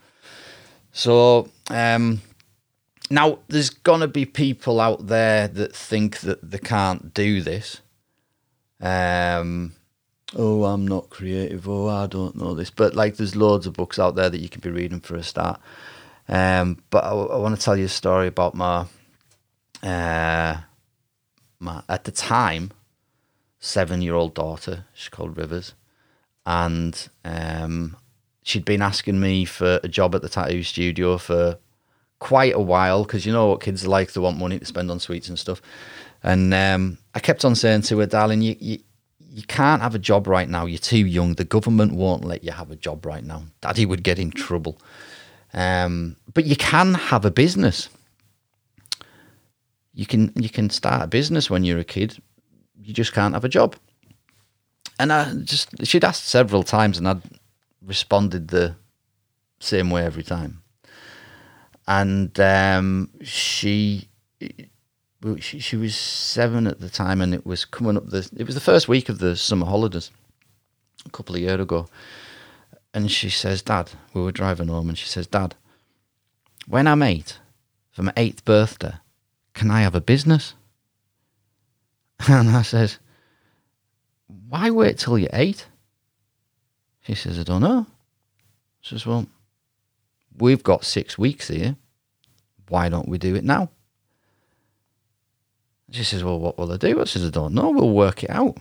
so. 0.91 1.49
um 1.69 2.21
now, 3.09 3.39
there's 3.47 3.69
to 3.69 4.07
be 4.07 4.25
people 4.25 4.79
out 4.79 5.07
there 5.07 5.47
that 5.47 5.75
think 5.75 6.21
that 6.21 6.49
they 6.49 6.57
can't 6.57 7.13
do 7.13 7.41
this. 7.41 7.81
Um, 8.81 9.73
oh, 10.35 10.65
I'm 10.65 10.87
not 10.87 11.09
creative. 11.09 11.67
Oh, 11.67 11.87
I 11.87 12.07
don't 12.07 12.35
know 12.35 12.53
this. 12.53 12.69
But 12.69 12.95
like, 12.95 13.15
there's 13.15 13.35
loads 13.35 13.65
of 13.65 13.73
books 13.73 13.99
out 13.99 14.15
there 14.15 14.29
that 14.29 14.39
you 14.39 14.49
could 14.49 14.61
be 14.61 14.69
reading 14.69 14.99
for 14.99 15.15
a 15.15 15.23
start. 15.23 15.59
Um, 16.27 16.81
but 16.89 17.03
I, 17.03 17.09
I 17.11 17.37
want 17.37 17.57
to 17.57 17.61
tell 17.63 17.77
you 17.77 17.85
a 17.85 17.89
story 17.89 18.27
about 18.27 18.55
my, 18.55 18.85
uh, 19.83 20.57
my 21.59 21.83
at 21.87 22.03
the 22.03 22.11
time, 22.11 22.71
seven 23.59 24.01
year 24.01 24.15
old 24.15 24.33
daughter. 24.33 24.85
She's 24.93 25.09
called 25.09 25.37
Rivers, 25.37 25.73
and 26.45 27.07
um, 27.23 27.95
she'd 28.43 28.65
been 28.65 28.81
asking 28.81 29.19
me 29.19 29.45
for 29.45 29.79
a 29.83 29.87
job 29.87 30.15
at 30.15 30.21
the 30.21 30.29
tattoo 30.29 30.63
studio 30.63 31.17
for 31.17 31.59
quite 32.19 32.55
a 32.55 32.59
while 32.59 33.03
because 33.03 33.25
you 33.25 33.31
know 33.33 33.47
what 33.47 33.61
kids 33.61 33.85
are 33.85 33.89
like; 33.89 34.13
they 34.13 34.21
want 34.21 34.39
money 34.39 34.57
to 34.57 34.65
spend 34.65 34.89
on 34.89 34.99
sweets 34.99 35.29
and 35.29 35.37
stuff. 35.37 35.61
And 36.23 36.53
um, 36.55 36.97
I 37.13 37.19
kept 37.19 37.45
on 37.45 37.53
saying 37.53 37.83
to 37.83 37.99
her, 37.99 38.07
"Darling, 38.07 38.41
you, 38.41 38.55
you 38.59 38.79
you 39.35 39.43
can't 39.43 39.81
have 39.81 39.93
a 39.93 39.99
job 39.99 40.27
right 40.27 40.47
now. 40.47 40.65
You're 40.65 40.77
too 40.77 41.05
young. 41.05 41.33
The 41.33 41.43
government 41.43 41.91
won't 41.91 42.23
let 42.23 42.45
you 42.45 42.53
have 42.53 42.71
a 42.71 42.75
job 42.77 43.05
right 43.05 43.23
now. 43.23 43.43
Daddy 43.59 43.85
would 43.85 44.01
get 44.01 44.17
in 44.17 44.31
trouble. 44.31 44.79
Um, 45.53 46.15
but 46.33 46.45
you 46.45 46.55
can 46.55 46.93
have 46.93 47.25
a 47.25 47.31
business. 47.31 47.89
You 49.93 50.05
can 50.05 50.31
you 50.35 50.47
can 50.47 50.69
start 50.69 51.03
a 51.03 51.07
business 51.07 51.49
when 51.49 51.65
you're 51.65 51.79
a 51.79 51.83
kid. 51.83 52.17
You 52.81 52.93
just 52.93 53.11
can't 53.11 53.33
have 53.33 53.43
a 53.43 53.49
job. 53.49 53.75
And 54.99 55.11
I 55.11 55.33
just 55.43 55.85
she'd 55.85 56.05
asked 56.05 56.27
several 56.27 56.63
times, 56.63 56.97
and 56.97 57.05
I'd 57.05 57.21
responded 57.85 58.47
the 58.47 58.77
same 59.59 59.89
way 59.89 60.05
every 60.05 60.23
time. 60.23 60.61
And 61.85 62.39
um, 62.39 63.09
she 63.21 64.07
she, 65.39 65.59
she 65.59 65.75
was 65.75 65.95
seven 65.95 66.67
at 66.67 66.79
the 66.79 66.89
time, 66.89 67.21
and 67.21 67.33
it 67.33 67.45
was 67.45 67.65
coming 67.65 67.97
up 67.97 68.09
the. 68.09 68.29
It 68.37 68.45
was 68.45 68.55
the 68.55 68.61
first 68.61 68.87
week 68.87 69.09
of 69.09 69.19
the 69.19 69.35
summer 69.35 69.65
holidays, 69.65 70.11
a 71.05 71.09
couple 71.09 71.35
of 71.35 71.41
years 71.41 71.59
ago. 71.59 71.87
And 72.93 73.11
she 73.11 73.29
says, 73.29 73.61
"Dad, 73.61 73.91
we 74.13 74.21
were 74.21 74.31
driving 74.31 74.67
home, 74.67 74.87
and 74.87 74.97
she 74.97 75.07
says, 75.07 75.27
Dad, 75.27 75.55
when 76.67 76.87
I'm 76.87 77.01
eight, 77.01 77.39
for 77.91 78.03
my 78.03 78.13
eighth 78.15 78.45
birthday, 78.45 78.93
can 79.53 79.71
I 79.71 79.81
have 79.81 79.95
a 79.95 80.01
business?" 80.01 80.53
And 82.29 82.49
I 82.49 82.61
says, 82.61 82.99
"Why 84.27 84.69
wait 84.69 84.99
till 84.99 85.17
you're 85.17 85.29
eight? 85.33 85.67
She 87.01 87.15
says, 87.15 87.39
"I 87.39 87.43
don't 87.43 87.61
know." 87.61 87.87
She 88.81 88.95
says, 88.95 89.05
"Well, 89.05 89.25
we've 90.37 90.63
got 90.63 90.85
six 90.85 91.17
weeks 91.17 91.47
here. 91.47 91.75
Why 92.69 92.89
don't 92.89 93.09
we 93.09 93.17
do 93.17 93.35
it 93.35 93.43
now?" 93.43 93.69
She 95.95 96.03
says, 96.03 96.23
Well, 96.23 96.39
what 96.39 96.57
will 96.57 96.71
I 96.71 96.77
do? 96.77 96.99
I 96.99 97.05
says, 97.05 97.25
I 97.25 97.29
don't 97.29 97.53
know. 97.53 97.69
We'll 97.69 97.89
work 97.89 98.23
it 98.23 98.29
out. 98.29 98.57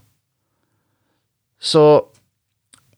So 1.58 2.10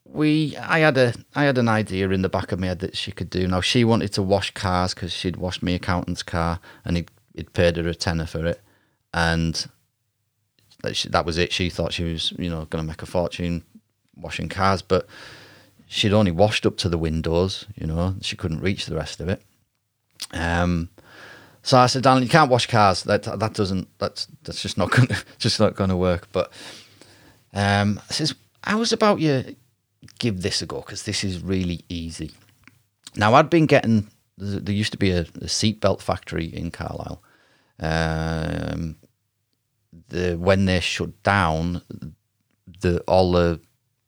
we 0.04 0.56
I 0.56 0.80
had 0.80 0.96
a 0.98 1.14
I 1.34 1.44
had 1.44 1.58
an 1.58 1.68
idea 1.68 2.08
in 2.10 2.22
the 2.22 2.28
back 2.28 2.52
of 2.52 2.58
my 2.58 2.68
head 2.68 2.80
that 2.80 2.96
she 2.96 3.12
could 3.12 3.30
do. 3.30 3.46
Now 3.46 3.60
she 3.60 3.84
wanted 3.84 4.12
to 4.14 4.22
wash 4.22 4.52
cars 4.52 4.94
because 4.94 5.12
she'd 5.12 5.36
washed 5.36 5.62
my 5.62 5.72
accountant's 5.72 6.22
car 6.22 6.60
and 6.84 6.96
he'd, 6.96 7.10
he'd 7.34 7.52
paid 7.52 7.76
her 7.76 7.88
a 7.88 7.94
tenner 7.94 8.26
for 8.26 8.44
it, 8.46 8.60
and 9.14 9.66
that, 10.82 10.96
she, 10.96 11.08
that 11.08 11.26
was 11.26 11.38
it. 11.38 11.52
She 11.52 11.70
thought 11.70 11.92
she 11.92 12.04
was 12.04 12.32
you 12.38 12.50
know 12.50 12.64
going 12.66 12.82
to 12.82 12.88
make 12.88 13.02
a 13.02 13.06
fortune 13.06 13.62
washing 14.16 14.48
cars, 14.48 14.82
but 14.82 15.06
she'd 15.86 16.12
only 16.12 16.32
washed 16.32 16.66
up 16.66 16.76
to 16.78 16.88
the 16.88 16.98
windows. 16.98 17.66
You 17.74 17.86
know 17.86 18.16
she 18.20 18.36
couldn't 18.36 18.60
reach 18.60 18.86
the 18.86 18.96
rest 18.96 19.20
of 19.20 19.28
it. 19.28 19.42
Um, 20.32 20.88
so 21.66 21.78
I 21.78 21.86
said, 21.86 22.04
Darling, 22.04 22.22
you 22.22 22.28
can't 22.28 22.48
wash 22.48 22.68
cars. 22.68 23.02
That 23.02 23.24
that 23.24 23.54
doesn't. 23.54 23.88
That's 23.98 24.28
that's 24.44 24.62
just 24.62 24.78
not 24.78 24.88
going. 24.92 25.08
Just 25.38 25.58
not 25.58 25.76
to 25.76 25.96
work. 25.96 26.28
But 26.30 26.52
um, 27.52 28.00
I 28.08 28.12
says, 28.12 28.36
how's 28.62 28.92
about 28.92 29.18
you 29.18 29.56
give 30.20 30.42
this 30.42 30.62
a 30.62 30.66
go? 30.66 30.82
Because 30.82 31.02
this 31.02 31.24
is 31.24 31.42
really 31.42 31.84
easy. 31.88 32.30
Now 33.16 33.34
I'd 33.34 33.50
been 33.50 33.66
getting. 33.66 34.06
There 34.38 34.72
used 34.72 34.92
to 34.92 34.98
be 34.98 35.10
a, 35.10 35.22
a 35.22 35.48
seatbelt 35.48 36.02
factory 36.02 36.44
in 36.44 36.70
Carlisle. 36.70 37.20
Um, 37.80 38.94
the 40.08 40.36
when 40.38 40.66
they 40.66 40.78
shut 40.78 41.20
down, 41.24 41.82
the 42.80 43.00
all 43.08 43.32
the 43.32 43.60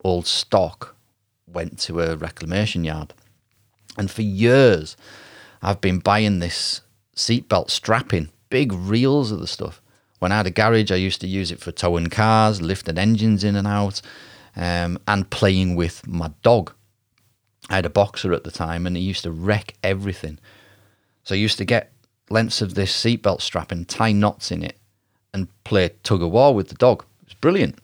old 0.05 0.29
stock 0.29 0.95
went 1.49 1.81
to 1.81 2.03
a 2.03 2.15
reclamation 2.15 2.85
yard, 2.85 3.15
and 3.97 4.09
for 4.09 4.23
years, 4.23 4.97
I've 5.61 5.81
been 5.81 5.99
buying 5.99 6.39
this 6.39 6.83
seatbelt 7.19 7.71
strapping, 7.71 8.31
big 8.49 8.73
reels 8.73 9.33
of 9.33 9.41
the 9.41 9.47
stuff. 9.47 9.83
When 10.21 10.33
I 10.33 10.37
had 10.39 10.47
a 10.47 10.51
garage, 10.51 10.91
I 10.91 10.97
used 10.97 11.21
to 11.21 11.29
use 11.29 11.51
it 11.51 11.61
for 11.61 11.73
towing 11.73 12.07
cars, 12.07 12.63
lifting 12.63 12.99
engines 12.99 13.45
in 13.45 13.57
and 13.57 13.67
out, 13.67 14.01
um, 14.57 14.99
and 15.07 15.29
playing 15.31 15.77
with 15.77 16.07
my 16.07 16.31
dog. 16.43 16.73
I 17.69 17.77
had 17.77 17.87
a 17.87 17.91
boxer 17.91 18.33
at 18.33 18.45
the 18.45 18.51
time, 18.51 18.87
and 18.87 18.97
he 18.97 19.03
used 19.03 19.25
to 19.25 19.31
wreck 19.31 19.75
everything. 19.83 20.39
So 21.25 21.35
I 21.35 21.39
used 21.39 21.59
to 21.59 21.65
get 21.65 21.93
lengths 22.31 22.63
of 22.63 22.75
this 22.75 22.93
seatbelt 22.93 23.43
strap 23.43 23.73
and 23.73 23.89
tie 23.89 24.13
knots 24.13 24.51
in 24.51 24.63
it, 24.63 24.79
and 25.35 25.49
play 25.65 25.91
tug 26.03 26.23
of 26.23 26.31
war 26.31 26.55
with 26.55 26.69
the 26.69 26.75
dog. 26.77 27.05
It 27.23 27.29
was 27.29 27.35
brilliant, 27.35 27.79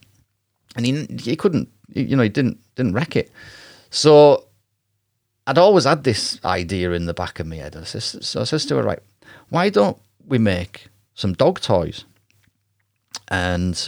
and 0.75 0.85
he 0.85 1.05
he 1.19 1.35
couldn't, 1.35 1.69
you 1.89 2.15
know, 2.15 2.23
he 2.23 2.29
didn't 2.29 2.57
didn't 2.75 2.93
wreck 2.93 3.15
it. 3.15 3.31
So 3.89 4.45
I'd 5.47 5.57
always 5.57 5.85
had 5.85 6.03
this 6.03 6.39
idea 6.43 6.91
in 6.91 7.05
the 7.05 7.13
back 7.13 7.39
of 7.39 7.47
my 7.47 7.57
head. 7.57 7.75
I 7.75 7.83
says, 7.83 8.17
so 8.21 8.41
I 8.41 8.45
says 8.45 8.65
to 8.65 8.77
her, 8.77 8.83
right, 8.83 8.99
why 9.55 9.69
don't 9.69 9.97
we 10.27 10.37
make 10.37 10.87
some 11.13 11.31
dog 11.33 11.61
toys? 11.61 12.03
And 13.29 13.87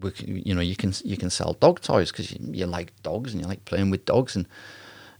we, 0.00 0.10
you 0.48 0.54
know, 0.54 0.60
you 0.60 0.74
can 0.74 0.92
you 1.04 1.16
can 1.16 1.30
sell 1.30 1.52
dog 1.60 1.80
toys 1.80 2.10
because 2.10 2.32
you, 2.32 2.38
you, 2.52 2.66
like 2.66 2.90
dogs 3.04 3.32
and 3.32 3.40
you 3.40 3.48
like 3.48 3.64
playing 3.64 3.90
with 3.90 4.04
dogs, 4.04 4.34
and 4.36 4.46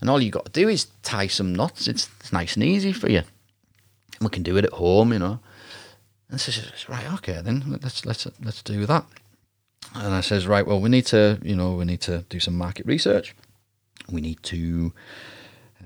and 0.01 0.09
all 0.09 0.21
you 0.21 0.31
got 0.31 0.45
to 0.45 0.51
do 0.51 0.67
is 0.67 0.87
tie 1.01 1.27
some 1.27 1.55
knots. 1.55 1.87
It's, 1.87 2.09
it's 2.19 2.33
nice 2.33 2.55
and 2.55 2.63
easy 2.63 2.91
for 2.91 3.09
you. 3.09 3.23
And 4.19 4.21
we 4.21 4.29
can 4.29 4.43
do 4.43 4.57
it 4.57 4.65
at 4.65 4.73
home, 4.73 5.13
you 5.13 5.19
know. 5.19 5.39
And 6.29 6.41
she 6.41 6.51
says, 6.51 6.89
right, 6.89 7.13
okay, 7.13 7.41
then 7.41 7.79
let's 7.81 8.05
let's 8.05 8.27
let's 8.43 8.61
do 8.61 8.85
that. 8.85 9.05
And 9.95 10.13
I 10.13 10.21
says, 10.21 10.45
right, 10.45 10.67
well, 10.67 10.81
we 10.81 10.89
need 10.89 11.05
to, 11.07 11.39
you 11.41 11.55
know, 11.55 11.71
we 11.79 11.85
need 11.85 12.01
to 12.01 12.25
do 12.29 12.39
some 12.39 12.57
market 12.57 12.85
research. 12.85 13.33
We 14.11 14.19
need 14.19 14.43
to 14.43 14.91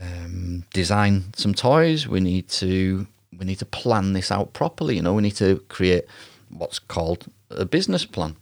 um, 0.02 0.64
design 0.74 1.26
some 1.36 1.54
toys. 1.54 2.08
We 2.08 2.22
need 2.22 2.50
to 2.60 3.06
we 3.42 3.48
need 3.48 3.60
to 3.60 3.66
plan 3.66 4.14
this 4.14 4.32
out 4.32 4.54
properly. 4.54 4.96
You 4.96 5.02
know, 5.02 5.16
we 5.16 5.24
need 5.24 5.36
to 5.38 5.58
create 5.68 6.06
what's 6.50 6.78
called 6.78 7.26
a 7.50 7.66
business 7.66 8.06
plan. 8.06 8.36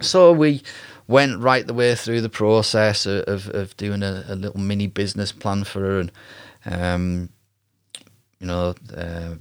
So 0.00 0.32
we 0.32 0.62
went 1.08 1.40
right 1.40 1.66
the 1.66 1.72
way 1.72 1.94
through 1.94 2.20
the 2.20 2.28
process 2.28 3.06
of, 3.06 3.48
of 3.48 3.74
doing 3.78 4.02
a, 4.02 4.24
a 4.28 4.34
little 4.34 4.60
mini 4.60 4.86
business 4.86 5.32
plan 5.32 5.64
for 5.64 5.80
her, 5.80 6.00
and 6.00 6.12
um, 6.66 7.30
you 8.38 8.46
know, 8.46 8.74
uh, 8.94 9.34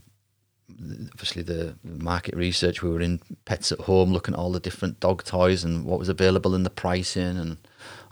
obviously 1.11 1.41
the 1.41 1.75
market 1.83 2.35
research. 2.35 2.81
We 2.81 2.91
were 2.91 3.01
in 3.01 3.19
Pets 3.43 3.73
at 3.73 3.81
Home, 3.81 4.13
looking 4.13 4.35
at 4.35 4.39
all 4.39 4.53
the 4.53 4.59
different 4.61 5.01
dog 5.01 5.25
toys 5.25 5.65
and 5.65 5.83
what 5.83 5.99
was 5.99 6.09
available 6.09 6.55
in 6.55 6.63
the 6.63 6.69
pricing 6.69 7.37
and 7.37 7.57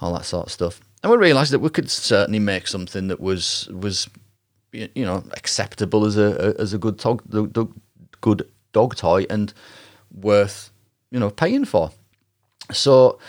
all 0.02 0.14
that 0.14 0.26
sort 0.26 0.48
of 0.48 0.52
stuff. 0.52 0.82
And 1.04 1.12
we 1.12 1.18
realised 1.18 1.54
that 1.54 1.60
we 1.60 1.70
could 1.70 1.90
certainly 1.90 2.40
make 2.40 2.68
something 2.68 3.08
that 3.08 3.22
was 3.22 3.70
was 3.72 4.10
you 4.72 5.06
know 5.06 5.24
acceptable 5.34 6.06
as 6.06 6.18
a 6.18 6.56
as 6.60 6.74
a 6.74 6.78
good 6.78 6.98
dog, 6.98 7.24
good 8.22 8.50
dog 8.72 8.96
toy 8.96 9.26
and 9.30 9.54
worth 10.14 10.72
you 11.12 11.20
know 11.20 11.30
paying 11.30 11.66
for. 11.66 11.92
So 12.72 13.20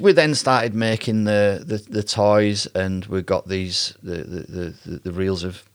we 0.00 0.12
then 0.12 0.34
started 0.34 0.74
making 0.74 1.24
the, 1.24 1.62
the, 1.64 1.76
the 1.90 2.02
toys 2.02 2.66
and 2.74 3.04
we 3.06 3.22
got 3.22 3.48
these 3.48 3.94
the, 4.02 4.16
the, 4.16 4.74
the, 4.86 4.98
the 5.04 5.12
reels 5.12 5.44
of 5.44 5.68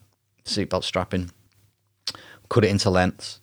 seatbelt 0.46 0.84
strapping, 0.84 1.32
cut 2.50 2.66
it 2.66 2.70
into 2.70 2.90
lengths. 2.90 3.40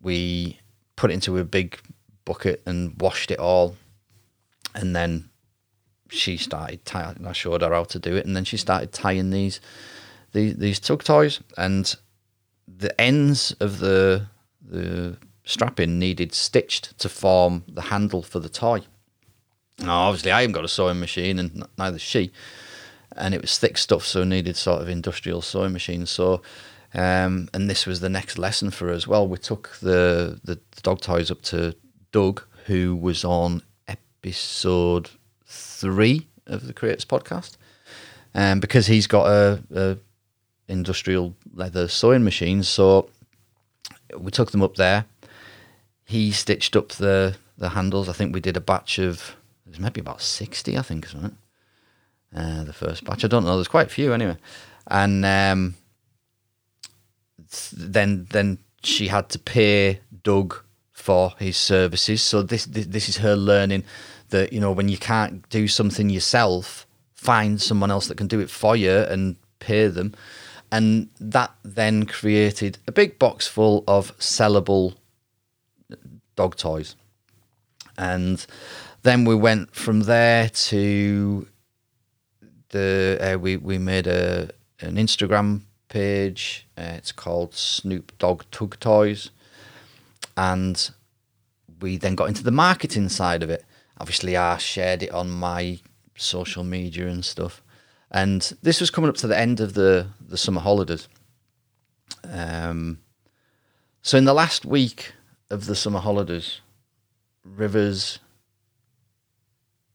We 0.00 0.60
put 0.96 1.10
it 1.10 1.14
into 1.14 1.36
a 1.38 1.44
big 1.44 1.78
bucket 2.24 2.62
and 2.64 2.94
washed 3.00 3.30
it 3.30 3.38
all. 3.38 3.76
And 4.74 4.96
then 4.96 5.28
she 6.08 6.36
started 6.36 6.84
tying, 6.84 7.26
I 7.26 7.32
showed 7.32 7.62
her 7.62 7.72
how 7.72 7.84
to 7.84 7.98
do 7.98 8.16
it. 8.16 8.24
And 8.24 8.34
then 8.34 8.44
she 8.44 8.56
started 8.56 8.92
tying 8.92 9.30
these 9.30 9.60
these, 10.32 10.56
these 10.56 10.80
tug 10.80 11.04
toys, 11.04 11.40
and 11.56 11.94
the 12.66 12.98
ends 13.00 13.52
of 13.60 13.78
the 13.78 14.26
the 14.60 15.16
strapping 15.44 15.98
needed 15.98 16.34
stitched 16.34 16.98
to 16.98 17.08
form 17.08 17.64
the 17.66 17.82
handle 17.82 18.22
for 18.22 18.38
the 18.38 18.50
toy. 18.50 18.82
Now, 19.78 20.02
obviously, 20.02 20.30
I 20.30 20.42
haven't 20.42 20.52
got 20.52 20.64
a 20.64 20.68
sewing 20.68 21.00
machine, 21.00 21.38
and 21.38 21.66
neither 21.78 21.98
she. 21.98 22.32
And 23.16 23.34
it 23.34 23.40
was 23.40 23.58
thick 23.58 23.78
stuff, 23.78 24.04
so 24.04 24.24
needed 24.24 24.56
sort 24.56 24.82
of 24.82 24.88
industrial 24.88 25.40
sewing 25.40 25.72
machine. 25.72 26.04
So, 26.06 26.42
um, 26.94 27.48
and 27.54 27.70
this 27.70 27.86
was 27.86 28.00
the 28.00 28.08
next 28.08 28.38
lesson 28.38 28.70
for 28.70 28.90
us. 28.90 29.06
well. 29.06 29.26
We 29.26 29.38
took 29.38 29.76
the 29.80 30.40
the 30.44 30.60
dog 30.82 31.00
toys 31.00 31.30
up 31.30 31.42
to 31.42 31.74
Doug, 32.12 32.42
who 32.66 32.94
was 32.94 33.24
on 33.24 33.62
episode 33.86 35.10
three 35.46 36.26
of 36.46 36.66
the 36.66 36.74
Creators 36.74 37.04
Podcast, 37.04 37.56
um, 38.34 38.60
because 38.60 38.86
he's 38.86 39.06
got 39.06 39.26
a, 39.26 39.62
a 39.74 39.96
industrial 40.68 41.34
leather 41.54 41.88
sewing 41.88 42.24
machines. 42.24 42.68
So 42.68 43.08
we 44.16 44.30
took 44.30 44.50
them 44.50 44.62
up 44.62 44.76
there. 44.76 45.06
He 46.04 46.30
stitched 46.30 46.76
up 46.76 46.90
the 46.90 47.36
the 47.56 47.70
handles. 47.70 48.08
I 48.08 48.12
think 48.12 48.32
we 48.32 48.40
did 48.40 48.56
a 48.56 48.60
batch 48.60 48.98
of 48.98 49.36
there's 49.66 49.80
maybe 49.80 50.00
about 50.00 50.22
sixty, 50.22 50.78
I 50.78 50.82
think, 50.82 51.06
isn't 51.06 51.24
it? 51.24 51.32
Uh, 52.34 52.64
the 52.64 52.72
first 52.72 53.04
batch. 53.04 53.24
I 53.24 53.28
don't 53.28 53.44
know. 53.44 53.56
There's 53.56 53.68
quite 53.68 53.86
a 53.86 53.90
few 53.90 54.12
anyway. 54.12 54.36
And 54.86 55.24
um, 55.24 55.74
then 57.72 58.26
then 58.30 58.58
she 58.82 59.08
had 59.08 59.28
to 59.30 59.38
pay 59.38 60.00
Doug 60.22 60.62
for 60.92 61.34
his 61.38 61.56
services. 61.56 62.22
So 62.22 62.42
this, 62.42 62.66
this 62.66 62.86
this 62.86 63.08
is 63.08 63.18
her 63.18 63.36
learning 63.36 63.84
that 64.30 64.52
you 64.52 64.60
know 64.60 64.72
when 64.72 64.88
you 64.88 64.98
can't 64.98 65.48
do 65.48 65.68
something 65.68 66.10
yourself, 66.10 66.86
find 67.14 67.60
someone 67.60 67.90
else 67.90 68.08
that 68.08 68.18
can 68.18 68.28
do 68.28 68.40
it 68.40 68.50
for 68.50 68.76
you 68.76 68.90
and 68.90 69.36
pay 69.58 69.88
them 69.88 70.14
and 70.70 71.08
that 71.18 71.52
then 71.62 72.06
created 72.06 72.78
a 72.86 72.92
big 72.92 73.18
box 73.18 73.46
full 73.46 73.84
of 73.86 74.16
sellable 74.18 74.94
dog 76.36 76.56
toys. 76.56 76.94
and 77.96 78.46
then 79.02 79.24
we 79.24 79.34
went 79.34 79.74
from 79.74 80.00
there 80.00 80.48
to 80.48 81.48
the 82.70 83.18
uh, 83.20 83.38
we 83.38 83.56
we 83.56 83.78
made 83.78 84.06
a 84.06 84.50
an 84.80 84.96
Instagram 84.96 85.62
page. 85.88 86.66
Uh, 86.76 86.94
it's 86.96 87.12
called 87.12 87.54
Snoop 87.54 88.16
Dogg 88.18 88.44
Tug 88.50 88.78
Toys, 88.80 89.30
and 90.36 90.90
we 91.80 91.96
then 91.96 92.14
got 92.14 92.28
into 92.28 92.42
the 92.42 92.50
marketing 92.50 93.08
side 93.08 93.42
of 93.42 93.50
it. 93.50 93.64
Obviously, 93.98 94.36
I 94.36 94.58
shared 94.58 95.02
it 95.02 95.10
on 95.10 95.30
my 95.30 95.80
social 96.16 96.64
media 96.64 97.06
and 97.08 97.24
stuff. 97.24 97.62
And 98.10 98.40
this 98.62 98.80
was 98.80 98.90
coming 98.90 99.10
up 99.10 99.16
to 99.16 99.26
the 99.26 99.38
end 99.38 99.60
of 99.60 99.74
the 99.74 100.08
the 100.28 100.38
summer 100.38 100.60
holidays. 100.60 101.08
Um, 102.24 103.00
so 104.02 104.16
in 104.16 104.24
the 104.24 104.34
last 104.34 104.64
week 104.64 105.12
of 105.50 105.66
the 105.66 105.74
summer 105.74 106.00
holidays, 106.00 106.60
Rivers 107.44 108.18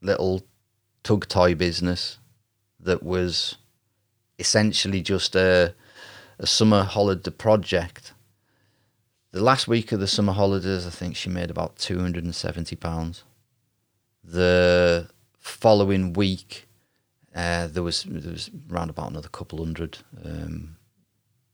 little 0.00 0.42
tug 1.02 1.28
toy 1.28 1.54
business 1.54 2.18
that 2.78 3.02
was 3.02 3.56
essentially 4.38 5.00
just 5.00 5.34
a 5.34 5.74
a 6.38 6.46
summer 6.46 6.82
holiday 6.82 7.30
project. 7.30 8.12
The 9.32 9.42
last 9.42 9.66
week 9.66 9.92
of 9.92 10.00
the 10.00 10.06
summer 10.06 10.32
holidays, 10.32 10.86
I 10.86 10.90
think 10.90 11.16
she 11.16 11.30
made 11.30 11.50
about 11.50 11.76
two 11.76 11.98
hundred 11.98 12.24
and 12.24 12.34
seventy 12.34 12.76
pounds. 12.76 13.24
The 14.22 15.08
following 15.40 16.12
week, 16.12 16.66
uh, 17.34 17.66
there 17.66 17.82
was 17.82 18.04
there 18.04 18.32
was 18.32 18.50
around 18.70 18.90
about 18.90 19.10
another 19.10 19.28
couple 19.28 19.58
hundred 19.58 19.98
um, 20.24 20.76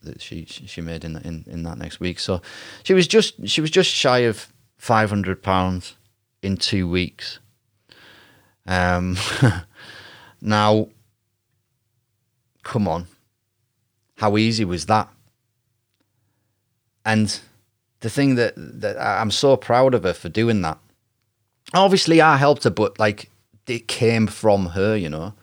that 0.02 0.20
she 0.20 0.44
she 0.44 0.80
made 0.80 1.04
in, 1.04 1.16
in 1.18 1.44
in 1.46 1.62
that 1.62 1.78
next 1.78 2.00
week. 2.00 2.18
So 2.18 2.42
she 2.82 2.92
was 2.92 3.06
just 3.06 3.48
she 3.48 3.60
was 3.60 3.70
just 3.70 3.90
shy 3.90 4.18
of 4.20 4.52
five 4.76 5.10
hundred 5.10 5.42
pounds 5.42 5.96
in 6.42 6.56
two 6.56 6.88
weeks. 6.88 7.38
Um, 8.66 9.16
now, 10.40 10.88
come 12.62 12.86
on, 12.86 13.06
how 14.16 14.36
easy 14.36 14.64
was 14.64 14.86
that? 14.86 15.08
And 17.04 17.40
the 18.00 18.10
thing 18.10 18.34
that 18.34 18.52
that 18.56 18.98
I'm 19.00 19.30
so 19.30 19.56
proud 19.56 19.94
of 19.94 20.02
her 20.02 20.12
for 20.12 20.28
doing 20.28 20.60
that. 20.62 20.78
Obviously, 21.72 22.20
I 22.20 22.36
helped 22.36 22.64
her, 22.64 22.70
but 22.70 22.98
like 22.98 23.30
it 23.66 23.88
came 23.88 24.26
from 24.26 24.66
her, 24.66 24.96
you 24.96 25.08
know. 25.08 25.34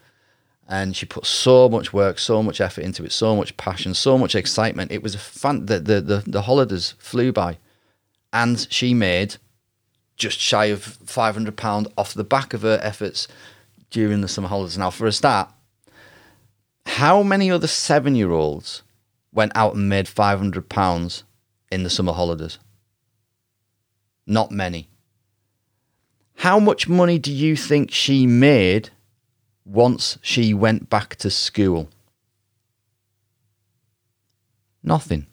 And 0.70 0.96
she 0.96 1.06
put 1.06 1.26
so 1.26 1.70
much 1.70 1.94
work, 1.94 2.20
so 2.20 2.44
much 2.44 2.60
effort 2.60 2.82
into 2.82 3.06
it, 3.06 3.14
so 3.14 3.36
much 3.36 3.56
passion, 3.56 3.94
so 3.94 4.18
much 4.18 4.36
excitement. 4.36 4.92
It 4.92 5.02
was 5.02 5.16
a 5.16 5.20
fun. 5.20 5.66
The 5.66 5.80
the 5.80 6.02
the, 6.02 6.24
the 6.28 6.42
holidays 6.42 6.94
flew 6.98 7.32
by, 7.32 7.58
and 8.34 8.68
she 8.70 8.94
made 8.94 9.38
just 10.18 10.40
shy 10.40 10.66
of 10.66 10.84
five 10.84 11.36
hundred 11.36 11.56
pound 11.56 11.88
off 11.98 12.14
the 12.14 12.24
back 12.26 12.54
of 12.54 12.64
her 12.64 12.80
efforts 12.84 13.30
during 13.92 14.20
the 14.20 14.28
summer 14.28 14.50
holidays. 14.50 14.78
Now, 14.78 14.90
for 14.90 15.08
a 15.08 15.12
start, 15.14 15.50
how 16.86 17.24
many 17.24 17.50
other 17.50 17.68
seven 17.68 18.16
year 18.16 18.32
olds 18.32 18.84
went 19.32 19.54
out 19.56 19.76
and 19.76 19.88
made 19.88 20.10
five 20.10 20.40
hundred 20.40 20.68
pounds 20.68 21.24
in 21.72 21.84
the 21.84 21.90
summer 21.90 22.12
holidays? 22.12 22.60
Not 24.26 24.52
many. 24.52 24.90
How 26.36 26.60
much 26.60 26.90
money 26.90 27.18
do 27.18 27.32
you 27.32 27.56
think 27.56 27.92
she 27.92 28.28
made 28.28 28.90
once 29.68 30.18
she 30.22 30.54
went 30.54 30.90
back 30.90 31.16
to 31.18 31.30
school? 31.30 31.90
Nothing. 34.84 35.28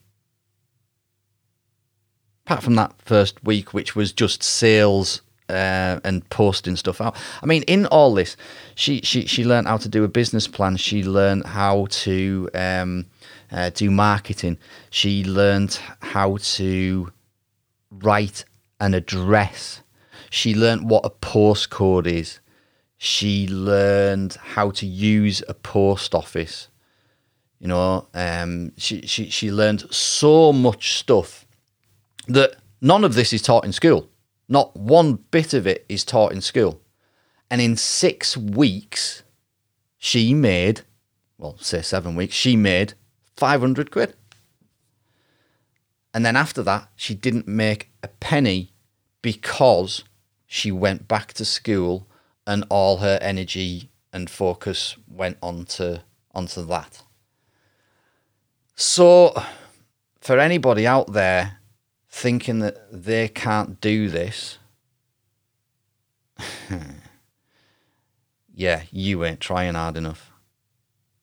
Apart 2.47 2.63
from 2.63 2.75
that 2.75 2.93
first 2.99 3.43
week, 3.45 3.73
which 3.73 3.97
was 3.97 4.13
just 4.13 4.43
sales 4.43 5.23
uh, 5.49 6.01
and 6.05 6.29
posting 6.31 6.77
stuff 6.77 7.01
out. 7.01 7.17
I 7.43 7.47
mean, 7.47 7.63
in 7.65 7.87
all 7.87 8.15
this, 8.15 8.37
she 8.75 9.01
she 9.03 9.27
she 9.27 9.45
learned 9.45 9.67
how 9.67 9.77
to 9.79 9.89
do 9.89 10.05
a 10.05 10.09
business 10.09 10.47
plan. 10.47 10.77
She 10.77 11.03
learned 11.05 11.47
how 11.47 11.87
to 11.91 12.51
um, 12.55 13.07
uh, 13.51 13.71
do 13.71 13.91
marketing. 13.91 14.59
She 14.91 15.25
learned 15.25 15.79
how 16.01 16.39
to 16.41 17.13
write 17.91 18.45
an 18.81 18.95
address. 18.95 19.81
She 20.31 20.55
learned 20.55 20.91
what 20.91 21.07
a 21.07 21.11
postcode 21.11 22.07
is. 22.07 22.41
She 22.97 23.49
learned 23.49 24.35
how 24.35 24.71
to 24.71 24.87
use 24.87 25.43
a 25.49 25.55
post 25.55 26.15
office. 26.15 26.69
You 27.59 27.69
know, 27.69 28.09
um, 28.15 28.73
she, 28.77 29.03
she, 29.03 29.31
she 29.31 29.51
learned 29.51 29.93
so 29.93 30.53
much 30.53 30.99
stuff 30.99 31.47
that 32.29 32.57
none 32.81 33.05
of 33.05 33.15
this 33.15 33.33
is 33.33 33.43
taught 33.43 33.65
in 33.65 33.73
school. 33.73 34.09
Not 34.49 34.77
one 34.77 35.15
bit 35.31 35.55
of 35.55 35.67
it 35.67 35.85
is 35.89 36.05
taught 36.05 36.33
in 36.33 36.41
school. 36.41 36.81
And 37.51 37.61
in 37.61 37.77
six 37.77 38.37
weeks, 38.37 39.23
she 39.99 40.35
made, 40.35 40.83
well, 41.39 41.57
say 41.59 41.83
seven 41.83 42.15
weeks, 42.15 42.35
she 42.35 42.57
made 42.57 42.95
500 43.37 43.91
quid. 43.91 44.15
And 46.13 46.25
then 46.25 46.37
after 46.37 46.63
that, 46.63 46.89
she 46.95 47.15
didn't 47.15 47.49
make 47.49 47.91
a 48.03 48.09
penny 48.09 48.73
because 49.23 50.05
she 50.47 50.71
went 50.71 51.09
back 51.09 51.33
to 51.35 51.45
school 51.45 52.07
and 52.47 52.65
all 52.69 52.99
her 52.99 53.19
energy 53.21 53.91
and 54.13 54.31
focus 54.31 54.97
went 55.09 55.39
onto 55.43 55.99
onto 56.35 56.65
that. 56.67 57.03
So 58.75 59.35
for 60.21 60.39
anybody 60.39 60.87
out 60.87 61.13
there 61.13 61.59
thinking 62.09 62.61
that 62.61 62.77
they 62.93 63.29
can't 63.29 63.81
do 63.81 64.09
this, 64.09 64.59
yeah, 68.55 68.83
you 68.91 69.25
ain't 69.25 69.41
trying 69.41 69.75
hard 69.75 69.97
enough. 69.97 70.31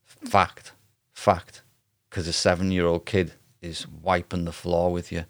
Fact. 0.06 0.74
Fact. 1.14 1.64
Because 2.10 2.28
a 2.28 2.34
seven 2.34 2.72
year 2.72 2.86
old 2.86 3.06
kid 3.06 3.34
is 3.62 3.88
wiping 3.88 4.46
the 4.46 4.52
floor 4.52 4.92
with 4.92 5.12
you. 5.12 5.26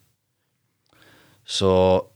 So 1.44 2.12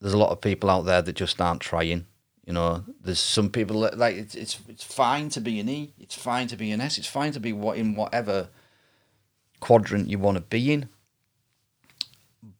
there's 0.00 0.14
a 0.14 0.18
lot 0.18 0.30
of 0.30 0.40
people 0.40 0.70
out 0.70 0.84
there 0.84 1.02
that 1.02 1.14
just 1.14 1.40
aren't 1.40 1.60
trying. 1.60 2.06
You 2.46 2.52
know, 2.52 2.84
there's 3.02 3.18
some 3.18 3.50
people 3.50 3.80
that 3.80 3.98
like 3.98 4.14
it's 4.16 4.36
it's 4.36 4.58
it's 4.68 4.84
fine 4.84 5.28
to 5.30 5.40
be 5.40 5.58
an 5.58 5.68
E, 5.68 5.92
it's 5.98 6.14
fine 6.14 6.46
to 6.46 6.56
be 6.56 6.70
an 6.70 6.80
S, 6.80 6.96
it's 6.96 7.08
fine 7.08 7.32
to 7.32 7.40
be 7.40 7.52
what 7.52 7.76
in 7.76 7.96
whatever 7.96 8.48
quadrant 9.58 10.08
you 10.08 10.18
want 10.18 10.36
to 10.36 10.42
be 10.42 10.72
in. 10.72 10.88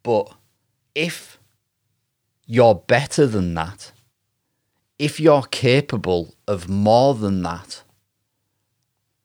But 0.02 0.32
if 0.94 1.38
you're 2.46 2.74
better 2.74 3.28
than 3.28 3.54
that, 3.54 3.92
if 4.98 5.20
you're 5.20 5.42
capable 5.42 6.34
of 6.48 6.68
more 6.68 7.14
than 7.14 7.42
that, 7.42 7.82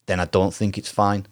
then 0.05 0.19
I 0.19 0.25
don't 0.25 0.53
think 0.53 0.77
it's 0.77 0.91
fine. 0.91 1.25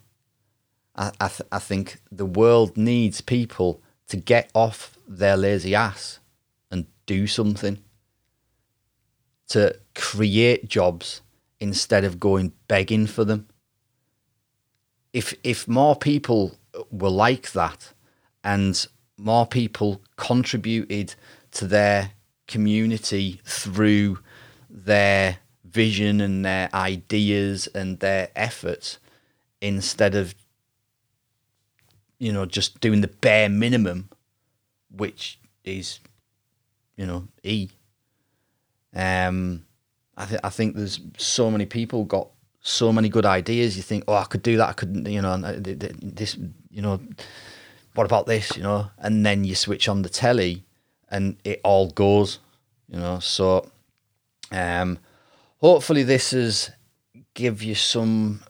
I 0.95 1.11
I, 1.19 1.27
th- 1.27 1.49
I 1.51 1.59
think 1.59 1.99
the 2.11 2.25
world 2.25 2.77
needs 2.77 3.21
people 3.21 3.83
to 4.07 4.17
get 4.17 4.49
off 4.55 4.97
their 5.07 5.37
lazy 5.37 5.75
ass 5.75 6.19
and 6.71 6.87
do 7.05 7.27
something, 7.27 7.83
to 9.49 9.75
create 9.95 10.67
jobs 10.67 11.21
instead 11.59 12.03
of 12.03 12.19
going 12.19 12.53
begging 12.67 13.07
for 13.07 13.23
them. 13.23 13.47
If 15.13 15.33
if 15.43 15.67
more 15.67 15.95
people 15.95 16.55
were 16.91 17.09
like 17.09 17.51
that 17.53 17.93
and 18.43 18.87
more 19.17 19.45
people 19.45 20.01
contributed 20.15 21.15
to 21.51 21.67
their 21.67 22.11
community 22.47 23.41
through 23.43 24.19
their 24.69 25.37
vision 25.65 26.21
and 26.21 26.45
their 26.45 26.69
ideas 26.73 27.67
and 27.67 27.99
their 27.99 28.29
efforts 28.35 28.97
instead 29.61 30.15
of 30.15 30.33
you 32.17 32.31
know 32.31 32.45
just 32.45 32.79
doing 32.79 33.01
the 33.01 33.07
bare 33.07 33.49
minimum 33.49 34.09
which 34.89 35.39
is 35.63 35.99
you 36.99 37.05
know, 37.05 37.29
E. 37.43 37.69
Um, 38.99 39.65
I, 40.17 40.25
th- 40.25 40.41
I 40.43 40.49
think 40.49 40.75
there's 40.75 40.99
so 41.17 41.49
many 41.49 41.65
people 41.65 42.03
got 42.03 42.27
so 42.61 42.91
many 42.91 43.07
good 43.07 43.25
ideas. 43.25 43.77
You 43.77 43.83
think, 43.83 44.03
oh, 44.07 44.15
I 44.15 44.25
could 44.25 44.43
do 44.43 44.57
that. 44.57 44.69
I 44.69 44.73
couldn't, 44.73 45.05
you 45.05 45.21
know, 45.21 45.37
this, 45.37 46.37
you 46.69 46.81
know, 46.81 46.99
what 47.95 48.03
about 48.03 48.25
this, 48.25 48.57
you 48.57 48.63
know? 48.63 48.89
And 48.97 49.25
then 49.25 49.45
you 49.45 49.55
switch 49.55 49.87
on 49.87 50.01
the 50.01 50.09
telly, 50.09 50.65
and 51.09 51.37
it 51.45 51.61
all 51.63 51.89
goes, 51.91 52.39
you 52.89 52.99
know. 52.99 53.19
So, 53.19 53.71
um, 54.51 54.99
hopefully, 55.61 56.03
this 56.03 56.31
has 56.31 56.71
give 57.33 57.63
you 57.63 57.75
some. 57.75 58.41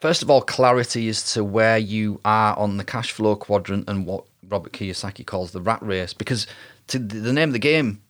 First 0.00 0.22
of 0.22 0.30
all, 0.30 0.40
clarity 0.40 1.08
as 1.08 1.32
to 1.34 1.44
where 1.44 1.76
you 1.76 2.20
are 2.24 2.56
on 2.56 2.76
the 2.76 2.84
cash 2.84 3.10
flow 3.10 3.36
quadrant 3.36 3.88
and 3.88 4.06
what 4.06 4.24
Robert 4.48 4.72
Kiyosaki 4.72 5.26
calls 5.26 5.50
the 5.50 5.60
rat 5.60 5.82
race, 5.82 6.14
because 6.14 6.46
to 6.86 6.98
the 6.98 7.32
name 7.32 7.50
of 7.50 7.52
the 7.52 7.58
game, 7.58 8.00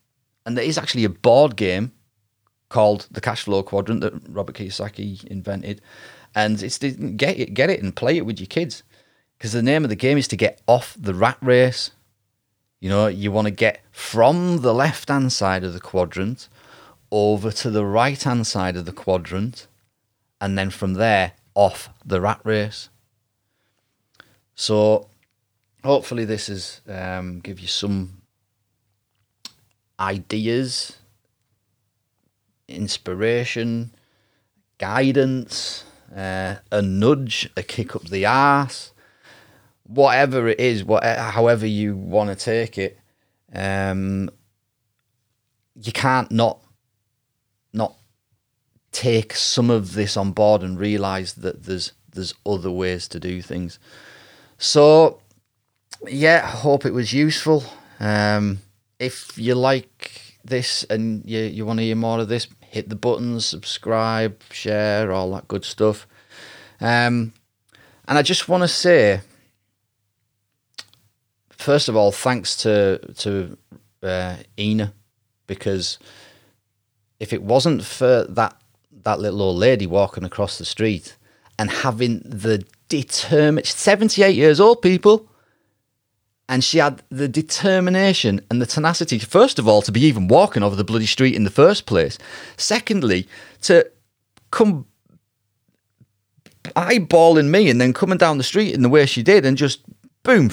and 0.48 0.56
there 0.56 0.64
is 0.64 0.78
actually 0.78 1.04
a 1.04 1.10
board 1.10 1.56
game 1.56 1.92
called 2.70 3.06
the 3.10 3.20
Cash 3.20 3.42
Flow 3.42 3.62
Quadrant 3.62 4.00
that 4.00 4.14
Robert 4.30 4.56
Kiyosaki 4.56 5.22
invented, 5.26 5.82
and 6.34 6.62
it's 6.62 6.78
to 6.78 6.90
get 6.90 7.38
it, 7.38 7.52
get 7.52 7.68
it, 7.68 7.82
and 7.82 7.94
play 7.94 8.16
it 8.16 8.24
with 8.24 8.40
your 8.40 8.46
kids, 8.46 8.82
because 9.36 9.52
the 9.52 9.62
name 9.62 9.84
of 9.84 9.90
the 9.90 9.94
game 9.94 10.16
is 10.16 10.26
to 10.28 10.38
get 10.38 10.62
off 10.66 10.96
the 10.98 11.12
rat 11.12 11.36
race. 11.42 11.90
You 12.80 12.88
know, 12.88 13.08
you 13.08 13.30
want 13.30 13.44
to 13.44 13.50
get 13.50 13.82
from 13.90 14.62
the 14.62 14.72
left 14.72 15.10
hand 15.10 15.34
side 15.34 15.64
of 15.64 15.74
the 15.74 15.80
quadrant 15.80 16.48
over 17.10 17.50
to 17.50 17.68
the 17.68 17.84
right 17.84 18.22
hand 18.22 18.46
side 18.46 18.78
of 18.78 18.86
the 18.86 18.92
quadrant, 18.92 19.66
and 20.40 20.56
then 20.56 20.70
from 20.70 20.94
there 20.94 21.32
off 21.54 21.90
the 22.06 22.22
rat 22.22 22.40
race. 22.42 22.88
So, 24.54 25.10
hopefully, 25.84 26.24
this 26.24 26.48
is 26.48 26.80
um, 26.88 27.40
give 27.40 27.60
you 27.60 27.68
some 27.68 28.17
ideas, 29.98 30.96
inspiration, 32.68 33.90
guidance, 34.78 35.84
uh, 36.14 36.56
a 36.70 36.82
nudge, 36.82 37.50
a 37.56 37.62
kick 37.62 37.94
up 37.96 38.04
the 38.04 38.24
ass, 38.24 38.92
whatever 39.84 40.48
it 40.48 40.60
is, 40.60 40.84
what, 40.84 41.04
however 41.04 41.66
you 41.66 41.96
want 41.96 42.30
to 42.30 42.36
take 42.36 42.78
it. 42.78 42.98
Um, 43.52 44.30
you 45.80 45.92
can't 45.92 46.30
not 46.30 46.58
not 47.72 47.94
take 48.92 49.34
some 49.34 49.70
of 49.70 49.94
this 49.94 50.16
on 50.16 50.32
board 50.32 50.62
and 50.62 50.78
realize 50.78 51.34
that 51.34 51.64
there's 51.64 51.92
there's 52.12 52.34
other 52.44 52.70
ways 52.70 53.08
to 53.08 53.20
do 53.20 53.40
things. 53.40 53.78
So 54.58 55.20
yeah, 56.06 56.42
I 56.44 56.48
hope 56.48 56.84
it 56.84 56.92
was 56.92 57.12
useful. 57.12 57.64
Um, 58.00 58.58
if 58.98 59.36
you 59.38 59.54
like 59.54 60.36
this 60.44 60.84
and 60.90 61.22
you, 61.24 61.40
you 61.40 61.66
want 61.66 61.78
to 61.78 61.84
hear 61.84 61.96
more 61.96 62.20
of 62.20 62.28
this, 62.28 62.48
hit 62.60 62.88
the 62.88 62.96
buttons, 62.96 63.46
subscribe, 63.46 64.40
share, 64.50 65.12
all 65.12 65.30
that 65.32 65.48
good 65.48 65.64
stuff. 65.64 66.06
Um, 66.80 67.32
and 68.06 68.18
I 68.18 68.22
just 68.22 68.48
want 68.48 68.62
to 68.62 68.68
say, 68.68 69.20
first 71.50 71.88
of 71.88 71.96
all, 71.96 72.12
thanks 72.12 72.56
to 72.58 72.98
to 73.16 73.58
uh, 74.02 74.36
Ena, 74.56 74.94
because 75.46 75.98
if 77.20 77.32
it 77.32 77.42
wasn't 77.42 77.84
for 77.84 78.24
that 78.28 78.56
that 79.02 79.20
little 79.20 79.42
old 79.42 79.58
lady 79.58 79.86
walking 79.86 80.24
across 80.24 80.58
the 80.58 80.64
street 80.64 81.16
and 81.58 81.70
having 81.70 82.20
the 82.20 82.64
determined, 82.88 83.66
seventy 83.66 84.22
eight 84.22 84.36
years 84.36 84.60
old, 84.60 84.82
people 84.82 85.28
and 86.48 86.64
she 86.64 86.78
had 86.78 87.02
the 87.10 87.28
determination 87.28 88.40
and 88.50 88.60
the 88.60 88.66
tenacity, 88.66 89.18
first 89.18 89.58
of 89.58 89.68
all, 89.68 89.82
to 89.82 89.92
be 89.92 90.00
even 90.00 90.28
walking 90.28 90.62
over 90.62 90.74
the 90.74 90.84
bloody 90.84 91.06
street 91.06 91.34
in 91.34 91.44
the 91.44 91.50
first 91.50 91.84
place. 91.84 92.18
Secondly, 92.56 93.28
to 93.62 93.88
come 94.50 94.86
eyeballing 96.64 97.50
me 97.50 97.68
and 97.68 97.80
then 97.80 97.92
coming 97.92 98.18
down 98.18 98.38
the 98.38 98.44
street 98.44 98.74
in 98.74 98.82
the 98.82 98.88
way 98.88 99.04
she 99.04 99.22
did 99.22 99.44
and 99.44 99.56
just 99.56 99.82
boom. 100.22 100.50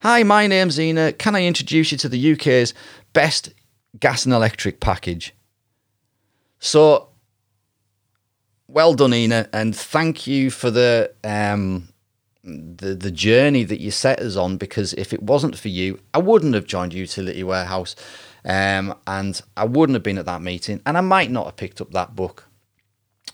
Hi, 0.00 0.22
my 0.22 0.46
name's 0.46 0.78
Ena. 0.78 1.12
Can 1.12 1.36
I 1.36 1.44
introduce 1.44 1.92
you 1.92 1.98
to 1.98 2.08
the 2.08 2.32
UK's 2.32 2.72
best 3.12 3.52
gas 3.98 4.24
and 4.24 4.34
electric 4.34 4.80
package? 4.80 5.34
So, 6.58 7.08
well 8.68 8.94
done, 8.94 9.12
Ena, 9.12 9.48
and 9.52 9.76
thank 9.76 10.26
you 10.26 10.50
for 10.50 10.70
the 10.70 11.12
um, 11.24 11.88
the 12.46 12.94
the 12.94 13.10
journey 13.10 13.64
that 13.64 13.80
you 13.80 13.90
set 13.90 14.20
us 14.20 14.36
on 14.36 14.56
because 14.56 14.92
if 14.94 15.12
it 15.12 15.22
wasn't 15.22 15.58
for 15.58 15.68
you, 15.68 16.00
I 16.14 16.18
wouldn't 16.18 16.54
have 16.54 16.66
joined 16.66 16.94
Utility 16.94 17.42
Warehouse, 17.42 17.96
um, 18.44 18.94
and 19.06 19.40
I 19.56 19.64
wouldn't 19.64 19.94
have 19.94 20.02
been 20.02 20.18
at 20.18 20.26
that 20.26 20.42
meeting, 20.42 20.80
and 20.86 20.96
I 20.96 21.02
might 21.02 21.30
not 21.30 21.46
have 21.46 21.56
picked 21.56 21.80
up 21.80 21.90
that 21.92 22.14
book. 22.14 22.48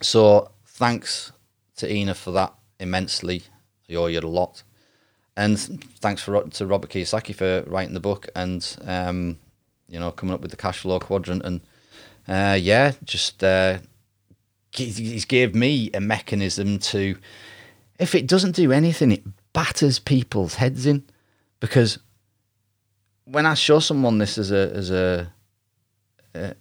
So 0.01 0.51
thanks 0.67 1.33
to 1.77 1.89
Ena 1.89 2.15
for 2.15 2.33
that 2.33 2.55
immensely. 2.81 3.45
I 3.89 3.95
owe 3.95 4.07
you 4.07 4.21
a 4.21 4.23
lot, 4.23 4.63
and 5.37 5.59
thanks 6.01 6.23
for 6.23 6.43
to 6.43 6.67
Robert 6.67 6.91
Kiyosaki 6.91 7.35
for 7.35 7.63
writing 7.71 7.95
the 7.95 8.01
book 8.01 8.29
and 8.35 8.77
um, 8.85 9.39
you 9.89 10.01
know 10.01 10.11
coming 10.11 10.35
up 10.35 10.41
with 10.41 10.51
the 10.51 10.57
cash 10.57 10.79
flow 10.79 10.99
quadrant 10.99 11.45
and 11.45 11.61
uh, 12.29 12.57
yeah, 12.61 12.93
just 13.05 13.43
uh, 13.43 13.79
he's 14.73 15.25
gave 15.25 15.55
me 15.55 15.91
a 15.93 16.01
mechanism 16.01 16.79
to 16.79 17.17
if 18.03 18.17
it 18.17 18.27
doesn't 18.27 18.57
do 18.57 18.73
anything, 18.73 19.13
it 19.13 19.23
batters 19.53 20.01
people's 20.01 20.57
heads 20.57 20.87
in. 20.87 21.05
Because 21.61 22.01
when 23.25 23.47
I 23.47 23.55
show 23.55 23.79
someone 23.79 24.19
this 24.19 24.37
as 24.37 24.51
a 24.51 24.73
as 24.75 24.91
a 24.91 25.33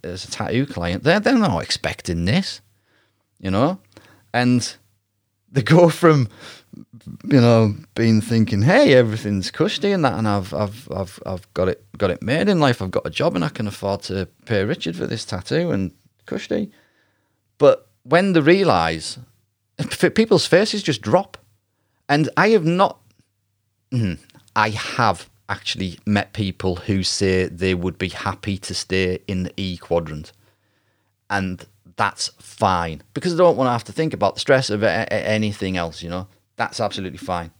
as 0.03 0.25
a 0.25 0.31
tattoo 0.31 0.67
client, 0.67 1.03
they're 1.03 1.19
they're 1.19 1.37
not 1.37 1.63
expecting 1.63 2.25
this, 2.25 2.61
you 3.39 3.49
know, 3.49 3.79
and 4.33 4.75
they 5.51 5.63
go 5.63 5.89
from 5.89 6.29
you 7.25 7.41
know 7.41 7.75
being 7.95 8.21
thinking, 8.21 8.61
hey, 8.61 8.93
everything's 8.93 9.49
cushy 9.49 9.91
and 9.91 10.05
that, 10.05 10.13
and 10.13 10.27
I've 10.27 10.53
I've 10.53 10.87
I've 10.91 11.19
I've 11.25 11.53
got 11.55 11.69
it 11.69 11.83
got 11.97 12.11
it 12.11 12.21
made 12.21 12.49
in 12.49 12.59
life. 12.59 12.83
I've 12.83 12.91
got 12.91 13.07
a 13.07 13.09
job 13.09 13.35
and 13.35 13.43
I 13.43 13.49
can 13.49 13.67
afford 13.67 14.03
to 14.03 14.27
pay 14.45 14.63
Richard 14.63 14.95
for 14.95 15.07
this 15.07 15.25
tattoo 15.25 15.71
and 15.71 15.91
cushy. 16.27 16.71
But 17.57 17.87
when 18.03 18.33
they 18.33 18.41
realise 18.41 19.17
people's 20.15 20.45
faces 20.45 20.83
just 20.83 21.01
drop. 21.01 21.37
And 22.09 22.29
I 22.35 22.49
have 22.49 22.65
not, 22.65 22.99
hmm, 23.91 24.13
I 24.55 24.69
have 24.69 25.29
actually 25.47 25.99
met 26.05 26.33
people 26.33 26.77
who 26.77 27.03
say 27.03 27.45
they 27.47 27.73
would 27.73 27.97
be 27.97 28.09
happy 28.09 28.57
to 28.57 28.73
stay 28.73 29.19
in 29.27 29.43
the 29.43 29.53
E 29.57 29.77
quadrant. 29.77 30.31
And 31.29 31.65
that's 31.95 32.29
fine 32.39 33.03
because 33.13 33.33
they 33.33 33.43
don't 33.43 33.57
want 33.57 33.67
to 33.67 33.71
have 33.71 33.83
to 33.85 33.91
think 33.91 34.13
about 34.13 34.33
the 34.33 34.39
stress 34.39 34.69
of 34.69 34.83
anything 34.83 35.77
else, 35.77 36.01
you 36.01 36.09
know. 36.09 36.27
That's 36.55 36.79
absolutely 36.79 37.17
fine. 37.17 37.51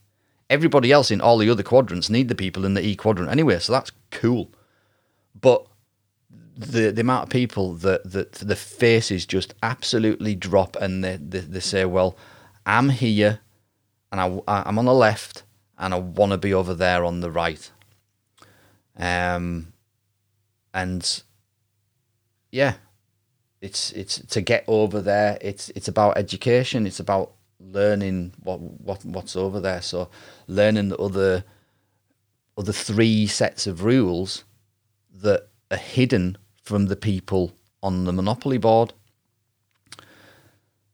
Everybody 0.49 0.91
else 0.91 1.11
in 1.11 1.21
all 1.21 1.37
the 1.37 1.49
other 1.49 1.63
quadrants 1.63 2.09
need 2.09 2.27
the 2.27 2.35
people 2.35 2.65
in 2.65 2.73
the 2.73 2.85
E 2.85 2.95
quadrant 2.95 3.31
anyway, 3.31 3.59
so 3.59 3.71
that's 3.71 3.91
cool. 4.09 4.51
But 5.39 5.65
the 6.61 6.91
the 6.91 7.01
amount 7.01 7.23
of 7.23 7.29
people 7.29 7.73
that 7.75 8.09
that 8.11 8.33
the 8.33 8.55
faces 8.55 9.25
just 9.25 9.53
absolutely 9.63 10.35
drop 10.35 10.75
and 10.77 11.03
they, 11.03 11.17
they, 11.17 11.39
they 11.39 11.59
say, 11.59 11.85
well, 11.85 12.17
I'm 12.65 12.89
here 12.89 13.39
and 14.11 14.21
I, 14.21 14.41
I'm 14.47 14.77
on 14.77 14.85
the 14.85 14.93
left 14.93 15.43
and 15.77 15.93
I 15.93 15.99
want 15.99 16.31
to 16.31 16.37
be 16.37 16.53
over 16.53 16.73
there 16.73 17.03
on 17.03 17.21
the 17.21 17.31
right. 17.31 17.71
Um, 18.97 19.73
and 20.73 21.23
yeah, 22.51 22.75
it's 23.61 23.91
it's 23.93 24.19
to 24.19 24.41
get 24.41 24.63
over 24.67 25.01
there. 25.01 25.37
It's 25.41 25.69
it's 25.69 25.87
about 25.87 26.17
education. 26.17 26.85
It's 26.85 26.99
about 26.99 27.31
learning 27.59 28.33
what 28.43 28.59
what 28.59 29.03
what's 29.05 29.35
over 29.35 29.59
there. 29.59 29.81
So 29.81 30.09
learning 30.47 30.89
the 30.89 30.97
other 30.97 31.43
other 32.57 32.73
three 32.73 33.27
sets 33.27 33.65
of 33.67 33.83
rules 33.83 34.43
that 35.13 35.47
are 35.71 35.77
hidden 35.77 36.37
from 36.61 36.87
the 36.87 36.95
people 36.95 37.53
on 37.81 38.05
the 38.05 38.13
Monopoly 38.13 38.57
board. 38.57 38.93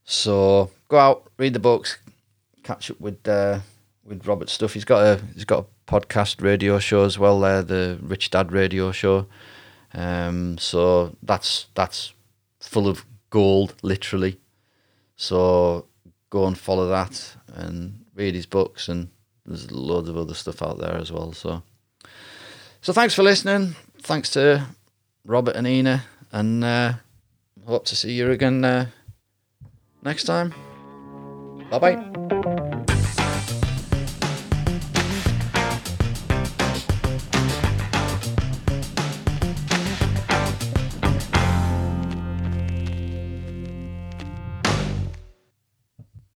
So 0.04 0.72
go 0.88 0.98
out, 0.98 1.32
read 1.38 1.54
the 1.54 1.60
books, 1.60 1.98
catch 2.64 2.90
up 2.90 3.00
with 3.02 3.28
uh, 3.28 3.60
with 4.06 4.26
Robert 4.26 4.50
stuff. 4.50 4.74
He's 4.74 4.86
got 4.86 5.02
a 5.04 5.22
he's 5.34 5.46
got 5.46 5.66
a 5.66 5.92
podcast 5.92 6.42
radio 6.42 6.80
show 6.80 7.04
as 7.04 7.20
well 7.20 7.40
there, 7.40 7.62
the 7.62 8.00
Rich 8.02 8.32
Dad 8.32 8.52
Radio 8.52 8.92
Show. 8.92 9.28
Um, 9.94 10.58
so 10.58 11.16
that's 11.24 11.68
that's 11.76 12.14
full 12.60 12.88
of 12.88 13.06
gold, 13.30 13.76
literally. 13.82 14.40
So 15.16 15.86
go 16.30 16.46
and 16.46 16.58
follow 16.58 16.88
that 16.90 17.36
and 17.54 18.06
read 18.16 18.36
his 18.36 18.46
books 18.46 18.88
and 18.88 19.10
there's 19.46 19.72
loads 19.72 20.10
of 20.10 20.18
other 20.18 20.34
stuff 20.34 20.62
out 20.62 20.80
there 20.80 20.96
as 20.96 21.12
well. 21.12 21.34
So 21.34 21.64
so 22.82 22.94
thanks 22.94 23.14
for 23.14 23.24
listening. 23.24 23.76
Thanks 24.02 24.30
to 24.32 24.68
Robert 25.28 25.58
and 25.58 25.68
Ena, 25.68 26.06
and 26.32 26.64
uh, 26.64 26.94
hope 27.66 27.86
to 27.86 27.96
see 27.96 28.14
you 28.14 28.32
again 28.32 28.64
uh, 28.64 28.88
next 30.02 30.24
time. 30.24 30.54
Bye 31.70 31.80
bye. 31.80 32.44